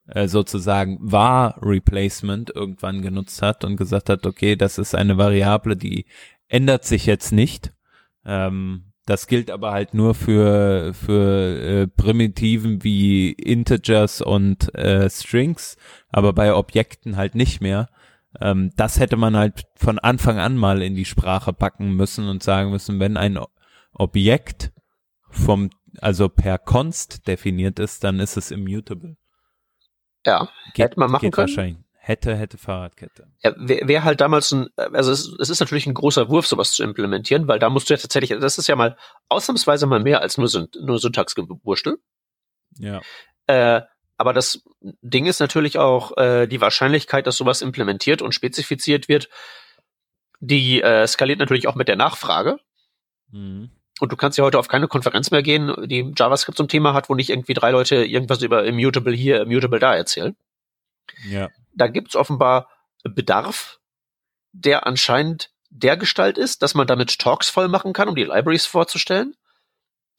äh, 0.07 0.27
sozusagen 0.27 0.97
war 1.01 1.57
Replacement 1.61 2.49
irgendwann 2.53 3.01
genutzt 3.01 3.41
hat 3.41 3.63
und 3.63 3.77
gesagt 3.77 4.09
hat, 4.09 4.25
okay, 4.25 4.55
das 4.55 4.77
ist 4.77 4.95
eine 4.95 5.17
Variable, 5.17 5.75
die 5.75 6.05
ändert 6.47 6.85
sich 6.85 7.05
jetzt 7.05 7.31
nicht. 7.31 7.73
Ähm, 8.25 8.91
das 9.05 9.27
gilt 9.27 9.49
aber 9.49 9.71
halt 9.71 9.93
nur 9.93 10.15
für, 10.15 10.93
für 10.93 11.61
äh, 11.61 11.87
Primitiven 11.87 12.83
wie 12.83 13.31
Integers 13.31 14.21
und 14.21 14.75
äh, 14.75 15.09
Strings, 15.09 15.77
aber 16.09 16.33
bei 16.33 16.53
Objekten 16.53 17.15
halt 17.15 17.33
nicht 17.33 17.61
mehr. 17.61 17.87
Ähm, 18.39 18.71
das 18.75 18.99
hätte 18.99 19.17
man 19.17 19.35
halt 19.35 19.63
von 19.75 19.99
Anfang 19.99 20.39
an 20.39 20.57
mal 20.57 20.81
in 20.81 20.95
die 20.95 21.05
Sprache 21.05 21.53
packen 21.53 21.95
müssen 21.95 22.27
und 22.27 22.43
sagen 22.43 22.71
müssen, 22.71 22.99
wenn 22.99 23.17
ein 23.17 23.39
Objekt 23.93 24.71
vom, 25.29 25.69
also 25.99 26.29
per 26.29 26.57
Const 26.57 27.27
definiert 27.27 27.79
ist, 27.79 28.03
dann 28.03 28.19
ist 28.19 28.37
es 28.37 28.51
immutable. 28.51 29.17
Ja, 30.25 30.49
geht, 30.73 30.85
hätte 30.85 30.99
man 30.99 31.11
machen 31.11 31.21
geht 31.21 31.33
können. 31.33 31.47
Wahrscheinlich. 31.47 31.83
Hätte, 32.07 32.37
hätte 32.37 32.57
Fahrradkette. 32.57 33.27
Ja, 33.43 33.53
wäre 33.57 33.85
wär 33.85 34.03
halt 34.05 34.21
damals 34.21 34.53
ein, 34.53 34.69
also 34.77 35.11
es, 35.11 35.27
es, 35.41 35.49
ist 35.49 35.59
natürlich 35.59 35.87
ein 35.87 35.93
großer 35.93 36.29
Wurf, 36.29 36.47
sowas 36.47 36.71
zu 36.71 36.83
implementieren, 36.83 37.49
weil 37.49 37.59
da 37.59 37.69
musst 37.69 37.89
du 37.89 37.95
ja 37.95 37.99
tatsächlich, 37.99 38.39
das 38.39 38.57
ist 38.57 38.67
ja 38.67 38.77
mal 38.77 38.97
ausnahmsweise 39.27 39.87
mal 39.87 39.99
mehr 39.99 40.21
als 40.21 40.37
nur, 40.37 40.49
nur 40.79 40.99
Syntaxgewurstel. 40.99 41.97
Ja. 42.77 43.01
Äh, 43.47 43.81
aber 44.17 44.33
das 44.33 44.63
Ding 44.81 45.25
ist 45.25 45.39
natürlich 45.39 45.77
auch 45.77 46.17
äh, 46.17 46.47
die 46.47 46.61
Wahrscheinlichkeit, 46.61 47.27
dass 47.27 47.37
sowas 47.37 47.61
implementiert 47.61 48.21
und 48.21 48.33
spezifiziert 48.33 49.07
wird, 49.07 49.29
die 50.39 50.81
äh, 50.81 51.07
skaliert 51.07 51.39
natürlich 51.39 51.67
auch 51.67 51.75
mit 51.75 51.87
der 51.87 51.95
Nachfrage. 51.95 52.57
Mhm. 53.31 53.71
Und 53.99 54.11
du 54.11 54.15
kannst 54.15 54.37
ja 54.37 54.43
heute 54.43 54.59
auf 54.59 54.67
keine 54.67 54.87
Konferenz 54.87 55.31
mehr 55.31 55.41
gehen, 55.41 55.73
die 55.87 56.13
JavaScript 56.15 56.57
zum 56.57 56.67
Thema 56.67 56.93
hat, 56.93 57.09
wo 57.09 57.15
nicht 57.15 57.31
irgendwie 57.31 57.55
drei 57.55 57.71
Leute 57.71 57.95
irgendwas 58.05 58.43
über 58.43 58.63
Immutable 58.63 59.15
hier, 59.15 59.41
Immutable 59.41 59.79
da 59.79 59.95
erzählen. 59.95 60.35
Ja 61.27 61.49
da 61.77 61.87
gibt's 61.87 62.15
offenbar 62.15 62.69
Bedarf, 63.03 63.79
der 64.51 64.87
anscheinend 64.87 65.51
der 65.69 65.95
Gestalt 65.95 66.37
ist, 66.37 66.61
dass 66.61 66.73
man 66.73 66.87
damit 66.87 67.19
Talks 67.19 67.49
voll 67.49 67.67
machen 67.67 67.93
kann, 67.93 68.09
um 68.09 68.15
die 68.15 68.23
Libraries 68.23 68.65
vorzustellen. 68.65 69.35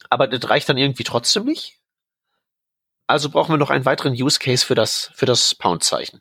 Aber 0.09 0.29
das 0.29 0.49
reicht 0.49 0.69
dann 0.69 0.79
irgendwie 0.79 1.05
trotzdem 1.05 1.45
nicht. 1.45 1.78
Also 3.09 3.31
brauchen 3.31 3.55
wir 3.55 3.59
noch 3.59 3.71
einen 3.71 3.87
weiteren 3.87 4.13
Use 4.13 4.39
Case 4.39 4.65
für 4.65 4.75
das, 4.75 5.11
für 5.15 5.27
das 5.27 5.55
Pound-Zeichen. 5.55 6.21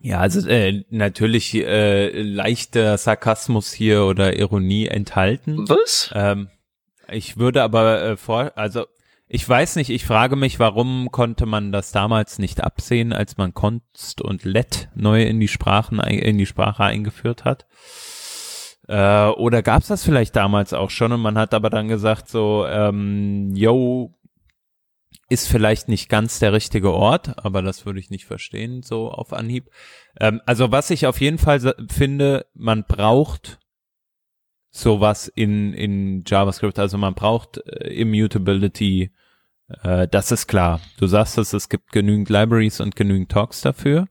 Ja, 0.00 0.18
also 0.18 0.48
äh, 0.48 0.84
natürlich 0.88 1.54
äh, 1.54 2.22
leichter 2.22 2.96
Sarkasmus 2.96 3.70
hier 3.70 4.04
oder 4.04 4.38
Ironie 4.38 4.86
enthalten. 4.86 5.68
Was? 5.68 6.10
Ähm, 6.14 6.48
ich 7.08 7.36
würde 7.36 7.62
aber 7.62 8.02
äh, 8.02 8.16
vor, 8.16 8.52
also 8.56 8.86
ich 9.28 9.46
weiß 9.46 9.76
nicht, 9.76 9.90
ich 9.90 10.06
frage 10.06 10.34
mich, 10.34 10.58
warum 10.58 11.12
konnte 11.12 11.44
man 11.44 11.70
das 11.70 11.92
damals 11.92 12.38
nicht 12.38 12.64
absehen, 12.64 13.12
als 13.12 13.36
man 13.36 13.52
Const 13.52 14.22
und 14.22 14.44
Let 14.44 14.88
neu 14.94 15.22
in 15.22 15.38
die 15.38 15.48
Sprachen, 15.48 16.00
in 16.00 16.38
die 16.38 16.46
Sprache 16.46 16.84
eingeführt 16.84 17.44
hat? 17.44 17.66
Äh, 18.88 19.28
oder 19.28 19.62
gab 19.62 19.82
es 19.82 19.88
das 19.88 20.02
vielleicht 20.02 20.34
damals 20.34 20.72
auch 20.72 20.90
schon 20.90 21.12
und 21.12 21.20
man 21.20 21.36
hat 21.36 21.52
aber 21.52 21.68
dann 21.68 21.88
gesagt 21.88 22.28
so, 22.28 22.66
ähm, 22.66 23.54
yo, 23.54 24.14
ist 25.30 25.48
vielleicht 25.48 25.88
nicht 25.88 26.08
ganz 26.08 26.38
der 26.38 26.52
richtige 26.52 26.92
Ort, 26.92 27.44
aber 27.44 27.62
das 27.62 27.86
würde 27.86 28.00
ich 28.00 28.10
nicht 28.10 28.26
verstehen, 28.26 28.82
so 28.82 29.10
auf 29.10 29.32
Anhieb. 29.32 29.70
Ähm, 30.18 30.42
also 30.44 30.70
was 30.70 30.90
ich 30.90 31.06
auf 31.06 31.20
jeden 31.20 31.38
Fall 31.38 31.74
finde, 31.90 32.46
man 32.52 32.84
braucht 32.84 33.58
sowas 34.70 35.28
in, 35.28 35.72
in 35.72 36.24
JavaScript, 36.26 36.78
also 36.78 36.98
man 36.98 37.14
braucht 37.14 37.58
äh, 37.66 37.88
Immutability 37.94 39.10
äh, 39.82 40.08
das 40.08 40.32
ist 40.32 40.46
klar. 40.46 40.80
Du 40.98 41.06
sagst 41.06 41.38
es, 41.38 41.52
es 41.52 41.68
gibt 41.68 41.92
genügend 41.92 42.28
Libraries 42.28 42.80
und 42.80 42.96
genügend 42.96 43.30
Talks 43.30 43.60
dafür. 43.60 44.08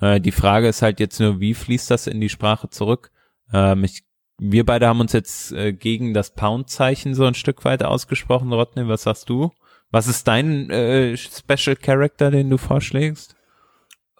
Äh, 0.00 0.20
die 0.20 0.32
Frage 0.32 0.68
ist 0.68 0.82
halt 0.82 1.00
jetzt 1.00 1.20
nur, 1.20 1.40
wie 1.40 1.54
fließt 1.54 1.90
das 1.90 2.06
in 2.06 2.20
die 2.20 2.28
Sprache 2.28 2.68
zurück? 2.68 3.10
Ähm, 3.52 3.84
ich, 3.84 4.02
wir 4.38 4.66
beide 4.66 4.88
haben 4.88 5.00
uns 5.00 5.12
jetzt 5.12 5.52
äh, 5.52 5.72
gegen 5.72 6.14
das 6.14 6.34
Pound-Zeichen 6.34 7.14
so 7.14 7.24
ein 7.24 7.34
Stück 7.34 7.64
weit 7.64 7.82
ausgesprochen. 7.82 8.52
Rodney, 8.52 8.88
was 8.88 9.04
sagst 9.04 9.28
du? 9.28 9.52
Was 9.92 10.08
ist 10.08 10.26
dein 10.26 10.70
äh, 10.70 11.16
Special 11.16 11.76
Character, 11.76 12.30
den 12.30 12.48
du 12.50 12.56
vorschlägst? 12.56 13.36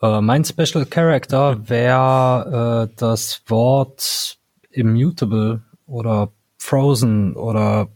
Uh, 0.02 0.20
mein 0.20 0.44
Special 0.44 0.84
Character 0.84 1.68
wäre 1.68 2.88
äh, 2.90 2.94
das 2.96 3.42
Wort 3.46 4.38
immutable 4.70 5.62
oder 5.86 6.32
frozen 6.58 7.34
oder 7.36 7.88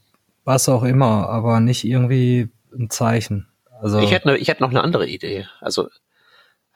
was 0.45 0.69
auch 0.69 0.85
immer, 0.85 1.29
aber 1.29 1.61
nicht 1.61 1.85
irgendwie 1.85 2.49
ein 2.73 2.89
Zeichen. 2.89 3.49
Also 3.81 3.99
ich 3.99 4.11
hätte, 4.11 4.29
ne, 4.29 4.39
ich 4.39 4.49
hätte 4.49 4.63
noch 4.63 4.71
eine 4.71 4.83
andere 4.83 5.07
Idee. 5.07 5.47
Also, 5.61 5.89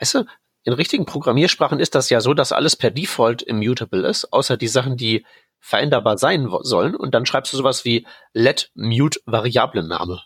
weißt 0.01 0.17
du, 0.17 0.25
in 0.65 0.73
richtigen 0.75 1.07
Programmiersprachen 1.07 1.81
ist 1.81 1.95
das 1.95 2.11
ja 2.11 2.21
so, 2.21 2.35
dass 2.35 2.53
alles 2.53 2.77
per 2.77 2.91
Default 2.91 3.41
immutable 3.41 4.07
ist, 4.07 4.33
außer 4.33 4.59
die 4.59 4.69
Sachen, 4.69 4.99
die 4.99 5.25
veränderbar 5.61 6.19
sein 6.19 6.49
sollen. 6.63 6.95
Und 6.95 7.15
dann 7.15 7.25
schreibst 7.25 7.53
du 7.53 7.57
sowas 7.57 7.85
wie 7.87 8.07
let 8.35 8.71
mute 8.75 9.21
Variablenname. 9.25 10.21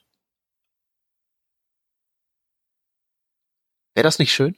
Wäre 3.95 4.05
das 4.05 4.19
nicht 4.19 4.33
schön? 4.33 4.57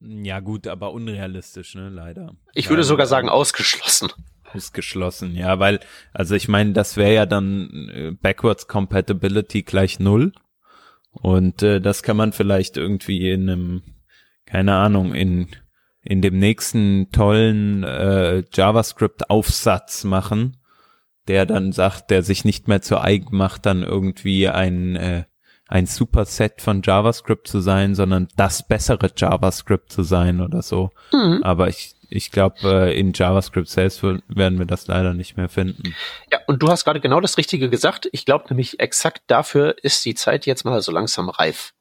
Ja 0.00 0.40
gut, 0.40 0.66
aber 0.68 0.92
unrealistisch, 0.92 1.74
ne, 1.74 1.88
leider. 1.88 2.34
Ich 2.54 2.66
Weil, 2.66 2.70
würde 2.70 2.84
sogar 2.84 3.06
sagen 3.06 3.28
ausgeschlossen. 3.28 4.12
Ausgeschlossen, 4.44 5.34
ja, 5.34 5.58
weil, 5.58 5.80
also 6.12 6.34
ich 6.34 6.48
meine, 6.48 6.72
das 6.72 6.96
wäre 6.96 7.14
ja 7.14 7.26
dann 7.26 7.88
äh, 7.92 8.10
Backwards 8.12 8.68
Compatibility 8.68 9.62
gleich 9.62 9.98
null. 9.98 10.32
Und 11.10 11.62
äh, 11.62 11.80
das 11.80 12.02
kann 12.02 12.16
man 12.16 12.32
vielleicht 12.32 12.76
irgendwie 12.76 13.30
in 13.30 13.50
einem, 13.50 13.82
keine 14.46 14.76
Ahnung, 14.76 15.14
in 15.14 15.48
in 16.08 16.22
dem 16.22 16.38
nächsten 16.38 17.10
tollen 17.10 17.84
äh, 17.84 18.42
JavaScript-Aufsatz 18.50 20.04
machen, 20.04 20.56
der 21.26 21.44
dann 21.44 21.72
sagt, 21.72 22.10
der 22.10 22.22
sich 22.22 22.46
nicht 22.46 22.66
mehr 22.66 22.80
zu 22.80 22.98
eigen 22.98 23.36
macht, 23.36 23.66
dann 23.66 23.82
irgendwie 23.82 24.48
ein 24.48 24.96
äh, 24.96 25.24
ein 25.68 25.86
Superset 25.86 26.60
von 26.60 26.82
JavaScript 26.82 27.46
zu 27.46 27.60
sein, 27.60 27.94
sondern 27.94 28.28
das 28.36 28.66
bessere 28.66 29.10
JavaScript 29.14 29.92
zu 29.92 30.02
sein 30.02 30.40
oder 30.40 30.62
so. 30.62 30.90
Mhm. 31.12 31.42
Aber 31.42 31.68
ich 31.68 31.94
ich 32.10 32.30
glaube, 32.30 32.56
äh, 32.64 32.98
in 32.98 33.12
JavaScript 33.12 33.68
selbst 33.68 34.02
werden 34.02 34.58
wir 34.58 34.64
das 34.64 34.86
leider 34.86 35.12
nicht 35.12 35.36
mehr 35.36 35.48
finden. 35.48 35.94
Ja, 36.32 36.40
und 36.46 36.62
du 36.62 36.68
hast 36.68 36.84
gerade 36.84 37.00
genau 37.00 37.20
das 37.20 37.36
Richtige 37.36 37.68
gesagt. 37.68 38.08
Ich 38.12 38.24
glaube 38.24 38.46
nämlich 38.48 38.80
exakt 38.80 39.22
dafür 39.26 39.76
ist 39.82 40.04
die 40.04 40.14
Zeit 40.14 40.46
jetzt 40.46 40.64
mal 40.64 40.80
so 40.80 40.90
langsam 40.90 41.28
reif. 41.28 41.74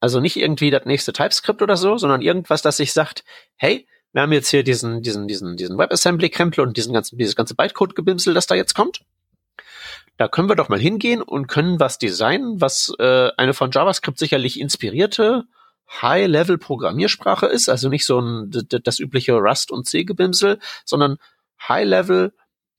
Also 0.00 0.20
nicht 0.20 0.36
irgendwie 0.36 0.70
das 0.70 0.84
nächste 0.84 1.12
TypeScript 1.12 1.62
oder 1.62 1.76
so, 1.76 1.96
sondern 1.96 2.22
irgendwas, 2.22 2.62
das 2.62 2.76
sich 2.76 2.92
sagt, 2.92 3.24
hey, 3.54 3.86
wir 4.12 4.22
haben 4.22 4.32
jetzt 4.32 4.48
hier 4.48 4.64
diesen, 4.64 5.02
diesen, 5.02 5.28
diesen, 5.28 5.56
diesen 5.56 5.78
WebAssembly-Krempel 5.78 6.60
und 6.60 6.76
diesen 6.76 6.92
ganzen, 6.92 7.16
dieses 7.16 7.36
ganze 7.36 7.54
Bytecode-Gebimsel, 7.54 8.34
das 8.34 8.46
da 8.46 8.54
jetzt 8.54 8.74
kommt. 8.74 9.00
Da 10.16 10.28
können 10.28 10.48
wir 10.48 10.56
doch 10.56 10.68
mal 10.68 10.78
hingehen 10.78 11.22
und 11.22 11.48
können 11.48 11.80
was 11.80 11.98
designen, 11.98 12.60
was 12.60 12.92
äh, 12.98 13.30
eine 13.36 13.54
von 13.54 13.70
JavaScript 13.70 14.18
sicherlich 14.18 14.60
inspirierte 14.60 15.44
High-Level-Programmiersprache 16.02 17.46
ist, 17.46 17.68
also 17.68 17.88
nicht 17.88 18.06
so 18.06 18.20
ein 18.20 18.50
das 18.68 18.98
übliche 18.98 19.34
Rust 19.34 19.70
und 19.70 19.86
C-Gebimsel, 19.86 20.58
sondern 20.84 21.18
High-Level 21.68 22.32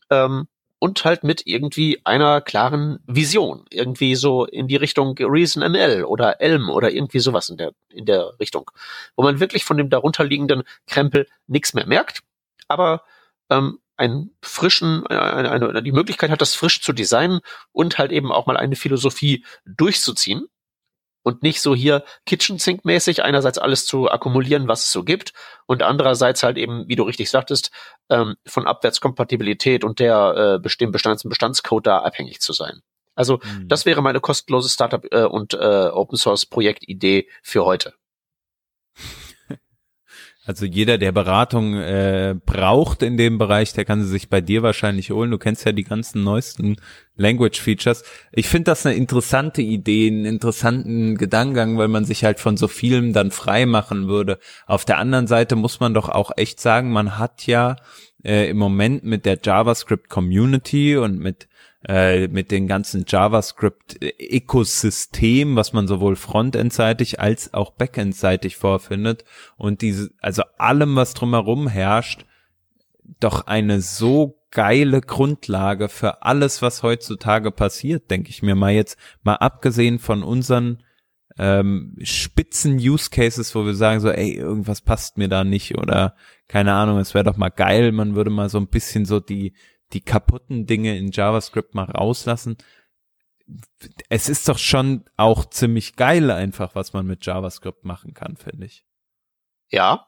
ähm, 0.10 0.48
und 0.80 1.06
halt 1.06 1.24
mit 1.24 1.44
irgendwie 1.46 2.02
einer 2.04 2.42
klaren 2.42 3.00
Vision, 3.08 3.66
irgendwie 3.70 4.16
so 4.16 4.46
in 4.46 4.68
die 4.68 4.76
Richtung 4.76 5.18
Reason 5.18 5.64
ML 5.64 6.04
oder 6.04 6.42
Elm 6.42 6.70
oder 6.70 6.92
irgendwie 6.92 7.20
sowas 7.20 7.50
in 7.50 7.58
der 7.58 7.72
in 7.90 8.06
der 8.06 8.34
Richtung, 8.40 8.70
wo 9.16 9.24
man 9.24 9.40
wirklich 9.40 9.66
von 9.66 9.78
dem 9.78 9.90
darunterliegenden 9.90 10.64
Krempel 10.88 11.28
nichts 11.48 11.74
mehr 11.74 11.88
merkt, 11.88 12.22
aber 12.68 13.04
ähm, 13.50 13.80
einen 13.98 14.36
frischen, 14.42 15.06
eine, 15.08 15.52
eine, 15.52 15.84
die 15.84 15.92
Möglichkeit 15.92 16.30
hat, 16.30 16.42
das 16.42 16.56
frisch 16.56 16.82
zu 16.82 16.94
designen 16.94 17.40
und 17.72 17.98
halt 17.98 18.12
eben 18.12 18.32
auch 18.32 18.46
mal 18.46 18.58
eine 18.58 18.76
Philosophie 18.76 19.46
durchzuziehen 19.66 20.48
und 21.24 21.42
nicht 21.42 21.62
so 21.62 21.74
hier 21.74 22.04
Kitchen 22.26 22.60
Sink 22.60 22.86
mäßig 22.86 23.24
einerseits 23.24 23.58
alles 23.58 23.86
zu 23.86 24.10
akkumulieren, 24.12 24.68
was 24.68 24.86
es 24.86 24.92
so 24.92 25.04
gibt 25.04 25.34
und 25.66 25.82
andererseits 25.82 26.44
halt 26.44 26.58
eben, 26.58 26.88
wie 26.88 26.96
du 26.96 27.04
richtig 27.04 27.30
sagtest, 27.32 27.72
ähm, 28.10 28.36
von 28.46 28.68
Abwärtskompatibilität 28.68 29.84
und 29.84 30.00
der 30.00 30.56
äh, 30.56 30.60
bestimmten 30.60 30.92
Bestands 30.92 31.24
Bestandscode 31.24 31.88
da 31.88 32.00
abhängig 32.00 32.42
zu 32.42 32.54
sein. 32.54 32.82
Also 33.16 33.40
mhm. 33.44 33.68
das 33.68 33.86
wäre 33.86 34.02
meine 34.04 34.20
kostenlose 34.20 34.70
Startup 34.70 35.04
äh, 35.12 35.24
und 35.24 35.54
äh, 35.54 35.58
Open 35.58 36.18
Source 36.18 36.46
Projektidee 36.46 37.28
für 37.42 37.66
heute. 37.66 37.94
Also 40.48 40.66
jeder, 40.66 41.00
der 41.00 41.12
Beratung 41.12 41.74
äh, 41.76 42.36
braucht 42.46 43.02
in 43.02 43.18
dem 43.18 43.40
Bereich, 43.40 43.74
der 43.74 43.84
kann 43.84 44.04
sie 44.04 44.08
sich 44.08 44.30
bei 44.30 44.42
dir 44.42 44.62
wahrscheinlich 44.62 45.10
holen. 45.10 45.32
Du 45.32 45.40
kennst 45.40 45.66
ja 45.66 45.72
die 45.72 45.84
ganzen 45.84 46.24
neuesten 46.24 46.76
Language 47.16 47.60
Features. 47.60 48.04
Ich 48.32 48.48
finde 48.48 48.66
das 48.66 48.86
eine 48.86 48.96
interessante 48.96 49.64
Idee, 49.64 50.08
einen 50.08 50.26
interessanten 50.26 51.18
Gedankengang, 51.18 51.80
weil 51.80 51.88
man 51.88 52.06
sich 52.06 52.24
halt 52.24 52.40
von 52.40 52.58
so 52.58 52.68
vielem 52.68 53.12
dann 53.12 53.32
frei 53.32 53.66
machen 53.66 54.08
würde. 54.08 54.38
Auf 54.68 54.86
der 54.86 55.00
anderen 55.00 55.26
Seite 55.26 55.56
muss 55.56 55.80
man 55.80 55.96
doch 55.96 56.10
auch 56.10 56.32
echt 56.38 56.60
sagen, 56.60 56.92
man 56.92 57.18
hat 57.18 57.48
ja 57.48 57.78
äh, 58.24 58.48
im 58.48 58.58
Moment 58.58 59.04
mit 59.04 59.26
der 59.26 59.40
JavaScript 59.44 60.10
Community 60.10 60.96
und 60.96 61.18
mit 61.20 61.48
äh, 61.88 62.28
mit 62.28 62.52
den 62.52 62.68
ganzen 62.68 63.06
JavaScript-Ökosystem, 63.08 65.56
was 65.56 65.74
man 65.74 65.88
sowohl 65.88 66.16
frontendseitig 66.16 67.20
als 67.20 67.54
auch 67.54 67.72
backendseitig 67.72 68.58
vorfindet. 68.58 69.24
Und 69.56 69.82
diese, 69.82 70.12
also 70.20 70.44
allem, 70.58 70.96
was 70.96 71.14
drumherum 71.14 71.68
herrscht, 71.68 72.26
doch 73.20 73.48
eine 73.48 73.82
so 73.82 74.40
geile 74.50 75.02
Grundlage 75.02 75.90
für 75.90 76.24
alles, 76.24 76.62
was 76.62 76.82
heutzutage 76.82 77.52
passiert, 77.52 78.10
denke 78.10 78.30
ich 78.30 78.42
mir 78.42 78.56
mal 78.56 78.72
jetzt, 78.72 78.98
mal 79.22 79.36
abgesehen 79.36 80.00
von 80.00 80.24
unseren 80.24 80.82
ähm, 81.38 81.98
spitzen 82.02 82.78
Use 82.78 83.10
Cases, 83.10 83.54
wo 83.54 83.66
wir 83.66 83.76
sagen 83.76 84.00
so, 84.00 84.10
ey, 84.10 84.32
irgendwas 84.32 84.82
passt 84.82 85.18
mir 85.18 85.28
da 85.28 85.44
nicht 85.44 85.78
oder 85.78 86.16
keine 86.48 86.74
Ahnung, 86.74 87.00
es 87.00 87.14
wäre 87.14 87.26
doch 87.26 87.38
mal 87.38 87.50
geil, 87.50 87.92
man 87.92 88.16
würde 88.16 88.30
mal 88.30 88.50
so 88.50 88.58
ein 88.58 88.70
bisschen 88.70 89.06
so 89.06 89.20
die 89.20 89.54
die 89.94 90.02
kaputten 90.02 90.66
Dinge 90.66 90.98
in 90.98 91.12
JavaScript 91.12 91.76
mal 91.76 91.86
rauslassen. 91.86 92.58
Es 94.10 94.28
ist 94.28 94.50
doch 94.50 94.58
schon 94.58 95.06
auch 95.18 95.46
ziemlich 95.46 95.96
geil 95.96 96.32
einfach, 96.32 96.74
was 96.74 96.94
man 96.94 97.06
mit 97.06 97.26
JavaScript 97.26 97.86
machen 97.86 98.14
kann, 98.14 98.38
finde 98.38 98.66
ich. 98.66 98.86
Ja, 99.70 100.08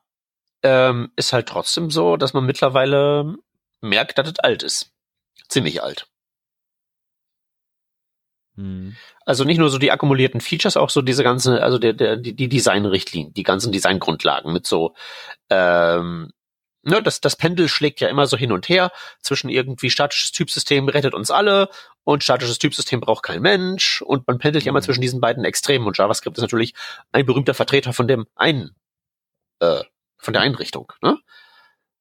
ähm, 0.63 1.11
ist 1.15 1.33
halt 1.33 1.47
trotzdem 1.47 1.91
so, 1.91 2.17
dass 2.17 2.33
man 2.33 2.45
mittlerweile 2.45 3.35
merkt, 3.81 4.17
dass 4.17 4.27
es 4.27 4.39
alt 4.39 4.63
ist. 4.63 4.91
Ziemlich 5.49 5.83
alt. 5.83 6.09
Hm. 8.55 8.95
Also 9.23 9.43
nicht 9.43 9.59
nur 9.59 9.69
so 9.69 9.77
die 9.77 9.91
akkumulierten 9.91 10.41
Features, 10.41 10.77
auch 10.77 10.89
so 10.89 11.01
diese 11.01 11.23
ganze, 11.23 11.61
also 11.61 11.77
der, 11.77 11.93
der, 11.93 12.17
die, 12.17 12.35
die 12.35 12.49
Designrichtlinien, 12.49 13.33
die 13.33 13.43
ganzen 13.43 13.71
Designgrundlagen 13.71 14.51
mit 14.51 14.65
so 14.65 14.95
ähm, 15.49 16.33
ne, 16.83 17.01
das, 17.01 17.21
das 17.21 17.35
Pendel 17.35 17.67
schlägt 17.67 17.99
ja 17.99 18.07
immer 18.07 18.27
so 18.27 18.37
hin 18.37 18.51
und 18.51 18.69
her 18.69 18.91
zwischen 19.21 19.49
irgendwie 19.49 19.89
statisches 19.89 20.31
Typsystem 20.31 20.89
rettet 20.89 21.13
uns 21.13 21.31
alle 21.31 21.69
und 22.03 22.23
statisches 22.23 22.59
Typsystem 22.59 22.99
braucht 22.99 23.23
kein 23.23 23.41
Mensch 23.41 24.01
und 24.01 24.27
man 24.27 24.39
pendelt 24.39 24.63
ja 24.63 24.69
immer 24.69 24.79
mhm. 24.79 24.85
zwischen 24.85 25.01
diesen 25.01 25.21
beiden 25.21 25.45
Extremen 25.45 25.85
und 25.85 25.97
JavaScript 25.97 26.37
ist 26.37 26.41
natürlich 26.41 26.73
ein 27.11 27.25
berühmter 27.25 27.53
Vertreter 27.53 27.93
von 27.93 28.07
dem 28.07 28.27
einen, 28.35 28.75
äh, 29.59 29.83
von 30.17 30.33
der 30.33 30.41
Einrichtung. 30.41 30.93
Ne? 31.01 31.17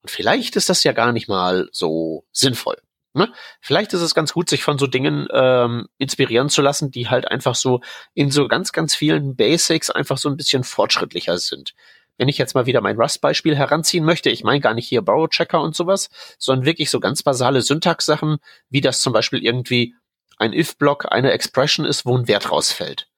Und 0.02 0.10
vielleicht 0.10 0.56
ist 0.56 0.68
das 0.68 0.84
ja 0.84 0.92
gar 0.92 1.12
nicht 1.12 1.28
mal 1.28 1.68
so 1.72 2.24
sinnvoll. 2.32 2.76
Ne? 3.14 3.32
Vielleicht 3.60 3.94
ist 3.94 4.02
es 4.02 4.14
ganz 4.14 4.34
gut, 4.34 4.50
sich 4.50 4.62
von 4.62 4.78
so 4.78 4.86
Dingen 4.86 5.26
ähm, 5.32 5.88
inspirieren 5.96 6.50
zu 6.50 6.60
lassen, 6.60 6.90
die 6.90 7.08
halt 7.08 7.28
einfach 7.28 7.54
so 7.54 7.80
in 8.12 8.30
so 8.30 8.46
ganz, 8.46 8.72
ganz 8.72 8.94
vielen 8.94 9.36
Basics 9.36 9.90
einfach 9.90 10.18
so 10.18 10.28
ein 10.28 10.36
bisschen 10.36 10.64
fortschrittlicher 10.64 11.38
sind 11.38 11.74
wenn 12.18 12.28
ich 12.28 12.38
jetzt 12.38 12.54
mal 12.54 12.66
wieder 12.66 12.80
mein 12.80 12.96
Rust-Beispiel 12.96 13.56
heranziehen 13.56 14.04
möchte, 14.04 14.30
ich 14.30 14.44
meine 14.44 14.60
gar 14.60 14.74
nicht 14.74 14.88
hier 14.88 15.02
Borrow-Checker 15.02 15.60
und 15.60 15.76
sowas, 15.76 16.08
sondern 16.38 16.64
wirklich 16.64 16.90
so 16.90 17.00
ganz 17.00 17.22
basale 17.22 17.62
Syntax-Sachen, 17.62 18.38
wie 18.68 18.80
das 18.80 19.00
zum 19.00 19.12
Beispiel 19.12 19.44
irgendwie 19.44 19.94
ein 20.38 20.52
if-Block 20.52 21.10
eine 21.10 21.32
Expression 21.32 21.86
ist, 21.86 22.06
wo 22.06 22.16
ein 22.16 22.28
Wert 22.28 22.50
rausfällt. 22.50 23.08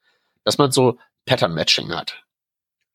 Dass 0.45 0.59
man 0.59 0.73
so 0.73 0.99
Pattern-Matching 1.27 1.95
hat. 1.95 2.23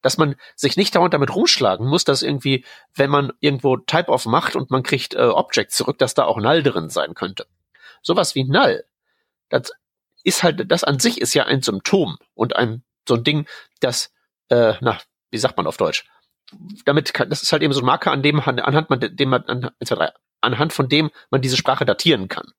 Dass 0.02 0.18
man 0.18 0.36
sich 0.56 0.76
nicht 0.76 0.94
dauernd 0.94 1.14
damit 1.14 1.34
rumschlagen 1.34 1.86
muss, 1.86 2.04
dass 2.04 2.22
irgendwie, 2.22 2.64
wenn 2.94 3.10
man 3.10 3.32
irgendwo 3.40 3.76
Type-Off 3.76 4.26
macht 4.26 4.56
und 4.56 4.70
man 4.70 4.82
kriegt 4.82 5.14
äh, 5.14 5.22
Object 5.22 5.72
zurück, 5.72 5.98
dass 5.98 6.14
da 6.14 6.24
auch 6.24 6.38
Null 6.38 6.62
drin 6.62 6.90
sein 6.90 7.14
könnte. 7.14 7.46
Sowas 8.02 8.34
wie 8.34 8.44
Null, 8.44 8.84
das 9.48 9.72
ist 10.24 10.42
halt, 10.42 10.70
das 10.70 10.84
an 10.84 10.98
sich 10.98 11.20
ist 11.20 11.34
ja 11.34 11.44
ein 11.44 11.62
Symptom 11.62 12.18
und 12.34 12.56
ein, 12.56 12.82
so 13.08 13.14
ein 13.14 13.24
Ding, 13.24 13.46
das, 13.80 14.12
äh, 14.48 14.74
na, 14.80 14.98
wie 15.34 15.38
sagt 15.38 15.56
man 15.56 15.66
auf 15.66 15.76
Deutsch? 15.76 16.04
Damit 16.84 17.12
kann, 17.12 17.28
das 17.28 17.42
ist 17.42 17.50
halt 17.52 17.62
eben 17.62 17.72
so 17.72 17.80
ein 17.80 17.86
Marker, 17.86 18.12
an 18.12 18.22
dem 18.22 18.38
anhand 18.40 18.88
man 18.88 19.00
dem 19.00 19.28
man 19.28 19.42
an, 19.44 19.70
anhand 20.40 20.72
von 20.72 20.88
dem 20.88 21.10
man 21.30 21.42
diese 21.42 21.56
Sprache 21.56 21.84
datieren 21.84 22.28
kann. 22.28 22.52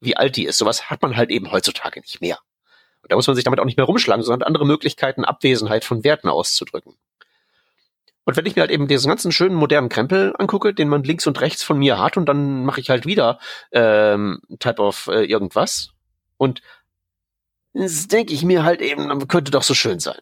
Wie 0.00 0.16
alt 0.16 0.36
die 0.36 0.46
ist. 0.46 0.58
Sowas 0.58 0.88
hat 0.88 1.02
man 1.02 1.16
halt 1.16 1.30
eben 1.30 1.50
heutzutage 1.50 2.00
nicht 2.00 2.20
mehr. 2.20 2.38
Und 3.02 3.10
da 3.10 3.16
muss 3.16 3.26
man 3.26 3.34
sich 3.34 3.44
damit 3.44 3.58
auch 3.58 3.64
nicht 3.64 3.76
mehr 3.76 3.86
rumschlagen, 3.86 4.22
sondern 4.22 4.46
andere 4.46 4.64
Möglichkeiten, 4.66 5.24
Abwesenheit 5.24 5.84
von 5.84 6.04
Werten 6.04 6.28
auszudrücken. 6.28 6.94
Und 8.24 8.36
wenn 8.36 8.46
ich 8.46 8.54
mir 8.54 8.62
halt 8.62 8.70
eben 8.70 8.86
diesen 8.86 9.08
ganzen 9.08 9.32
schönen 9.32 9.56
modernen 9.56 9.88
Krempel 9.88 10.32
angucke, 10.38 10.72
den 10.72 10.88
man 10.88 11.02
links 11.02 11.26
und 11.26 11.40
rechts 11.40 11.64
von 11.64 11.78
mir 11.78 11.98
hat, 11.98 12.16
und 12.16 12.26
dann 12.26 12.64
mache 12.64 12.80
ich 12.80 12.88
halt 12.88 13.04
wieder 13.04 13.40
ähm, 13.72 14.40
Type 14.60 14.80
of 14.80 15.08
äh, 15.08 15.24
irgendwas. 15.24 15.88
Und 16.36 16.62
das 17.72 18.06
denke 18.06 18.32
ich 18.32 18.44
mir 18.44 18.62
halt 18.62 18.80
eben, 18.80 19.26
könnte 19.26 19.50
doch 19.50 19.64
so 19.64 19.74
schön 19.74 19.98
sein. 19.98 20.20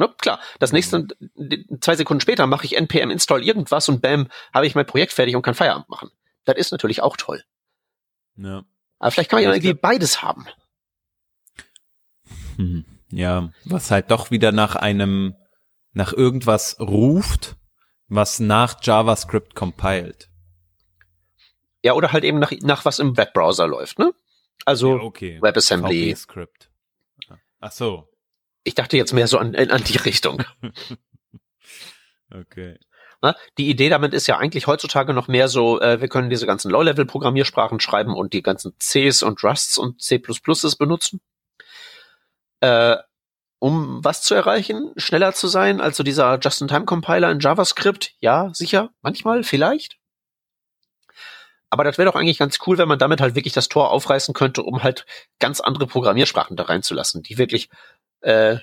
Ne? 0.00 0.08
Klar, 0.18 0.40
das 0.58 0.72
nächste, 0.72 1.06
mhm. 1.36 1.78
zwei 1.82 1.94
Sekunden 1.94 2.22
später 2.22 2.46
mache 2.46 2.64
ich 2.64 2.76
npm 2.76 3.10
install 3.10 3.44
irgendwas 3.44 3.86
und 3.90 4.00
bam, 4.00 4.28
habe 4.54 4.66
ich 4.66 4.74
mein 4.74 4.86
Projekt 4.86 5.12
fertig 5.12 5.36
und 5.36 5.42
kann 5.42 5.54
Feierabend 5.54 5.90
machen. 5.90 6.10
Das 6.44 6.56
ist 6.56 6.72
natürlich 6.72 7.02
auch 7.02 7.18
toll. 7.18 7.44
Ja. 8.36 8.64
Aber 8.98 9.10
vielleicht 9.10 9.28
kann 9.28 9.36
man 9.36 9.44
ja 9.44 9.52
irgendwie 9.52 9.74
beides 9.74 10.22
haben. 10.22 10.46
Hm. 12.56 12.86
Ja, 13.10 13.50
was 13.64 13.90
halt 13.90 14.10
doch 14.10 14.30
wieder 14.30 14.52
nach 14.52 14.74
einem, 14.74 15.34
nach 15.92 16.14
irgendwas 16.14 16.80
ruft, 16.80 17.56
was 18.08 18.40
nach 18.40 18.76
JavaScript 18.82 19.54
compiled. 19.54 20.30
Ja, 21.82 21.92
oder 21.92 22.12
halt 22.12 22.24
eben 22.24 22.38
nach, 22.38 22.52
nach 22.62 22.86
was 22.86 23.00
im 23.00 23.18
Webbrowser 23.18 23.66
läuft, 23.66 23.98
ne? 23.98 24.14
Also 24.64 24.96
ja, 24.96 25.02
okay. 25.02 25.38
WebAssembly. 25.42 26.14
VB-Script. 26.14 26.70
Ach 27.60 27.72
so. 27.72 28.09
Ich 28.64 28.74
dachte 28.74 28.96
jetzt 28.96 29.12
mehr 29.12 29.26
so 29.26 29.38
an, 29.38 29.54
an 29.54 29.84
die 29.84 29.96
Richtung. 29.96 30.42
okay. 32.30 32.78
Na, 33.22 33.36
die 33.58 33.68
Idee 33.68 33.90
damit 33.90 34.14
ist 34.14 34.26
ja 34.26 34.38
eigentlich 34.38 34.66
heutzutage 34.66 35.12
noch 35.12 35.28
mehr 35.28 35.48
so, 35.48 35.80
äh, 35.80 36.00
wir 36.00 36.08
können 36.08 36.30
diese 36.30 36.46
ganzen 36.46 36.70
Low-Level-Programmiersprachen 36.70 37.78
schreiben 37.78 38.14
und 38.14 38.32
die 38.32 38.42
ganzen 38.42 38.74
Cs 38.78 39.22
und 39.22 39.42
Rusts 39.44 39.76
und 39.76 40.00
C++ 40.00 40.18
benutzen. 40.78 41.20
Äh, 42.60 42.96
um 43.58 44.02
was 44.02 44.22
zu 44.22 44.34
erreichen? 44.34 44.92
Schneller 44.96 45.34
zu 45.34 45.46
sein? 45.46 45.82
Also 45.82 46.02
dieser 46.02 46.38
Just-in-Time-Compiler 46.40 47.30
in 47.30 47.40
JavaScript? 47.40 48.14
Ja, 48.20 48.50
sicher. 48.54 48.90
Manchmal, 49.02 49.44
vielleicht. 49.44 49.98
Aber 51.68 51.84
das 51.84 51.98
wäre 51.98 52.10
doch 52.10 52.18
eigentlich 52.18 52.38
ganz 52.38 52.58
cool, 52.66 52.78
wenn 52.78 52.88
man 52.88 52.98
damit 52.98 53.20
halt 53.20 53.34
wirklich 53.34 53.52
das 53.52 53.68
Tor 53.68 53.90
aufreißen 53.90 54.34
könnte, 54.34 54.62
um 54.62 54.82
halt 54.82 55.06
ganz 55.38 55.60
andere 55.60 55.86
Programmiersprachen 55.86 56.56
da 56.56 56.64
reinzulassen, 56.64 57.22
die 57.22 57.38
wirklich 57.38 57.68
äh, 58.20 58.58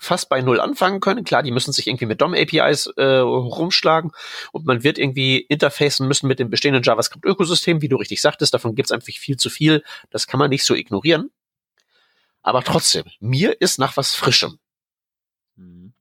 fast 0.00 0.30
bei 0.30 0.40
Null 0.40 0.60
anfangen 0.60 1.00
können. 1.00 1.24
Klar, 1.24 1.42
die 1.42 1.50
müssen 1.50 1.72
sich 1.72 1.86
irgendwie 1.86 2.06
mit 2.06 2.20
DOM-APIs 2.20 2.86
äh, 2.96 3.04
rumschlagen 3.04 4.12
und 4.50 4.64
man 4.64 4.82
wird 4.82 4.98
irgendwie 4.98 5.38
interfacen 5.38 6.08
müssen 6.08 6.26
mit 6.26 6.38
dem 6.38 6.48
bestehenden 6.48 6.82
JavaScript-Ökosystem, 6.82 7.82
wie 7.82 7.88
du 7.88 7.96
richtig 7.96 8.20
sagtest. 8.20 8.54
Davon 8.54 8.74
gibt's 8.74 8.92
einfach 8.92 9.12
viel 9.12 9.36
zu 9.36 9.50
viel. 9.50 9.84
Das 10.10 10.26
kann 10.26 10.38
man 10.38 10.50
nicht 10.50 10.64
so 10.64 10.74
ignorieren. 10.74 11.30
Aber 12.42 12.62
trotzdem, 12.62 13.04
mir 13.20 13.60
ist 13.60 13.78
nach 13.78 13.98
was 13.98 14.14
Frischem. 14.14 14.58
Mhm. 15.56 15.92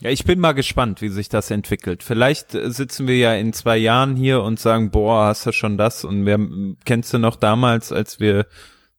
Ja, 0.00 0.10
ich 0.10 0.24
bin 0.24 0.38
mal 0.38 0.52
gespannt, 0.52 1.00
wie 1.00 1.08
sich 1.08 1.30
das 1.30 1.50
entwickelt. 1.50 2.02
Vielleicht 2.02 2.54
äh, 2.54 2.70
sitzen 2.70 3.06
wir 3.06 3.16
ja 3.16 3.34
in 3.34 3.54
zwei 3.54 3.78
Jahren 3.78 4.16
hier 4.16 4.42
und 4.42 4.60
sagen, 4.60 4.90
boah, 4.90 5.26
hast 5.26 5.46
du 5.46 5.52
schon 5.52 5.78
das? 5.78 6.04
Und 6.04 6.26
wer 6.26 6.38
kennst 6.84 7.14
du 7.14 7.18
noch 7.18 7.36
damals, 7.36 7.92
als 7.92 8.20
wir 8.20 8.46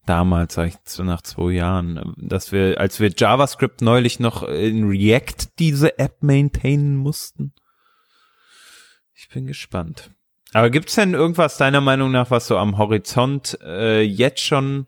damals, 0.05 0.55
sag 0.55 0.67
ich 0.67 0.99
nach 0.99 1.21
zwei 1.21 1.51
Jahren, 1.51 2.13
dass 2.17 2.51
wir, 2.51 2.79
als 2.79 2.99
wir 2.99 3.11
JavaScript 3.15 3.81
neulich 3.81 4.19
noch 4.19 4.43
in 4.43 4.87
React 4.87 5.49
diese 5.59 5.99
App 5.99 6.21
maintainen 6.21 6.95
mussten? 6.95 7.53
Ich 9.13 9.29
bin 9.29 9.47
gespannt. 9.47 10.11
Aber 10.53 10.69
gibt's 10.69 10.95
denn 10.95 11.13
irgendwas 11.13 11.57
deiner 11.57 11.81
Meinung 11.81 12.11
nach, 12.11 12.31
was 12.31 12.47
so 12.47 12.57
am 12.57 12.77
Horizont 12.77 13.57
äh, 13.61 14.01
jetzt 14.01 14.41
schon 14.41 14.87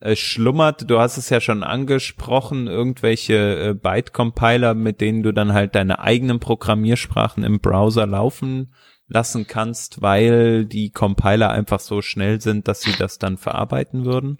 äh, 0.00 0.16
schlummert. 0.16 0.90
Du 0.90 0.98
hast 0.98 1.16
es 1.16 1.30
ja 1.30 1.40
schon 1.40 1.62
angesprochen, 1.62 2.66
irgendwelche 2.66 3.68
äh, 3.70 3.74
Byte-Compiler, 3.74 4.74
mit 4.74 5.00
denen 5.00 5.22
du 5.22 5.32
dann 5.32 5.52
halt 5.52 5.74
deine 5.74 6.00
eigenen 6.00 6.40
Programmiersprachen 6.40 7.44
im 7.44 7.60
Browser 7.60 8.06
laufen 8.06 8.74
lassen 9.10 9.46
kannst, 9.46 10.00
weil 10.00 10.64
die 10.64 10.90
Compiler 10.90 11.50
einfach 11.50 11.80
so 11.80 12.00
schnell 12.00 12.40
sind, 12.40 12.68
dass 12.68 12.80
sie 12.80 12.92
das 12.96 13.18
dann 13.18 13.36
verarbeiten 13.36 14.04
würden? 14.04 14.38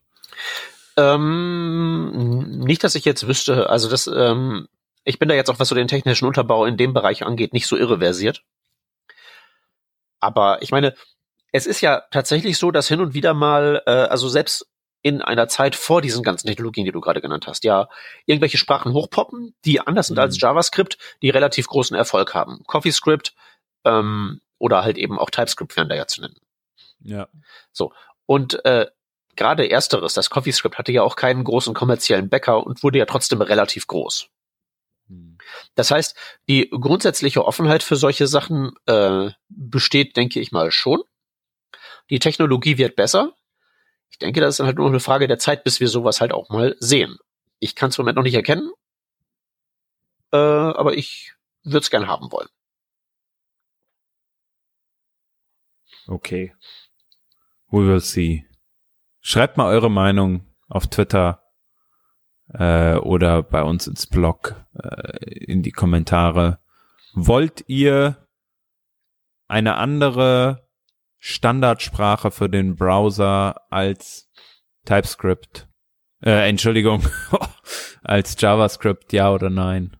Ähm, 0.96 2.60
nicht, 2.60 2.82
dass 2.84 2.94
ich 2.94 3.04
jetzt 3.04 3.26
wüsste. 3.26 3.68
Also 3.68 3.90
das, 3.90 4.06
ähm, 4.06 4.68
ich 5.04 5.18
bin 5.18 5.28
da 5.28 5.34
jetzt 5.34 5.50
auch, 5.50 5.58
was 5.58 5.68
so 5.68 5.74
den 5.74 5.88
technischen 5.88 6.26
Unterbau 6.26 6.64
in 6.64 6.76
dem 6.76 6.94
Bereich 6.94 7.24
angeht, 7.24 7.52
nicht 7.52 7.66
so 7.66 7.76
irreversiert. 7.76 8.42
Aber 10.20 10.62
ich 10.62 10.70
meine, 10.70 10.94
es 11.52 11.66
ist 11.66 11.80
ja 11.80 12.02
tatsächlich 12.10 12.58
so, 12.58 12.70
dass 12.70 12.88
hin 12.88 13.00
und 13.00 13.14
wieder 13.14 13.34
mal, 13.34 13.82
äh, 13.86 13.90
also 13.90 14.28
selbst 14.28 14.66
in 15.02 15.22
einer 15.22 15.48
Zeit 15.48 15.74
vor 15.74 16.02
diesen 16.02 16.22
ganzen 16.22 16.46
Technologien, 16.46 16.84
die 16.84 16.92
du 16.92 17.00
gerade 17.00 17.22
genannt 17.22 17.46
hast, 17.46 17.64
ja, 17.64 17.88
irgendwelche 18.26 18.58
Sprachen 18.58 18.92
hochpoppen, 18.92 19.54
die 19.64 19.80
anders 19.80 20.08
sind 20.08 20.16
mhm. 20.16 20.22
als 20.22 20.40
JavaScript, 20.40 20.98
die 21.22 21.30
relativ 21.30 21.66
großen 21.68 21.96
Erfolg 21.96 22.34
haben. 22.34 22.62
CoffeeScript 22.66 23.34
ähm, 23.84 24.40
oder 24.60 24.84
halt 24.84 24.96
eben 24.96 25.18
auch 25.18 25.30
TypeScript 25.30 25.76
wären 25.76 25.88
da 25.88 25.96
ja 25.96 26.06
zu 26.06 26.20
nennen. 26.20 26.36
Ja. 27.00 27.28
So. 27.72 27.92
Und 28.26 28.64
äh, 28.64 28.86
gerade 29.34 29.68
ersteres, 29.68 30.14
das 30.14 30.30
CoffeeScript 30.30 30.78
hatte 30.78 30.92
ja 30.92 31.02
auch 31.02 31.16
keinen 31.16 31.42
großen 31.42 31.74
kommerziellen 31.74 32.28
Bäcker 32.28 32.64
und 32.64 32.84
wurde 32.84 32.98
ja 32.98 33.06
trotzdem 33.06 33.40
relativ 33.42 33.88
groß. 33.88 34.28
Mhm. 35.08 35.38
Das 35.74 35.90
heißt, 35.90 36.16
die 36.48 36.70
grundsätzliche 36.70 37.44
Offenheit 37.44 37.82
für 37.82 37.96
solche 37.96 38.28
Sachen 38.28 38.74
äh, 38.86 39.30
besteht, 39.48 40.16
denke 40.16 40.38
ich 40.38 40.52
mal, 40.52 40.70
schon. 40.70 41.02
Die 42.10 42.20
Technologie 42.20 42.78
wird 42.78 42.96
besser, 42.96 43.34
ich 44.10 44.18
denke, 44.18 44.40
das 44.40 44.54
ist 44.54 44.60
dann 44.60 44.66
halt 44.66 44.76
nur 44.76 44.88
eine 44.88 45.00
Frage 45.00 45.28
der 45.28 45.38
Zeit, 45.38 45.64
bis 45.64 45.80
wir 45.80 45.88
sowas 45.88 46.20
halt 46.20 46.32
auch 46.32 46.48
mal 46.50 46.76
sehen. 46.80 47.18
Ich 47.58 47.74
kann 47.74 47.90
es 47.90 47.98
im 47.98 48.02
Moment 48.02 48.16
noch 48.16 48.24
nicht 48.24 48.34
erkennen, 48.34 48.70
äh, 50.32 50.36
aber 50.36 50.94
ich 50.94 51.34
würde 51.62 51.78
es 51.78 51.90
gern 51.90 52.08
haben 52.08 52.30
wollen. 52.32 52.48
Okay. 56.10 56.52
We 57.70 57.86
will 57.86 58.00
see. 58.00 58.44
Schreibt 59.20 59.56
mal 59.56 59.66
eure 59.66 59.90
Meinung 59.90 60.44
auf 60.68 60.88
Twitter 60.88 61.44
äh, 62.48 62.96
oder 62.96 63.44
bei 63.44 63.62
uns 63.62 63.86
ins 63.86 64.08
Blog 64.08 64.56
äh, 64.74 65.44
in 65.44 65.62
die 65.62 65.70
Kommentare. 65.70 66.58
Wollt 67.14 67.64
ihr 67.68 68.26
eine 69.46 69.76
andere 69.76 70.68
Standardsprache 71.18 72.32
für 72.32 72.48
den 72.48 72.74
Browser 72.74 73.70
als 73.70 74.28
TypeScript. 74.86 75.68
Äh, 76.22 76.48
Entschuldigung, 76.48 77.04
als 78.02 78.34
JavaScript, 78.40 79.12
ja 79.12 79.30
oder 79.32 79.50
nein? 79.50 79.96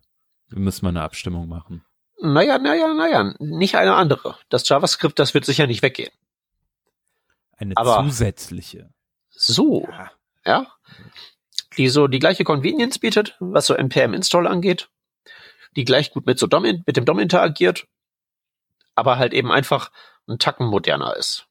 Wir 0.49 0.59
müssen 0.59 0.85
mal 0.85 0.91
eine 0.91 1.03
Abstimmung 1.03 1.49
machen. 1.49 1.85
Naja, 2.23 2.59
naja, 2.59 2.93
naja, 2.93 3.35
nicht 3.39 3.77
eine 3.77 3.95
andere. 3.95 4.37
Das 4.49 4.68
JavaScript, 4.68 5.18
das 5.18 5.33
wird 5.33 5.45
sicher 5.45 5.66
nicht 5.66 5.83
weggehen. 5.83 6.12
Eine 7.57 7.77
Aber 7.77 8.03
zusätzliche. 8.05 8.91
So, 9.31 9.89
ja. 9.91 10.11
ja. 10.45 10.66
Die 11.77 11.89
so 11.89 12.09
die 12.09 12.18
gleiche 12.18 12.45
Convenience 12.45 12.99
bietet, 12.99 13.37
was 13.41 13.66
so 13.66 13.75
npm-Install 13.75 14.47
angeht. 14.47 14.89
Die 15.77 15.85
gleich 15.85 16.11
gut 16.11 16.27
mit 16.27 16.39
so 16.39 16.47
DOM, 16.47 16.62
mit 16.62 16.97
dem 16.97 17.05
DOM 17.05 17.18
interagiert. 17.18 17.87
Aber 18.95 19.18
halt 19.18 19.33
eben 19.33 19.53
einfach 19.53 19.91
ein 20.27 20.39
Tacken 20.39 20.66
moderner 20.66 21.16
ist. 21.16 21.47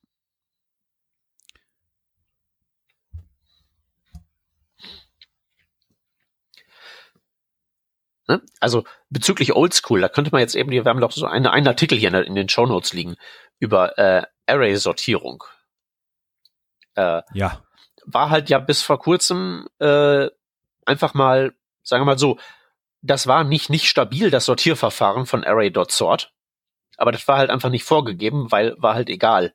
Ne? 8.29 8.41
Also 8.61 8.85
bezüglich 9.09 9.55
Oldschool, 9.55 9.99
da 9.99 10.07
könnte 10.07 10.31
man 10.31 10.39
jetzt 10.39 10.55
eben, 10.55 10.71
wir 10.71 10.85
haben 10.85 11.01
doch 11.01 11.11
so 11.11 11.25
einen, 11.25 11.47
einen 11.47 11.67
Artikel 11.67 11.97
hier 11.97 12.13
in 12.13 12.35
den 12.35 12.47
Show 12.47 12.65
Notes 12.65 12.93
liegen 12.93 13.17
über 13.59 13.97
äh, 13.97 14.23
Array-Sortierung. 14.45 15.43
Äh, 16.95 17.23
ja. 17.33 17.61
War 18.05 18.29
halt 18.29 18.49
ja 18.49 18.59
bis 18.59 18.81
vor 18.81 18.99
kurzem 18.99 19.67
äh, 19.79 20.27
einfach 20.85 21.13
mal, 21.13 21.53
sagen 21.83 22.01
wir 22.01 22.05
mal 22.05 22.17
so, 22.17 22.39
das 23.01 23.27
war 23.27 23.43
nicht 23.43 23.69
nicht 23.69 23.89
stabil, 23.89 24.29
das 24.29 24.45
Sortierverfahren 24.45 25.25
von 25.25 25.43
Array.sort 25.43 26.31
aber 26.99 27.13
das 27.13 27.27
war 27.29 27.37
halt 27.37 27.49
einfach 27.49 27.69
nicht 27.69 27.85
vorgegeben, 27.85 28.51
weil 28.51 28.75
war 28.77 28.93
halt 28.93 29.09
egal. 29.09 29.53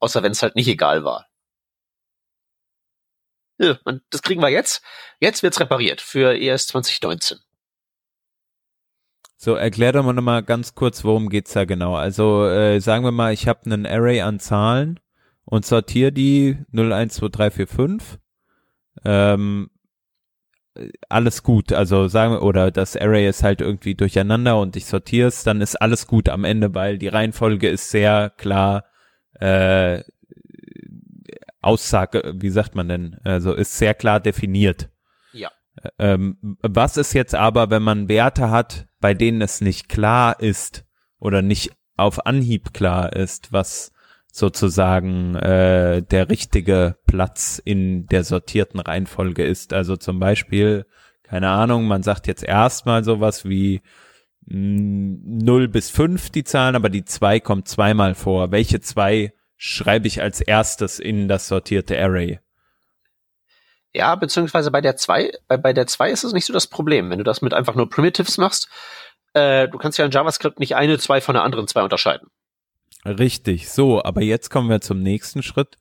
Außer 0.00 0.24
wenn 0.24 0.32
es 0.32 0.42
halt 0.42 0.56
nicht 0.56 0.66
egal 0.66 1.04
war. 1.04 1.28
Ja, 3.58 3.78
und 3.84 4.02
das 4.10 4.22
kriegen 4.22 4.42
wir 4.42 4.48
jetzt. 4.48 4.82
Jetzt 5.20 5.44
wird's 5.44 5.60
repariert 5.60 6.00
für 6.00 6.36
ES 6.36 6.66
2019. 6.66 7.38
So, 9.44 9.56
erklär 9.56 9.90
doch 9.90 10.04
mal 10.04 10.12
nochmal 10.12 10.44
ganz 10.44 10.76
kurz, 10.76 11.02
worum 11.02 11.28
geht's 11.28 11.52
da 11.52 11.64
genau. 11.64 11.96
Also 11.96 12.46
äh, 12.46 12.78
sagen 12.78 13.02
wir 13.02 13.10
mal, 13.10 13.32
ich 13.32 13.48
habe 13.48 13.66
einen 13.66 13.86
Array 13.86 14.20
an 14.20 14.38
Zahlen 14.38 15.00
und 15.44 15.66
sortiere 15.66 16.12
die 16.12 16.58
0, 16.70 16.92
1, 16.92 17.14
2, 17.14 17.28
3, 17.28 17.50
4, 17.50 17.66
5. 17.66 18.18
Ähm, 19.04 19.70
alles 21.08 21.42
gut. 21.42 21.72
Also 21.72 22.06
sagen 22.06 22.34
wir, 22.34 22.42
oder 22.42 22.70
das 22.70 22.96
Array 22.96 23.28
ist 23.28 23.42
halt 23.42 23.60
irgendwie 23.60 23.96
durcheinander 23.96 24.60
und 24.60 24.76
ich 24.76 24.86
sortiere 24.86 25.26
es, 25.26 25.42
dann 25.42 25.60
ist 25.60 25.74
alles 25.74 26.06
gut 26.06 26.28
am 26.28 26.44
Ende, 26.44 26.72
weil 26.76 26.96
die 26.96 27.08
Reihenfolge 27.08 27.68
ist 27.68 27.90
sehr 27.90 28.30
klar 28.30 28.84
äh, 29.40 30.04
Aussage, 31.62 32.32
wie 32.36 32.50
sagt 32.50 32.76
man 32.76 32.88
denn? 32.88 33.16
Also 33.24 33.54
ist 33.54 33.76
sehr 33.76 33.94
klar 33.94 34.20
definiert. 34.20 34.91
Ähm, 35.98 36.56
was 36.60 36.96
ist 36.96 37.14
jetzt 37.14 37.34
aber, 37.34 37.70
wenn 37.70 37.82
man 37.82 38.08
Werte 38.08 38.50
hat, 38.50 38.86
bei 39.00 39.14
denen 39.14 39.40
es 39.40 39.60
nicht 39.60 39.88
klar 39.88 40.38
ist 40.40 40.84
oder 41.18 41.42
nicht 41.42 41.72
auf 41.96 42.26
Anhieb 42.26 42.72
klar 42.72 43.14
ist, 43.14 43.52
was 43.52 43.92
sozusagen 44.32 45.34
äh, 45.36 46.02
der 46.02 46.30
richtige 46.30 46.96
Platz 47.06 47.60
in 47.62 48.06
der 48.06 48.24
sortierten 48.24 48.80
Reihenfolge 48.80 49.44
ist. 49.44 49.72
Also 49.74 49.96
zum 49.96 50.18
Beispiel, 50.18 50.86
keine 51.22 51.50
Ahnung, 51.50 51.86
man 51.86 52.02
sagt 52.02 52.26
jetzt 52.26 52.42
erstmal 52.42 53.04
sowas 53.04 53.44
wie 53.44 53.82
mh, 54.46 54.56
mm, 54.56 55.38
0 55.44 55.68
bis 55.68 55.90
5 55.90 56.30
die 56.30 56.44
Zahlen, 56.44 56.76
aber 56.76 56.88
die 56.88 57.04
2 57.04 57.40
kommt 57.40 57.68
zweimal 57.68 58.14
vor. 58.14 58.50
Welche 58.52 58.80
zwei 58.80 59.34
schreibe 59.56 60.08
ich 60.08 60.22
als 60.22 60.40
erstes 60.40 60.98
in 60.98 61.28
das 61.28 61.48
sortierte 61.48 62.00
Array? 62.00 62.40
Ja, 63.94 64.14
beziehungsweise 64.14 64.70
bei 64.70 64.80
der 64.80 64.96
2, 64.96 65.32
bei, 65.48 65.56
bei 65.56 65.72
der 65.72 65.86
2 65.86 66.10
ist 66.10 66.24
es 66.24 66.32
nicht 66.32 66.46
so 66.46 66.52
das 66.52 66.66
Problem. 66.66 67.10
Wenn 67.10 67.18
du 67.18 67.24
das 67.24 67.42
mit 67.42 67.52
einfach 67.52 67.74
nur 67.74 67.90
Primitives 67.90 68.38
machst, 68.38 68.68
äh, 69.34 69.68
du 69.68 69.78
kannst 69.78 69.98
ja 69.98 70.04
in 70.04 70.10
JavaScript 70.10 70.58
nicht 70.60 70.76
eine, 70.76 70.98
zwei 70.98 71.20
von 71.20 71.34
der 71.34 71.44
anderen 71.44 71.66
zwei 71.66 71.82
unterscheiden. 71.82 72.28
Richtig, 73.04 73.70
so, 73.70 74.02
aber 74.02 74.22
jetzt 74.22 74.50
kommen 74.50 74.68
wir 74.68 74.80
zum 74.80 75.00
nächsten 75.00 75.42
Schritt. 75.42 75.78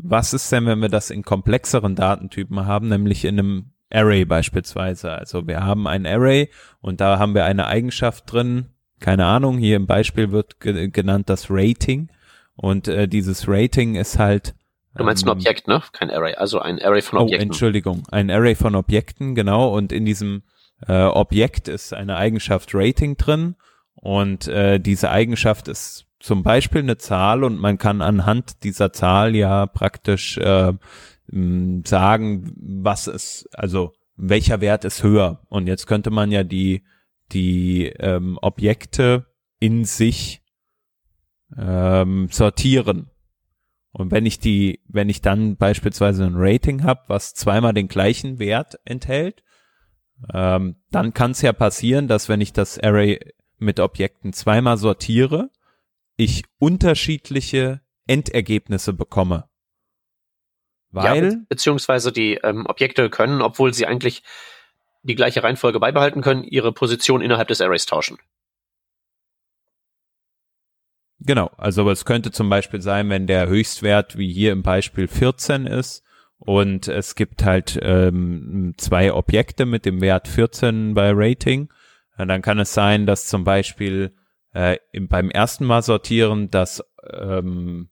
was 0.00 0.32
ist 0.32 0.52
denn, 0.52 0.64
wenn 0.66 0.80
wir 0.80 0.88
das 0.88 1.10
in 1.10 1.24
komplexeren 1.24 1.96
Datentypen 1.96 2.66
haben, 2.66 2.88
nämlich 2.88 3.24
in 3.24 3.36
einem 3.36 3.72
Array 3.90 4.24
beispielsweise. 4.24 5.10
Also 5.10 5.48
wir 5.48 5.64
haben 5.64 5.88
ein 5.88 6.06
Array 6.06 6.50
und 6.80 7.00
da 7.00 7.18
haben 7.18 7.34
wir 7.34 7.44
eine 7.44 7.66
Eigenschaft 7.66 8.30
drin, 8.30 8.66
keine 9.00 9.26
Ahnung, 9.26 9.58
hier 9.58 9.76
im 9.76 9.86
Beispiel 9.86 10.30
wird 10.30 10.60
ge 10.60 10.88
genannt 10.88 11.28
das 11.28 11.46
Rating 11.50 12.10
und 12.54 12.86
äh, 12.86 13.08
dieses 13.08 13.48
Rating 13.48 13.96
ist 13.96 14.18
halt 14.18 14.54
Du 14.98 15.04
meinst 15.04 15.24
ein 15.24 15.28
ähm, 15.28 15.38
Objekt, 15.38 15.68
ne? 15.68 15.82
Kein 15.92 16.10
Array, 16.10 16.34
also 16.34 16.58
ein 16.58 16.82
Array 16.82 17.02
von 17.02 17.18
oh, 17.18 17.22
Objekten. 17.22 17.48
Oh, 17.48 17.52
Entschuldigung, 17.52 18.02
ein 18.10 18.30
Array 18.30 18.54
von 18.54 18.74
Objekten, 18.74 19.34
genau. 19.34 19.74
Und 19.74 19.92
in 19.92 20.04
diesem 20.04 20.42
äh, 20.86 21.04
Objekt 21.04 21.68
ist 21.68 21.94
eine 21.94 22.16
Eigenschaft 22.16 22.70
Rating 22.74 23.16
drin 23.16 23.56
und 23.94 24.48
äh, 24.48 24.78
diese 24.78 25.10
Eigenschaft 25.10 25.68
ist 25.68 26.06
zum 26.20 26.42
Beispiel 26.42 26.82
eine 26.82 26.98
Zahl 26.98 27.44
und 27.44 27.58
man 27.58 27.78
kann 27.78 28.02
anhand 28.02 28.64
dieser 28.64 28.92
Zahl 28.92 29.34
ja 29.36 29.66
praktisch 29.66 30.36
äh, 30.38 30.72
sagen, 31.84 32.52
was 32.56 33.06
ist, 33.06 33.48
also 33.52 33.92
welcher 34.16 34.60
Wert 34.60 34.84
ist 34.84 35.02
höher. 35.02 35.40
Und 35.48 35.66
jetzt 35.66 35.86
könnte 35.86 36.10
man 36.10 36.32
ja 36.32 36.42
die, 36.42 36.84
die 37.32 37.86
ähm, 37.86 38.38
Objekte 38.42 39.26
in 39.60 39.84
sich 39.84 40.42
ähm, 41.56 42.28
sortieren. 42.30 43.10
Und 43.98 44.12
wenn 44.12 44.26
ich 44.26 44.38
die, 44.38 44.80
wenn 44.86 45.08
ich 45.08 45.22
dann 45.22 45.56
beispielsweise 45.56 46.24
ein 46.24 46.36
Rating 46.36 46.84
habe, 46.84 47.02
was 47.08 47.34
zweimal 47.34 47.74
den 47.74 47.88
gleichen 47.88 48.38
Wert 48.38 48.78
enthält, 48.84 49.42
ähm, 50.32 50.76
dann 50.92 51.14
kann 51.14 51.32
es 51.32 51.42
ja 51.42 51.52
passieren, 51.52 52.06
dass 52.06 52.28
wenn 52.28 52.40
ich 52.40 52.52
das 52.52 52.78
Array 52.78 53.18
mit 53.58 53.80
Objekten 53.80 54.32
zweimal 54.32 54.76
sortiere, 54.76 55.50
ich 56.16 56.44
unterschiedliche 56.58 57.80
Endergebnisse 58.06 58.92
bekomme. 58.92 59.48
Weil? 60.90 61.32
Ja, 61.32 61.36
beziehungsweise 61.48 62.12
die 62.12 62.34
ähm, 62.34 62.66
Objekte 62.66 63.10
können, 63.10 63.42
obwohl 63.42 63.74
sie 63.74 63.86
eigentlich 63.86 64.22
die 65.02 65.16
gleiche 65.16 65.42
Reihenfolge 65.42 65.80
beibehalten 65.80 66.22
können, 66.22 66.44
ihre 66.44 66.72
Position 66.72 67.20
innerhalb 67.20 67.48
des 67.48 67.60
Arrays 67.60 67.86
tauschen. 67.86 68.18
Genau, 71.20 71.50
also 71.56 71.88
es 71.90 72.04
könnte 72.04 72.30
zum 72.30 72.48
Beispiel 72.48 72.80
sein, 72.80 73.10
wenn 73.10 73.26
der 73.26 73.48
Höchstwert 73.48 74.16
wie 74.16 74.32
hier 74.32 74.52
im 74.52 74.62
Beispiel 74.62 75.08
14 75.08 75.66
ist 75.66 76.04
und 76.38 76.86
es 76.86 77.16
gibt 77.16 77.44
halt 77.44 77.78
ähm, 77.82 78.74
zwei 78.76 79.12
Objekte 79.12 79.66
mit 79.66 79.84
dem 79.84 80.00
Wert 80.00 80.28
14 80.28 80.94
bei 80.94 81.10
Rating, 81.12 81.72
dann 82.16 82.42
kann 82.42 82.58
es 82.58 82.72
sein, 82.74 83.06
dass 83.06 83.26
zum 83.26 83.44
Beispiel 83.44 84.14
äh, 84.54 84.78
im, 84.92 85.08
beim 85.08 85.30
ersten 85.30 85.64
Mal 85.64 85.82
sortieren 85.82 86.50
das 86.50 86.82
ähm, 87.12 87.90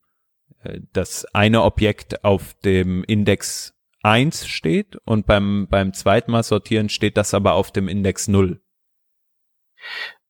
das 0.92 1.24
eine 1.34 1.62
Objekt 1.62 2.24
auf 2.24 2.54
dem 2.64 3.04
Index 3.04 3.74
1 4.02 4.46
steht 4.46 4.96
und 5.04 5.26
beim, 5.26 5.66
beim 5.68 5.92
zweiten 5.92 6.30
Mal 6.30 6.42
sortieren 6.42 6.88
steht 6.88 7.16
das 7.16 7.34
aber 7.34 7.54
auf 7.54 7.72
dem 7.72 7.88
Index 7.88 8.28
0. 8.28 8.60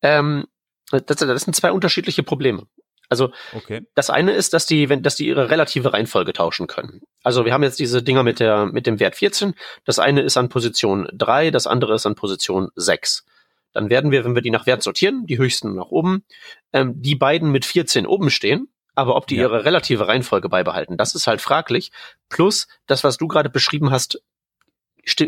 Ähm, 0.03 0.47
das, 0.91 1.05
das 1.05 1.43
sind 1.43 1.55
zwei 1.55 1.73
unterschiedliche 1.73 2.23
Probleme. 2.23 2.67
Also 3.09 3.31
okay. 3.55 3.87
das 3.95 4.11
eine 4.11 4.33
ist, 4.33 4.53
dass 4.53 4.67
die, 4.67 4.89
wenn, 4.89 5.03
dass 5.03 5.17
die 5.17 5.27
ihre 5.27 5.51
relative 5.51 5.93
Reihenfolge 5.93 6.33
tauschen 6.33 6.67
können. 6.67 7.03
Also 7.23 7.45
wir 7.45 7.53
haben 7.53 7.63
jetzt 7.63 7.79
diese 7.79 8.03
Dinger 8.03 8.23
mit 8.23 8.41
der, 8.41 8.67
mit 8.67 8.87
dem 8.87 9.01
Wert 9.01 9.17
14. 9.17 9.55
Das 9.85 9.99
eine 9.99 10.23
ist 10.23 10.37
an 10.37 10.49
Position 10.49 11.09
3, 11.13 11.51
das 11.51 11.67
andere 11.67 11.95
ist 11.95 12.07
an 12.07 12.15
Position 12.15 12.71
6. 12.75 13.25
Dann 13.73 13.91
werden 13.91 14.11
wir, 14.11 14.25
wenn 14.25 14.35
wir 14.35 14.43
die 14.43 14.51
nach 14.51 14.67
Wert 14.67 14.83
sortieren, 14.83 15.27
die 15.27 15.39
höchsten 15.39 15.75
nach 15.75 15.89
oben, 15.89 16.25
ähm, 16.73 16.95
die 17.01 17.15
beiden 17.15 17.53
mit 17.53 17.65
14 17.65 18.07
oben 18.07 18.31
stehen 18.31 18.69
aber 18.97 19.15
ob 19.15 19.27
die 19.27 19.37
ja. 19.37 19.43
ihre 19.43 19.65
relative 19.65 20.09
Reihenfolge 20.09 20.49
beibehalten, 20.49 20.97
das 20.97 21.15
ist 21.15 21.27
halt 21.27 21.41
fraglich. 21.41 21.93
Plus, 22.31 22.67
das, 22.87 23.05
was 23.05 23.19
du 23.19 23.29
gerade 23.29 23.51
beschrieben 23.51 23.91
hast, 23.91 24.23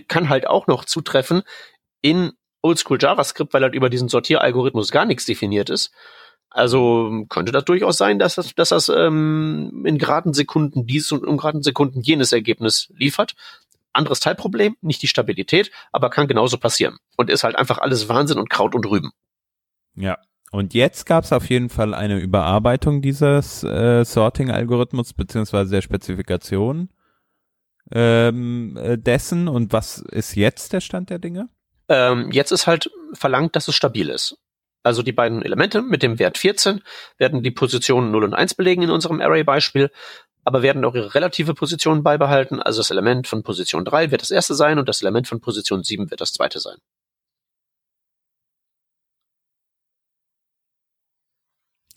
kann 0.08 0.28
halt 0.30 0.46
auch 0.46 0.66
noch 0.66 0.84
zutreffen 0.84 1.42
in 2.00 2.32
Oldschool 2.62 2.98
JavaScript, 3.00 3.52
weil 3.54 3.62
halt 3.62 3.74
über 3.74 3.90
diesen 3.90 4.08
Sortieralgorithmus 4.08 4.90
gar 4.90 5.04
nichts 5.04 5.26
definiert 5.26 5.70
ist. 5.70 5.92
Also 6.51 7.24
könnte 7.28 7.53
das 7.53 7.64
durchaus 7.64 7.99
sein, 7.99 8.18
dass 8.18 8.36
das, 8.36 8.55
dass 8.55 8.70
das 8.70 8.88
ähm, 8.88 9.84
in 9.86 9.99
geraden 9.99 10.32
Sekunden 10.32 10.86
dies 10.86 11.12
und 11.12 11.24
in 11.24 11.36
geraden 11.36 11.62
Sekunden 11.62 12.01
jenes 12.01 12.32
Ergebnis 12.32 12.92
liefert. 12.96 13.34
Anderes 13.92 14.20
Teilproblem, 14.20 14.76
nicht 14.80 15.03
die 15.03 15.09
Stabilität, 15.09 15.70
aber 15.92 16.11
kann 16.11 16.28
genauso 16.28 16.57
passieren. 16.57 16.99
Und 17.16 17.30
ist 17.30 17.44
halt 17.44 17.57
einfach 17.57 17.78
alles 17.78 18.09
Wahnsinn 18.09 18.38
und 18.38 18.51
Kraut 18.51 18.74
und 18.74 18.86
Rüben. 18.86 19.11
Ja, 19.94 20.18
und 20.51 20.72
jetzt 20.72 21.05
gab 21.05 21.24
es 21.24 21.32
auf 21.32 21.51
jeden 21.51 21.68
Fall 21.68 21.94
eine 21.94 22.18
Überarbeitung 22.18 23.03
dieses 23.03 23.62
äh, 23.64 24.05
Sorting-Algorithmus 24.05 25.12
beziehungsweise 25.12 25.70
der 25.70 25.82
Spezifikation 25.82 26.88
ähm, 27.92 28.76
äh, 28.76 28.96
dessen. 28.96 29.49
Und 29.49 29.72
was 29.72 29.99
ist 29.99 30.36
jetzt 30.36 30.72
der 30.72 30.80
Stand 30.80 31.11
der 31.11 31.18
Dinge? 31.18 31.49
Ähm, 31.88 32.30
jetzt 32.32 32.53
ist 32.53 32.66
halt 32.66 32.90
verlangt, 33.12 33.57
dass 33.57 33.68
es 33.68 33.74
stabil 33.74 34.09
ist. 34.09 34.38
Also 34.89 35.03
die 35.03 35.12
beiden 35.12 35.43
Elemente 35.43 35.82
mit 35.82 36.03
dem 36.03 36.18
Wert 36.18 36.39
14 36.39 36.80
werden 37.18 37.43
die 37.43 37.51
Positionen 37.51 38.11
0 38.11 38.24
und 38.24 38.32
1 38.32 38.55
belegen 38.55 38.80
in 38.82 38.91
unserem 38.91 39.20
Array-Beispiel, 39.20 39.91
aber 40.45 40.62
werden 40.62 40.82
auch 40.86 40.95
ihre 40.95 41.14
relative 41.14 41.53
Position 41.53 42.03
beibehalten. 42.03 42.62
Also 42.62 42.80
das 42.80 42.91
Element 42.91 43.26
von 43.28 43.43
Position 43.43 43.84
3 43.84 44.11
wird 44.11 44.22
das 44.22 44.30
erste 44.30 44.55
sein 44.55 44.78
und 44.78 44.89
das 44.89 45.03
Element 45.03 45.28
von 45.28 45.41
Position 45.43 45.84
7 45.84 46.11
wird 46.11 46.22
das 46.22 46.32
zweite 46.32 46.59
sein. 46.59 46.78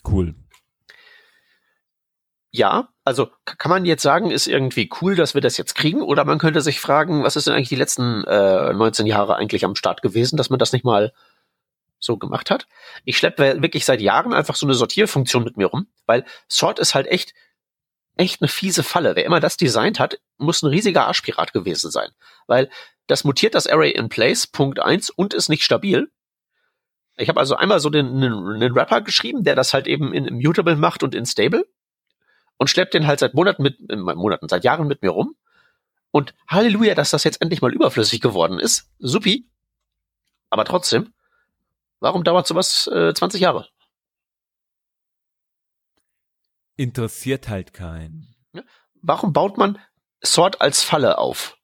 Cool. 0.06 0.34
Ja, 2.50 2.88
also 3.04 3.30
kann 3.44 3.70
man 3.70 3.86
jetzt 3.86 4.02
sagen, 4.02 4.30
ist 4.30 4.46
irgendwie 4.48 4.90
cool, 5.00 5.14
dass 5.14 5.32
wir 5.32 5.40
das 5.40 5.56
jetzt 5.56 5.74
kriegen, 5.74 6.02
oder 6.02 6.26
man 6.26 6.38
könnte 6.38 6.60
sich 6.60 6.78
fragen, 6.78 7.22
was 7.24 7.36
ist 7.36 7.46
denn 7.46 7.54
eigentlich 7.54 7.70
die 7.70 7.76
letzten 7.76 8.24
äh, 8.24 8.74
19 8.74 9.06
Jahre 9.06 9.36
eigentlich 9.36 9.64
am 9.64 9.76
Start 9.76 10.02
gewesen, 10.02 10.36
dass 10.36 10.50
man 10.50 10.58
das 10.58 10.74
nicht 10.74 10.84
mal 10.84 11.14
so 12.04 12.16
gemacht 12.16 12.50
hat. 12.50 12.66
Ich 13.04 13.18
schleppe 13.18 13.62
wirklich 13.62 13.84
seit 13.84 14.00
Jahren 14.00 14.32
einfach 14.32 14.56
so 14.56 14.66
eine 14.66 14.74
Sortierfunktion 14.74 15.44
mit 15.44 15.56
mir 15.56 15.66
rum, 15.66 15.86
weil 16.06 16.24
Sort 16.48 16.78
ist 16.78 16.94
halt 16.94 17.06
echt 17.06 17.32
echt 18.16 18.42
eine 18.42 18.48
fiese 18.48 18.82
Falle. 18.82 19.16
Wer 19.16 19.24
immer 19.24 19.40
das 19.40 19.56
designt 19.56 19.98
hat, 19.98 20.18
muss 20.36 20.62
ein 20.62 20.68
riesiger 20.68 21.06
Arschpirat 21.06 21.52
gewesen 21.52 21.90
sein, 21.90 22.10
weil 22.46 22.68
das 23.06 23.24
mutiert 23.24 23.54
das 23.54 23.66
Array 23.66 23.90
in 23.90 24.08
place, 24.08 24.46
Punkt 24.46 24.80
eins 24.80 25.10
und 25.10 25.34
ist 25.34 25.48
nicht 25.48 25.64
stabil. 25.64 26.10
Ich 27.16 27.28
habe 27.28 27.40
also 27.40 27.56
einmal 27.56 27.80
so 27.80 27.90
den, 27.90 28.06
einen, 28.06 28.54
einen 28.54 28.72
Rapper 28.72 29.00
geschrieben, 29.00 29.44
der 29.44 29.54
das 29.54 29.74
halt 29.74 29.86
eben 29.86 30.14
in 30.14 30.26
Immutable 30.26 30.76
macht 30.76 31.02
und 31.02 31.14
in 31.14 31.26
Stable 31.26 31.66
und 32.56 32.68
schleppt 32.68 32.94
den 32.94 33.06
halt 33.06 33.18
seit 33.18 33.34
Monaten 33.34 33.62
mit, 33.62 33.78
äh, 33.90 33.96
Monaten, 33.96 34.48
seit 34.48 34.64
Jahren 34.64 34.86
mit 34.86 35.02
mir 35.02 35.10
rum. 35.10 35.34
Und 36.10 36.34
Halleluja, 36.48 36.94
dass 36.94 37.10
das 37.10 37.24
jetzt 37.24 37.40
endlich 37.40 37.62
mal 37.62 37.72
überflüssig 37.72 38.20
geworden 38.20 38.58
ist. 38.58 38.90
Supi. 38.98 39.48
Aber 40.50 40.64
trotzdem, 40.64 41.12
warum 42.02 42.24
dauert 42.24 42.46
sowas 42.46 42.88
äh, 42.88 43.14
20 43.14 43.40
Jahre? 43.40 43.68
Interessiert 46.76 47.48
halt 47.48 47.72
keinen. 47.72 48.34
Warum 49.00 49.32
baut 49.32 49.56
man 49.56 49.78
Sort 50.20 50.60
als 50.60 50.82
Falle 50.82 51.18
auf? 51.18 51.56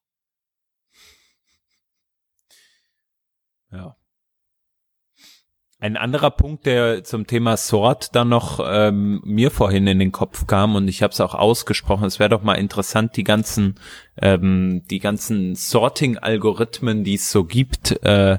Ja. 3.70 3.96
Ein 5.80 5.96
anderer 5.96 6.32
Punkt, 6.32 6.66
der 6.66 7.04
zum 7.04 7.28
Thema 7.28 7.56
Sort 7.56 8.14
dann 8.16 8.28
noch 8.28 8.58
ähm, 8.64 9.20
mir 9.24 9.52
vorhin 9.52 9.86
in 9.86 10.00
den 10.00 10.10
Kopf 10.10 10.46
kam 10.48 10.74
und 10.74 10.88
ich 10.88 11.04
habe 11.04 11.12
es 11.12 11.20
auch 11.20 11.34
ausgesprochen, 11.34 12.04
es 12.04 12.18
wäre 12.18 12.30
doch 12.30 12.42
mal 12.42 12.54
interessant, 12.54 13.16
die 13.16 13.22
ganzen 13.22 13.78
ähm, 14.20 14.82
die 14.90 14.98
ganzen 14.98 15.54
Sorting-Algorithmen, 15.54 17.04
die 17.04 17.14
es 17.14 17.30
so 17.30 17.44
gibt, 17.44 17.92
äh, 18.02 18.38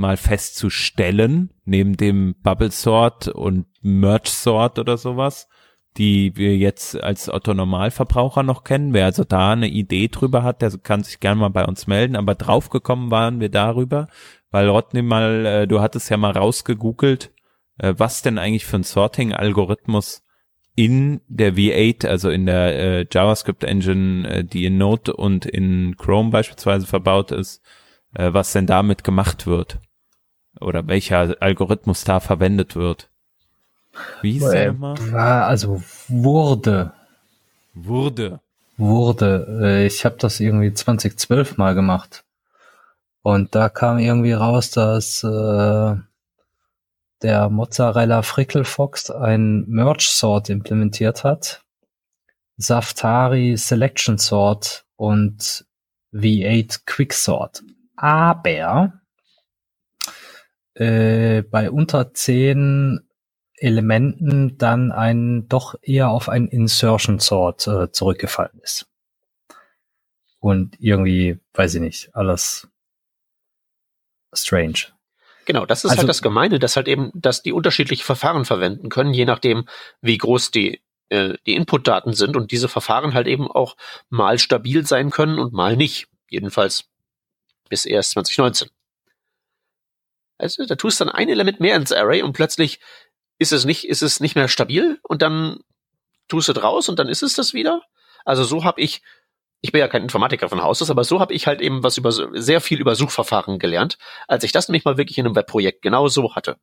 mal 0.00 0.16
festzustellen, 0.16 1.50
neben 1.64 1.96
dem 1.96 2.34
Bubble 2.42 2.70
Sort 2.70 3.28
und 3.28 3.66
Merge 3.82 4.30
Sort 4.30 4.78
oder 4.78 4.96
sowas, 4.96 5.48
die 5.96 6.36
wir 6.36 6.56
jetzt 6.56 7.00
als 7.00 7.28
Otto 7.28 7.54
Normalverbraucher 7.54 8.42
noch 8.42 8.64
kennen. 8.64 8.94
Wer 8.94 9.06
also 9.06 9.24
da 9.24 9.52
eine 9.52 9.68
Idee 9.68 10.08
drüber 10.08 10.42
hat, 10.42 10.62
der 10.62 10.72
kann 10.78 11.02
sich 11.02 11.20
gerne 11.20 11.40
mal 11.40 11.50
bei 11.50 11.64
uns 11.64 11.86
melden. 11.86 12.16
Aber 12.16 12.34
draufgekommen 12.34 13.10
waren 13.10 13.40
wir 13.40 13.48
darüber, 13.48 14.08
weil 14.50 14.68
Rodney 14.68 15.02
mal, 15.02 15.46
äh, 15.46 15.66
du 15.66 15.80
hattest 15.80 16.10
ja 16.10 16.16
mal 16.16 16.32
rausgegoogelt, 16.32 17.32
äh, 17.78 17.94
was 17.96 18.22
denn 18.22 18.38
eigentlich 18.38 18.66
für 18.66 18.76
ein 18.76 18.84
Sorting-Algorithmus 18.84 20.22
in 20.76 21.20
der 21.28 21.54
V8, 21.54 22.06
also 22.06 22.30
in 22.30 22.46
der 22.46 22.78
äh, 22.78 23.06
JavaScript 23.10 23.64
Engine, 23.64 24.28
äh, 24.28 24.44
die 24.44 24.64
in 24.64 24.78
Node 24.78 25.12
und 25.12 25.44
in 25.44 25.96
Chrome 25.96 26.30
beispielsweise 26.30 26.86
verbaut 26.86 27.32
ist, 27.32 27.62
äh, 28.14 28.32
was 28.32 28.52
denn 28.52 28.66
damit 28.66 29.04
gemacht 29.04 29.46
wird. 29.46 29.78
Oder 30.60 30.86
welcher 30.86 31.36
Algorithmus 31.40 32.04
da 32.04 32.20
verwendet 32.20 32.76
wird. 32.76 33.08
Wie 34.22 34.32
hieß 34.32 34.50
der 34.50 34.72
nochmal? 34.72 35.42
Also 35.42 35.82
wurde. 36.08 36.92
Wurde. 37.74 38.40
Wurde. 38.76 39.60
Äh, 39.62 39.86
ich 39.86 40.04
habe 40.04 40.16
das 40.18 40.40
irgendwie 40.40 40.72
2012 40.72 41.56
mal 41.56 41.74
gemacht. 41.74 42.24
Und 43.22 43.54
da 43.54 43.68
kam 43.68 43.98
irgendwie 43.98 44.32
raus, 44.32 44.70
dass 44.70 45.22
äh, 45.22 45.94
der 47.22 47.50
Mozzarella 47.50 48.22
Frickelfox 48.22 49.10
ein 49.10 49.64
Merge 49.66 50.06
Sort 50.08 50.48
implementiert 50.48 51.24
hat. 51.24 51.62
Saftari 52.56 53.56
Selection 53.56 54.18
Sort 54.18 54.84
und 54.96 55.64
V8 56.12 56.80
Quicksort. 56.86 57.62
Aber 57.96 58.99
äh, 60.80 61.42
bei 61.42 61.70
unter 61.70 62.14
zehn 62.14 63.00
Elementen 63.54 64.56
dann 64.56 64.90
ein 64.90 65.46
doch 65.46 65.74
eher 65.82 66.08
auf 66.08 66.30
ein 66.30 66.48
Insertion 66.48 67.18
Sort 67.18 67.66
äh, 67.66 67.92
zurückgefallen 67.92 68.58
ist. 68.62 68.86
Und 70.38 70.76
irgendwie, 70.80 71.38
weiß 71.52 71.74
ich 71.74 71.82
nicht, 71.82 72.14
alles 72.16 72.66
strange. 74.32 74.86
Genau, 75.44 75.66
das 75.66 75.80
ist 75.80 75.90
halt 75.90 75.98
also, 75.98 76.00
halt 76.02 76.08
das 76.08 76.22
Gemeine, 76.22 76.58
dass 76.58 76.76
halt 76.76 76.88
eben, 76.88 77.10
dass 77.14 77.42
die 77.42 77.52
unterschiedliche 77.52 78.04
Verfahren 78.04 78.46
verwenden 78.46 78.88
können, 78.88 79.12
je 79.12 79.26
nachdem, 79.26 79.66
wie 80.00 80.16
groß 80.16 80.50
die 80.50 80.80
äh, 81.10 81.34
die 81.44 81.56
Inputdaten 81.56 82.14
sind 82.14 82.36
und 82.36 82.52
diese 82.52 82.68
Verfahren 82.68 83.12
halt 83.12 83.26
eben 83.26 83.50
auch 83.50 83.76
mal 84.08 84.38
stabil 84.38 84.86
sein 84.86 85.10
können 85.10 85.38
und 85.38 85.52
mal 85.52 85.76
nicht. 85.76 86.08
Jedenfalls 86.30 86.84
bis 87.68 87.84
erst 87.84 88.12
2019. 88.12 88.70
Also 90.40 90.64
da 90.66 90.74
tust 90.74 91.00
dann 91.00 91.08
ein 91.08 91.28
Element 91.28 91.60
mehr 91.60 91.76
ins 91.76 91.92
Array 91.92 92.22
und 92.22 92.32
plötzlich 92.32 92.80
ist 93.38 93.52
es 93.52 93.64
nicht, 93.64 93.88
ist 93.88 94.02
es 94.02 94.20
nicht 94.20 94.34
mehr 94.34 94.48
stabil 94.48 94.98
und 95.02 95.22
dann 95.22 95.60
tust 96.28 96.48
du 96.48 96.52
draus 96.52 96.88
und 96.88 96.98
dann 96.98 97.08
ist 97.08 97.22
es 97.22 97.34
das 97.34 97.54
wieder. 97.54 97.82
Also 98.24 98.44
so 98.44 98.64
habe 98.64 98.80
ich, 98.80 99.02
ich 99.60 99.72
bin 99.72 99.80
ja 99.80 99.88
kein 99.88 100.02
Informatiker 100.02 100.48
von 100.48 100.62
Haus 100.62 100.80
aus, 100.82 100.90
aber 100.90 101.04
so 101.04 101.20
habe 101.20 101.34
ich 101.34 101.46
halt 101.46 101.60
eben 101.60 101.82
was 101.82 101.98
über 101.98 102.12
sehr 102.12 102.60
viel 102.60 102.80
über 102.80 102.94
Suchverfahren 102.94 103.58
gelernt, 103.58 103.98
als 104.28 104.44
ich 104.44 104.52
das 104.52 104.68
nämlich 104.68 104.84
mal 104.84 104.96
wirklich 104.96 105.18
in 105.18 105.26
einem 105.26 105.36
Webprojekt 105.36 105.82
genau 105.82 106.08
so 106.08 106.34
hatte. 106.34 106.56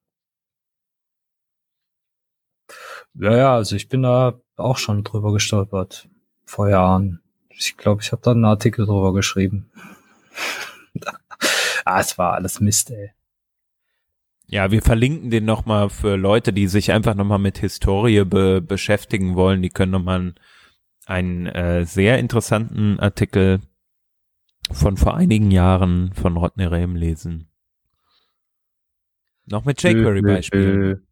Ja, 3.13 3.35
ja, 3.35 3.55
also 3.55 3.75
ich 3.75 3.89
bin 3.89 4.03
da 4.03 4.39
auch 4.55 4.77
schon 4.77 5.03
drüber 5.03 5.33
gestolpert. 5.33 6.07
Vor 6.45 6.69
Jahren. 6.69 7.21
Ich 7.49 7.75
glaube, 7.75 8.01
ich 8.01 8.11
habe 8.11 8.21
da 8.21 8.31
einen 8.31 8.45
Artikel 8.45 8.85
drüber 8.85 9.13
geschrieben. 9.13 9.71
ah, 11.85 11.99
es 11.99 12.17
war 12.17 12.33
alles 12.33 12.59
Mist, 12.59 12.91
ey. 12.91 13.16
Ja, 14.49 14.71
wir 14.71 14.81
verlinken 14.81 15.29
den 15.29 15.43
nochmal 15.43 15.89
für 15.89 16.15
Leute, 16.15 16.53
die 16.53 16.67
sich 16.67 16.91
einfach 16.93 17.15
nochmal 17.15 17.39
mit 17.39 17.57
Historie 17.57 18.23
be 18.23 18.61
beschäftigen 18.61 19.35
wollen. 19.35 19.61
Die 19.61 19.69
können 19.69 19.91
nochmal 19.91 20.19
einen, 20.19 20.39
einen 21.05 21.45
äh, 21.47 21.85
sehr 21.85 22.17
interessanten 22.17 22.97
Artikel 22.99 23.59
von 24.71 24.95
vor 24.95 25.15
einigen 25.15 25.51
Jahren 25.51 26.13
von 26.13 26.37
Rodney 26.37 26.65
Rehm 26.65 26.95
lesen. 26.95 27.51
Noch 29.45 29.65
mit 29.65 29.81
jQuery-Beispielen. 29.81 31.07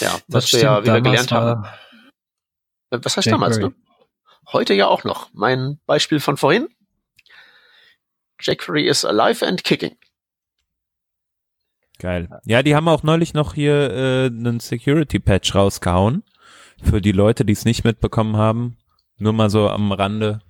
Ja, 0.00 0.18
was 0.28 0.52
wir 0.52 0.60
ja 0.60 0.82
wieder 0.82 1.00
gelernt 1.00 1.32
haben. 1.32 1.66
Was 2.90 3.16
heißt 3.16 3.30
damals, 3.30 3.58
ne? 3.58 3.74
Heute 4.52 4.74
ja 4.74 4.86
auch 4.86 5.04
noch. 5.04 5.30
Mein 5.32 5.80
Beispiel 5.86 6.20
von 6.20 6.36
vorhin. 6.36 6.68
jQuery 8.40 8.86
is 8.86 9.04
alive 9.04 9.46
and 9.46 9.64
kicking. 9.64 9.96
Geil. 11.98 12.28
Ja, 12.44 12.62
die 12.62 12.74
haben 12.74 12.88
auch 12.88 13.02
neulich 13.02 13.32
noch 13.32 13.54
hier 13.54 13.90
äh, 13.90 14.26
einen 14.26 14.60
Security-Patch 14.60 15.54
rausgehauen. 15.54 16.24
Für 16.82 17.00
die 17.00 17.12
Leute, 17.12 17.44
die 17.44 17.54
es 17.54 17.64
nicht 17.64 17.84
mitbekommen 17.84 18.36
haben. 18.36 18.76
Nur 19.18 19.32
mal 19.32 19.48
so 19.48 19.68
am 19.68 19.92
Rande. 19.92 20.40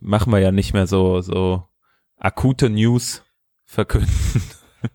Machen 0.00 0.32
wir 0.32 0.38
ja 0.38 0.50
nicht 0.50 0.72
mehr 0.72 0.86
so, 0.86 1.20
so 1.20 1.68
akute 2.16 2.70
News 2.70 3.22
verkünden. 3.66 4.42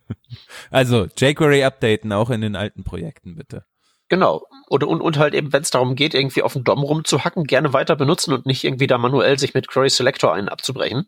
also 0.72 1.08
jQuery 1.16 1.64
updaten 1.64 2.12
auch 2.12 2.32
in 2.32 2.42
den 2.42 2.56
alten 2.56 2.84
Projekten 2.84 3.36
bitte. 3.36 3.66
Genau. 4.10 4.46
Oder 4.68 4.88
und, 4.88 5.02
und 5.02 5.18
halt 5.18 5.34
eben, 5.34 5.54
wenn 5.54 5.62
es 5.62 5.70
darum 5.70 5.96
geht, 5.96 6.14
irgendwie 6.14 6.42
auf 6.42 6.54
dem 6.54 6.64
DOM 6.64 6.84
rumzuhacken, 6.84 7.46
gerne 7.46 7.74
weiter 7.74 7.96
benutzen 7.96 8.34
und 8.34 8.46
nicht 8.46 8.64
irgendwie 8.64 8.88
da 8.88 8.98
manuell 8.98 9.40
sich 9.40 9.54
mit 9.54 9.68
Query 9.68 9.90
Selector 9.90 10.34
einen 10.34 10.50
abzubrechen. 10.50 11.08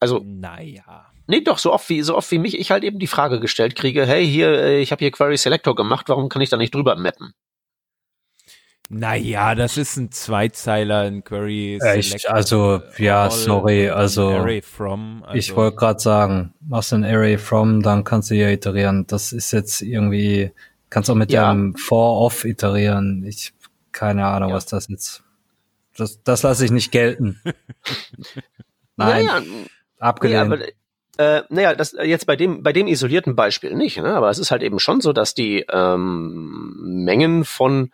Also. 0.00 0.22
Naja. 0.24 1.13
Nee, 1.26 1.40
doch, 1.40 1.58
so 1.58 1.72
oft 1.72 1.88
wie, 1.88 2.02
so 2.02 2.16
oft 2.16 2.30
wie 2.30 2.38
mich 2.38 2.58
ich 2.58 2.70
halt 2.70 2.84
eben 2.84 2.98
die 2.98 3.06
Frage 3.06 3.40
gestellt 3.40 3.76
kriege, 3.76 4.06
hey, 4.06 4.26
hier, 4.26 4.50
äh, 4.52 4.80
ich 4.80 4.92
habe 4.92 5.00
hier 5.00 5.10
Query 5.10 5.36
Selector 5.36 5.74
gemacht, 5.74 6.08
warum 6.08 6.28
kann 6.28 6.42
ich 6.42 6.50
da 6.50 6.56
nicht 6.56 6.74
drüber 6.74 6.96
mappen? 6.96 7.34
Naja, 8.90 9.54
das 9.54 9.78
ist 9.78 9.96
ein 9.96 10.12
Zweizeiler, 10.12 11.00
ein 11.00 11.24
Query. 11.24 11.78
Echt? 11.82 12.28
Also, 12.28 12.82
ja, 12.98 13.30
sorry, 13.30 13.88
also, 13.88 14.28
Array 14.28 14.60
from, 14.60 15.24
also 15.26 15.38
ich 15.38 15.56
wollte 15.56 15.76
gerade 15.76 16.00
sagen, 16.00 16.52
machst 16.60 16.92
ein 16.92 17.04
Array 17.04 17.38
from, 17.38 17.82
dann 17.82 18.04
kannst 18.04 18.30
du 18.30 18.34
ja 18.34 18.50
iterieren. 18.50 19.06
Das 19.06 19.32
ist 19.32 19.52
jetzt 19.52 19.80
irgendwie, 19.80 20.52
kannst 20.90 21.08
auch 21.08 21.14
mit 21.14 21.32
ja. 21.32 21.50
dem 21.50 21.74
for-off 21.76 22.44
iterieren. 22.44 23.24
Ich, 23.26 23.54
keine 23.90 24.26
Ahnung, 24.26 24.50
ja. 24.50 24.56
was 24.56 24.66
das 24.66 24.88
jetzt, 24.88 25.22
das, 25.96 26.22
das 26.22 26.42
lasse 26.42 26.66
ich 26.66 26.70
nicht 26.70 26.92
gelten. 26.92 27.40
Nein, 28.96 29.26
naja, 29.26 29.42
abgelehnt. 29.98 30.50
Nee, 30.50 30.74
äh, 31.18 31.42
naja, 31.48 31.74
das 31.74 31.94
äh, 31.94 32.04
jetzt 32.04 32.26
bei 32.26 32.36
dem 32.36 32.62
bei 32.62 32.72
dem 32.72 32.86
isolierten 32.86 33.36
Beispiel 33.36 33.74
nicht, 33.74 33.98
ne? 33.98 34.14
aber 34.14 34.30
es 34.30 34.38
ist 34.38 34.50
halt 34.50 34.62
eben 34.62 34.78
schon 34.78 35.00
so, 35.00 35.12
dass 35.12 35.34
die 35.34 35.64
ähm, 35.70 36.74
Mengen 37.04 37.44
von 37.44 37.92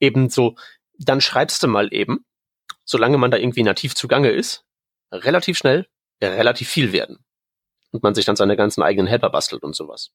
eben 0.00 0.28
so, 0.30 0.56
dann 0.98 1.20
schreibst 1.20 1.62
du 1.62 1.68
mal 1.68 1.92
eben, 1.92 2.24
solange 2.84 3.18
man 3.18 3.30
da 3.30 3.36
irgendwie 3.36 3.62
nativ 3.62 3.94
zugange 3.94 4.30
ist, 4.30 4.64
relativ 5.12 5.58
schnell 5.58 5.86
relativ 6.28 6.68
viel 6.68 6.92
werden 6.92 7.24
und 7.90 8.02
man 8.02 8.14
sich 8.14 8.24
dann 8.24 8.36
seine 8.36 8.56
ganzen 8.56 8.82
eigenen 8.82 9.06
Helper 9.06 9.30
bastelt 9.30 9.62
und 9.62 9.74
sowas. 9.74 10.12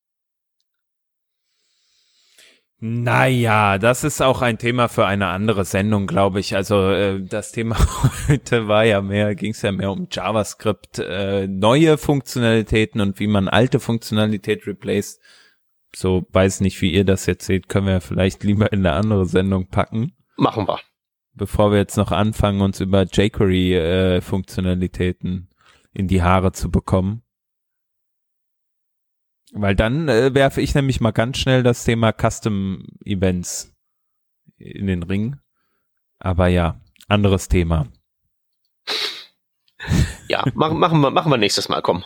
Naja, 2.80 3.80
das 3.80 4.04
ist 4.04 4.22
auch 4.22 4.44
ein 4.44 4.60
Thema 4.60 4.88
für 4.88 5.08
eine 5.08 5.26
andere 5.28 5.66
Sendung, 5.66 6.06
glaube 6.06 6.40
ich. 6.40 6.56
Also 6.56 6.92
äh, 6.92 7.24
das 7.24 7.52
Thema 7.52 7.76
heute 8.28 8.68
war 8.68 8.86
ja 8.86 9.02
mehr, 9.02 9.34
ging 9.34 9.50
es 9.52 9.64
ja 9.64 9.72
mehr 9.72 9.90
um 9.92 10.08
JavaScript, 10.12 11.00
äh, 11.00 11.48
neue 11.48 11.98
Funktionalitäten 11.98 13.02
und 13.02 13.20
wie 13.20 13.26
man 13.26 13.48
alte 13.48 13.80
Funktionalität 13.80 14.68
replaced. 14.68 15.20
So 15.96 16.28
weiß 16.32 16.62
nicht, 16.62 16.80
wie 16.82 16.94
ihr 16.94 17.06
das 17.06 17.26
jetzt 17.26 17.48
seht, 17.48 17.68
können 17.68 17.88
wir 17.88 18.00
vielleicht 18.00 18.44
lieber 18.44 18.72
in 18.72 18.86
eine 18.86 18.96
andere 18.96 19.26
Sendung 19.26 19.70
packen. 19.70 20.14
Machen 20.36 20.68
wir. 20.68 20.80
Bevor 21.34 21.72
wir 21.72 21.80
jetzt 21.80 21.98
noch 21.98 22.12
anfangen, 22.12 22.62
uns 22.62 22.80
über 22.80 23.06
jQuery-Funktionalitäten 23.06 25.50
äh, 25.50 26.00
in 26.00 26.08
die 26.08 26.22
Haare 26.22 26.52
zu 26.52 26.70
bekommen. 26.70 27.24
Weil 29.60 29.76
dann 29.76 30.08
äh, 30.08 30.34
werfe 30.34 30.62
ich 30.62 30.76
nämlich 30.76 31.02
mal 31.02 31.12
ganz 31.12 31.38
schnell 31.38 31.64
das 31.64 31.84
Thema 31.84 32.14
Custom 32.14 32.86
Events 33.04 33.74
in 34.58 34.88
den 34.88 35.04
Ring. 35.04 35.38
Aber 36.20 36.48
ja, 36.48 36.80
anderes 37.08 37.48
Thema. 37.48 37.88
Ja, 40.28 40.44
machen, 40.54 40.80
machen, 40.80 41.00
wir, 41.02 41.12
machen 41.12 41.32
wir 41.32 41.38
nächstes 41.38 41.70
Mal, 41.70 41.82
komm. 41.82 42.04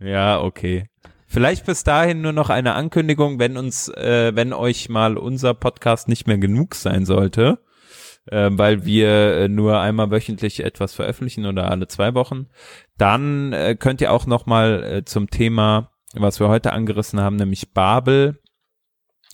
Ja, 0.00 0.40
okay. 0.40 0.88
Vielleicht 1.26 1.66
bis 1.66 1.84
dahin 1.84 2.20
nur 2.20 2.32
noch 2.32 2.50
eine 2.50 2.74
Ankündigung, 2.74 3.38
wenn 3.38 3.56
uns, 3.56 3.88
äh, 3.88 4.32
wenn 4.34 4.52
euch 4.52 4.88
mal 4.88 5.16
unser 5.16 5.54
Podcast 5.54 6.08
nicht 6.08 6.26
mehr 6.26 6.38
genug 6.38 6.74
sein 6.74 7.04
sollte, 7.04 7.58
äh, 8.26 8.50
weil 8.52 8.84
wir 8.84 9.36
äh, 9.36 9.48
nur 9.48 9.80
einmal 9.80 10.10
wöchentlich 10.10 10.64
etwas 10.64 10.94
veröffentlichen 10.94 11.46
oder 11.46 11.70
alle 11.70 11.88
zwei 11.88 12.14
Wochen, 12.14 12.46
dann 12.96 13.52
äh, 13.52 13.76
könnt 13.78 14.00
ihr 14.00 14.12
auch 14.12 14.26
noch 14.26 14.46
mal 14.46 14.82
äh, 14.82 15.04
zum 15.04 15.28
Thema 15.28 15.90
was 16.14 16.40
wir 16.40 16.48
heute 16.48 16.72
angerissen 16.72 17.20
haben, 17.20 17.36
nämlich 17.36 17.72
Babel, 17.72 18.40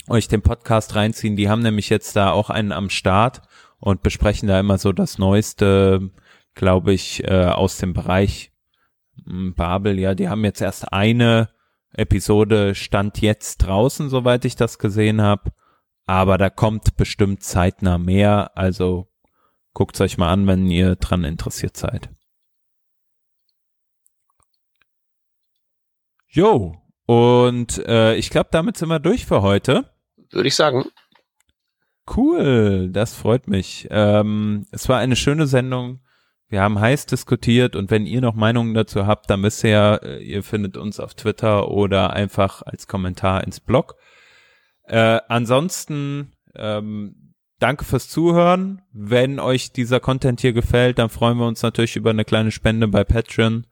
euch 0.08 0.28
den 0.28 0.42
Podcast 0.42 0.94
reinziehen. 0.94 1.36
Die 1.36 1.48
haben 1.48 1.62
nämlich 1.62 1.88
jetzt 1.88 2.16
da 2.16 2.30
auch 2.32 2.50
einen 2.50 2.72
am 2.72 2.90
Start 2.90 3.42
und 3.78 4.02
besprechen 4.02 4.48
da 4.48 4.58
immer 4.60 4.78
so 4.78 4.92
das 4.92 5.18
Neueste, 5.18 6.10
glaube 6.54 6.92
ich, 6.92 7.24
äh, 7.24 7.46
aus 7.46 7.78
dem 7.78 7.92
Bereich 7.92 8.52
hm, 9.24 9.54
Babel. 9.54 9.98
Ja, 9.98 10.14
die 10.14 10.28
haben 10.28 10.44
jetzt 10.44 10.60
erst 10.60 10.92
eine 10.92 11.48
Episode 11.96 12.74
stand 12.74 13.20
jetzt 13.20 13.58
draußen, 13.58 14.08
soweit 14.08 14.44
ich 14.44 14.56
das 14.56 14.78
gesehen 14.78 15.22
habe. 15.22 15.52
Aber 16.06 16.36
da 16.38 16.50
kommt 16.50 16.96
bestimmt 16.96 17.42
zeitnah 17.42 17.98
mehr. 17.98 18.50
Also 18.56 19.08
guckt's 19.72 20.00
euch 20.00 20.18
mal 20.18 20.30
an, 20.30 20.46
wenn 20.46 20.68
ihr 20.68 20.96
dran 20.96 21.24
interessiert 21.24 21.76
seid. 21.76 22.10
Jo, 26.34 26.74
und 27.06 27.78
äh, 27.86 28.16
ich 28.16 28.28
glaube, 28.28 28.48
damit 28.50 28.76
sind 28.76 28.88
wir 28.88 28.98
durch 28.98 29.24
für 29.24 29.40
heute. 29.40 29.88
Würde 30.32 30.48
ich 30.48 30.56
sagen. 30.56 30.84
Cool, 32.16 32.88
das 32.90 33.14
freut 33.14 33.46
mich. 33.46 33.86
Ähm, 33.92 34.66
es 34.72 34.88
war 34.88 34.98
eine 34.98 35.14
schöne 35.14 35.46
Sendung. 35.46 36.00
Wir 36.48 36.60
haben 36.60 36.80
heiß 36.80 37.06
diskutiert 37.06 37.76
und 37.76 37.92
wenn 37.92 38.04
ihr 38.04 38.20
noch 38.20 38.34
Meinungen 38.34 38.74
dazu 38.74 39.06
habt, 39.06 39.30
dann 39.30 39.44
wisst 39.44 39.62
ihr 39.62 39.70
ja, 39.70 39.94
äh, 39.94 40.24
ihr 40.24 40.42
findet 40.42 40.76
uns 40.76 40.98
auf 40.98 41.14
Twitter 41.14 41.68
oder 41.68 42.12
einfach 42.12 42.62
als 42.62 42.88
Kommentar 42.88 43.44
ins 43.44 43.60
Blog. 43.60 43.94
Äh, 44.88 45.20
ansonsten 45.28 46.32
ähm, 46.56 47.32
danke 47.60 47.84
fürs 47.84 48.08
Zuhören. 48.08 48.82
Wenn 48.92 49.38
euch 49.38 49.70
dieser 49.70 50.00
Content 50.00 50.40
hier 50.40 50.52
gefällt, 50.52 50.98
dann 50.98 51.10
freuen 51.10 51.38
wir 51.38 51.46
uns 51.46 51.62
natürlich 51.62 51.94
über 51.94 52.10
eine 52.10 52.24
kleine 52.24 52.50
Spende 52.50 52.88
bei 52.88 53.04
Patreon. 53.04 53.68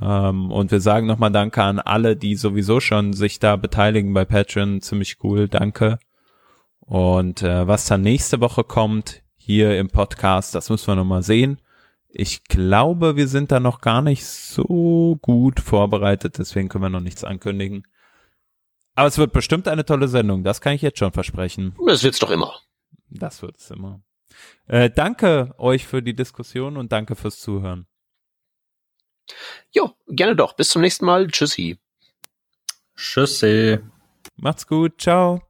Ähm, 0.00 0.50
und 0.50 0.70
wir 0.70 0.80
sagen 0.80 1.06
nochmal 1.06 1.32
Danke 1.32 1.62
an 1.62 1.78
alle, 1.78 2.16
die 2.16 2.36
sowieso 2.36 2.80
schon 2.80 3.12
sich 3.12 3.38
da 3.38 3.56
beteiligen 3.56 4.14
bei 4.14 4.24
Patreon. 4.24 4.80
Ziemlich 4.80 5.18
cool, 5.22 5.48
danke. 5.48 5.98
Und 6.80 7.42
äh, 7.42 7.66
was 7.66 7.86
dann 7.86 8.02
nächste 8.02 8.40
Woche 8.40 8.64
kommt, 8.64 9.22
hier 9.36 9.78
im 9.78 9.88
Podcast, 9.88 10.54
das 10.54 10.70
müssen 10.70 10.88
wir 10.88 10.96
nochmal 10.96 11.22
sehen. 11.22 11.60
Ich 12.08 12.44
glaube, 12.44 13.16
wir 13.16 13.26
sind 13.26 13.50
da 13.50 13.58
noch 13.58 13.80
gar 13.80 14.02
nicht 14.02 14.24
so 14.24 15.18
gut 15.22 15.58
vorbereitet, 15.60 16.38
deswegen 16.38 16.68
können 16.68 16.84
wir 16.84 16.90
noch 16.90 17.00
nichts 17.00 17.24
ankündigen. 17.24 17.86
Aber 18.94 19.08
es 19.08 19.18
wird 19.18 19.32
bestimmt 19.32 19.68
eine 19.68 19.86
tolle 19.86 20.08
Sendung, 20.08 20.44
das 20.44 20.60
kann 20.60 20.74
ich 20.74 20.82
jetzt 20.82 20.98
schon 20.98 21.12
versprechen. 21.12 21.74
Das 21.86 22.04
wird's 22.04 22.18
doch 22.18 22.30
immer. 22.30 22.52
Das 23.08 23.42
wird 23.42 23.56
es 23.56 23.70
immer. 23.70 24.02
Äh, 24.66 24.90
danke 24.90 25.54
euch 25.58 25.86
für 25.86 26.02
die 26.02 26.14
Diskussion 26.14 26.76
und 26.76 26.92
danke 26.92 27.16
fürs 27.16 27.40
Zuhören. 27.40 27.86
Jo, 29.72 29.96
gerne 30.08 30.36
doch. 30.36 30.54
Bis 30.54 30.70
zum 30.70 30.82
nächsten 30.82 31.06
Mal. 31.06 31.26
Tschüssi. 31.28 31.78
Tschüssi. 32.96 33.78
Macht's 34.36 34.66
gut. 34.66 35.00
Ciao. 35.00 35.42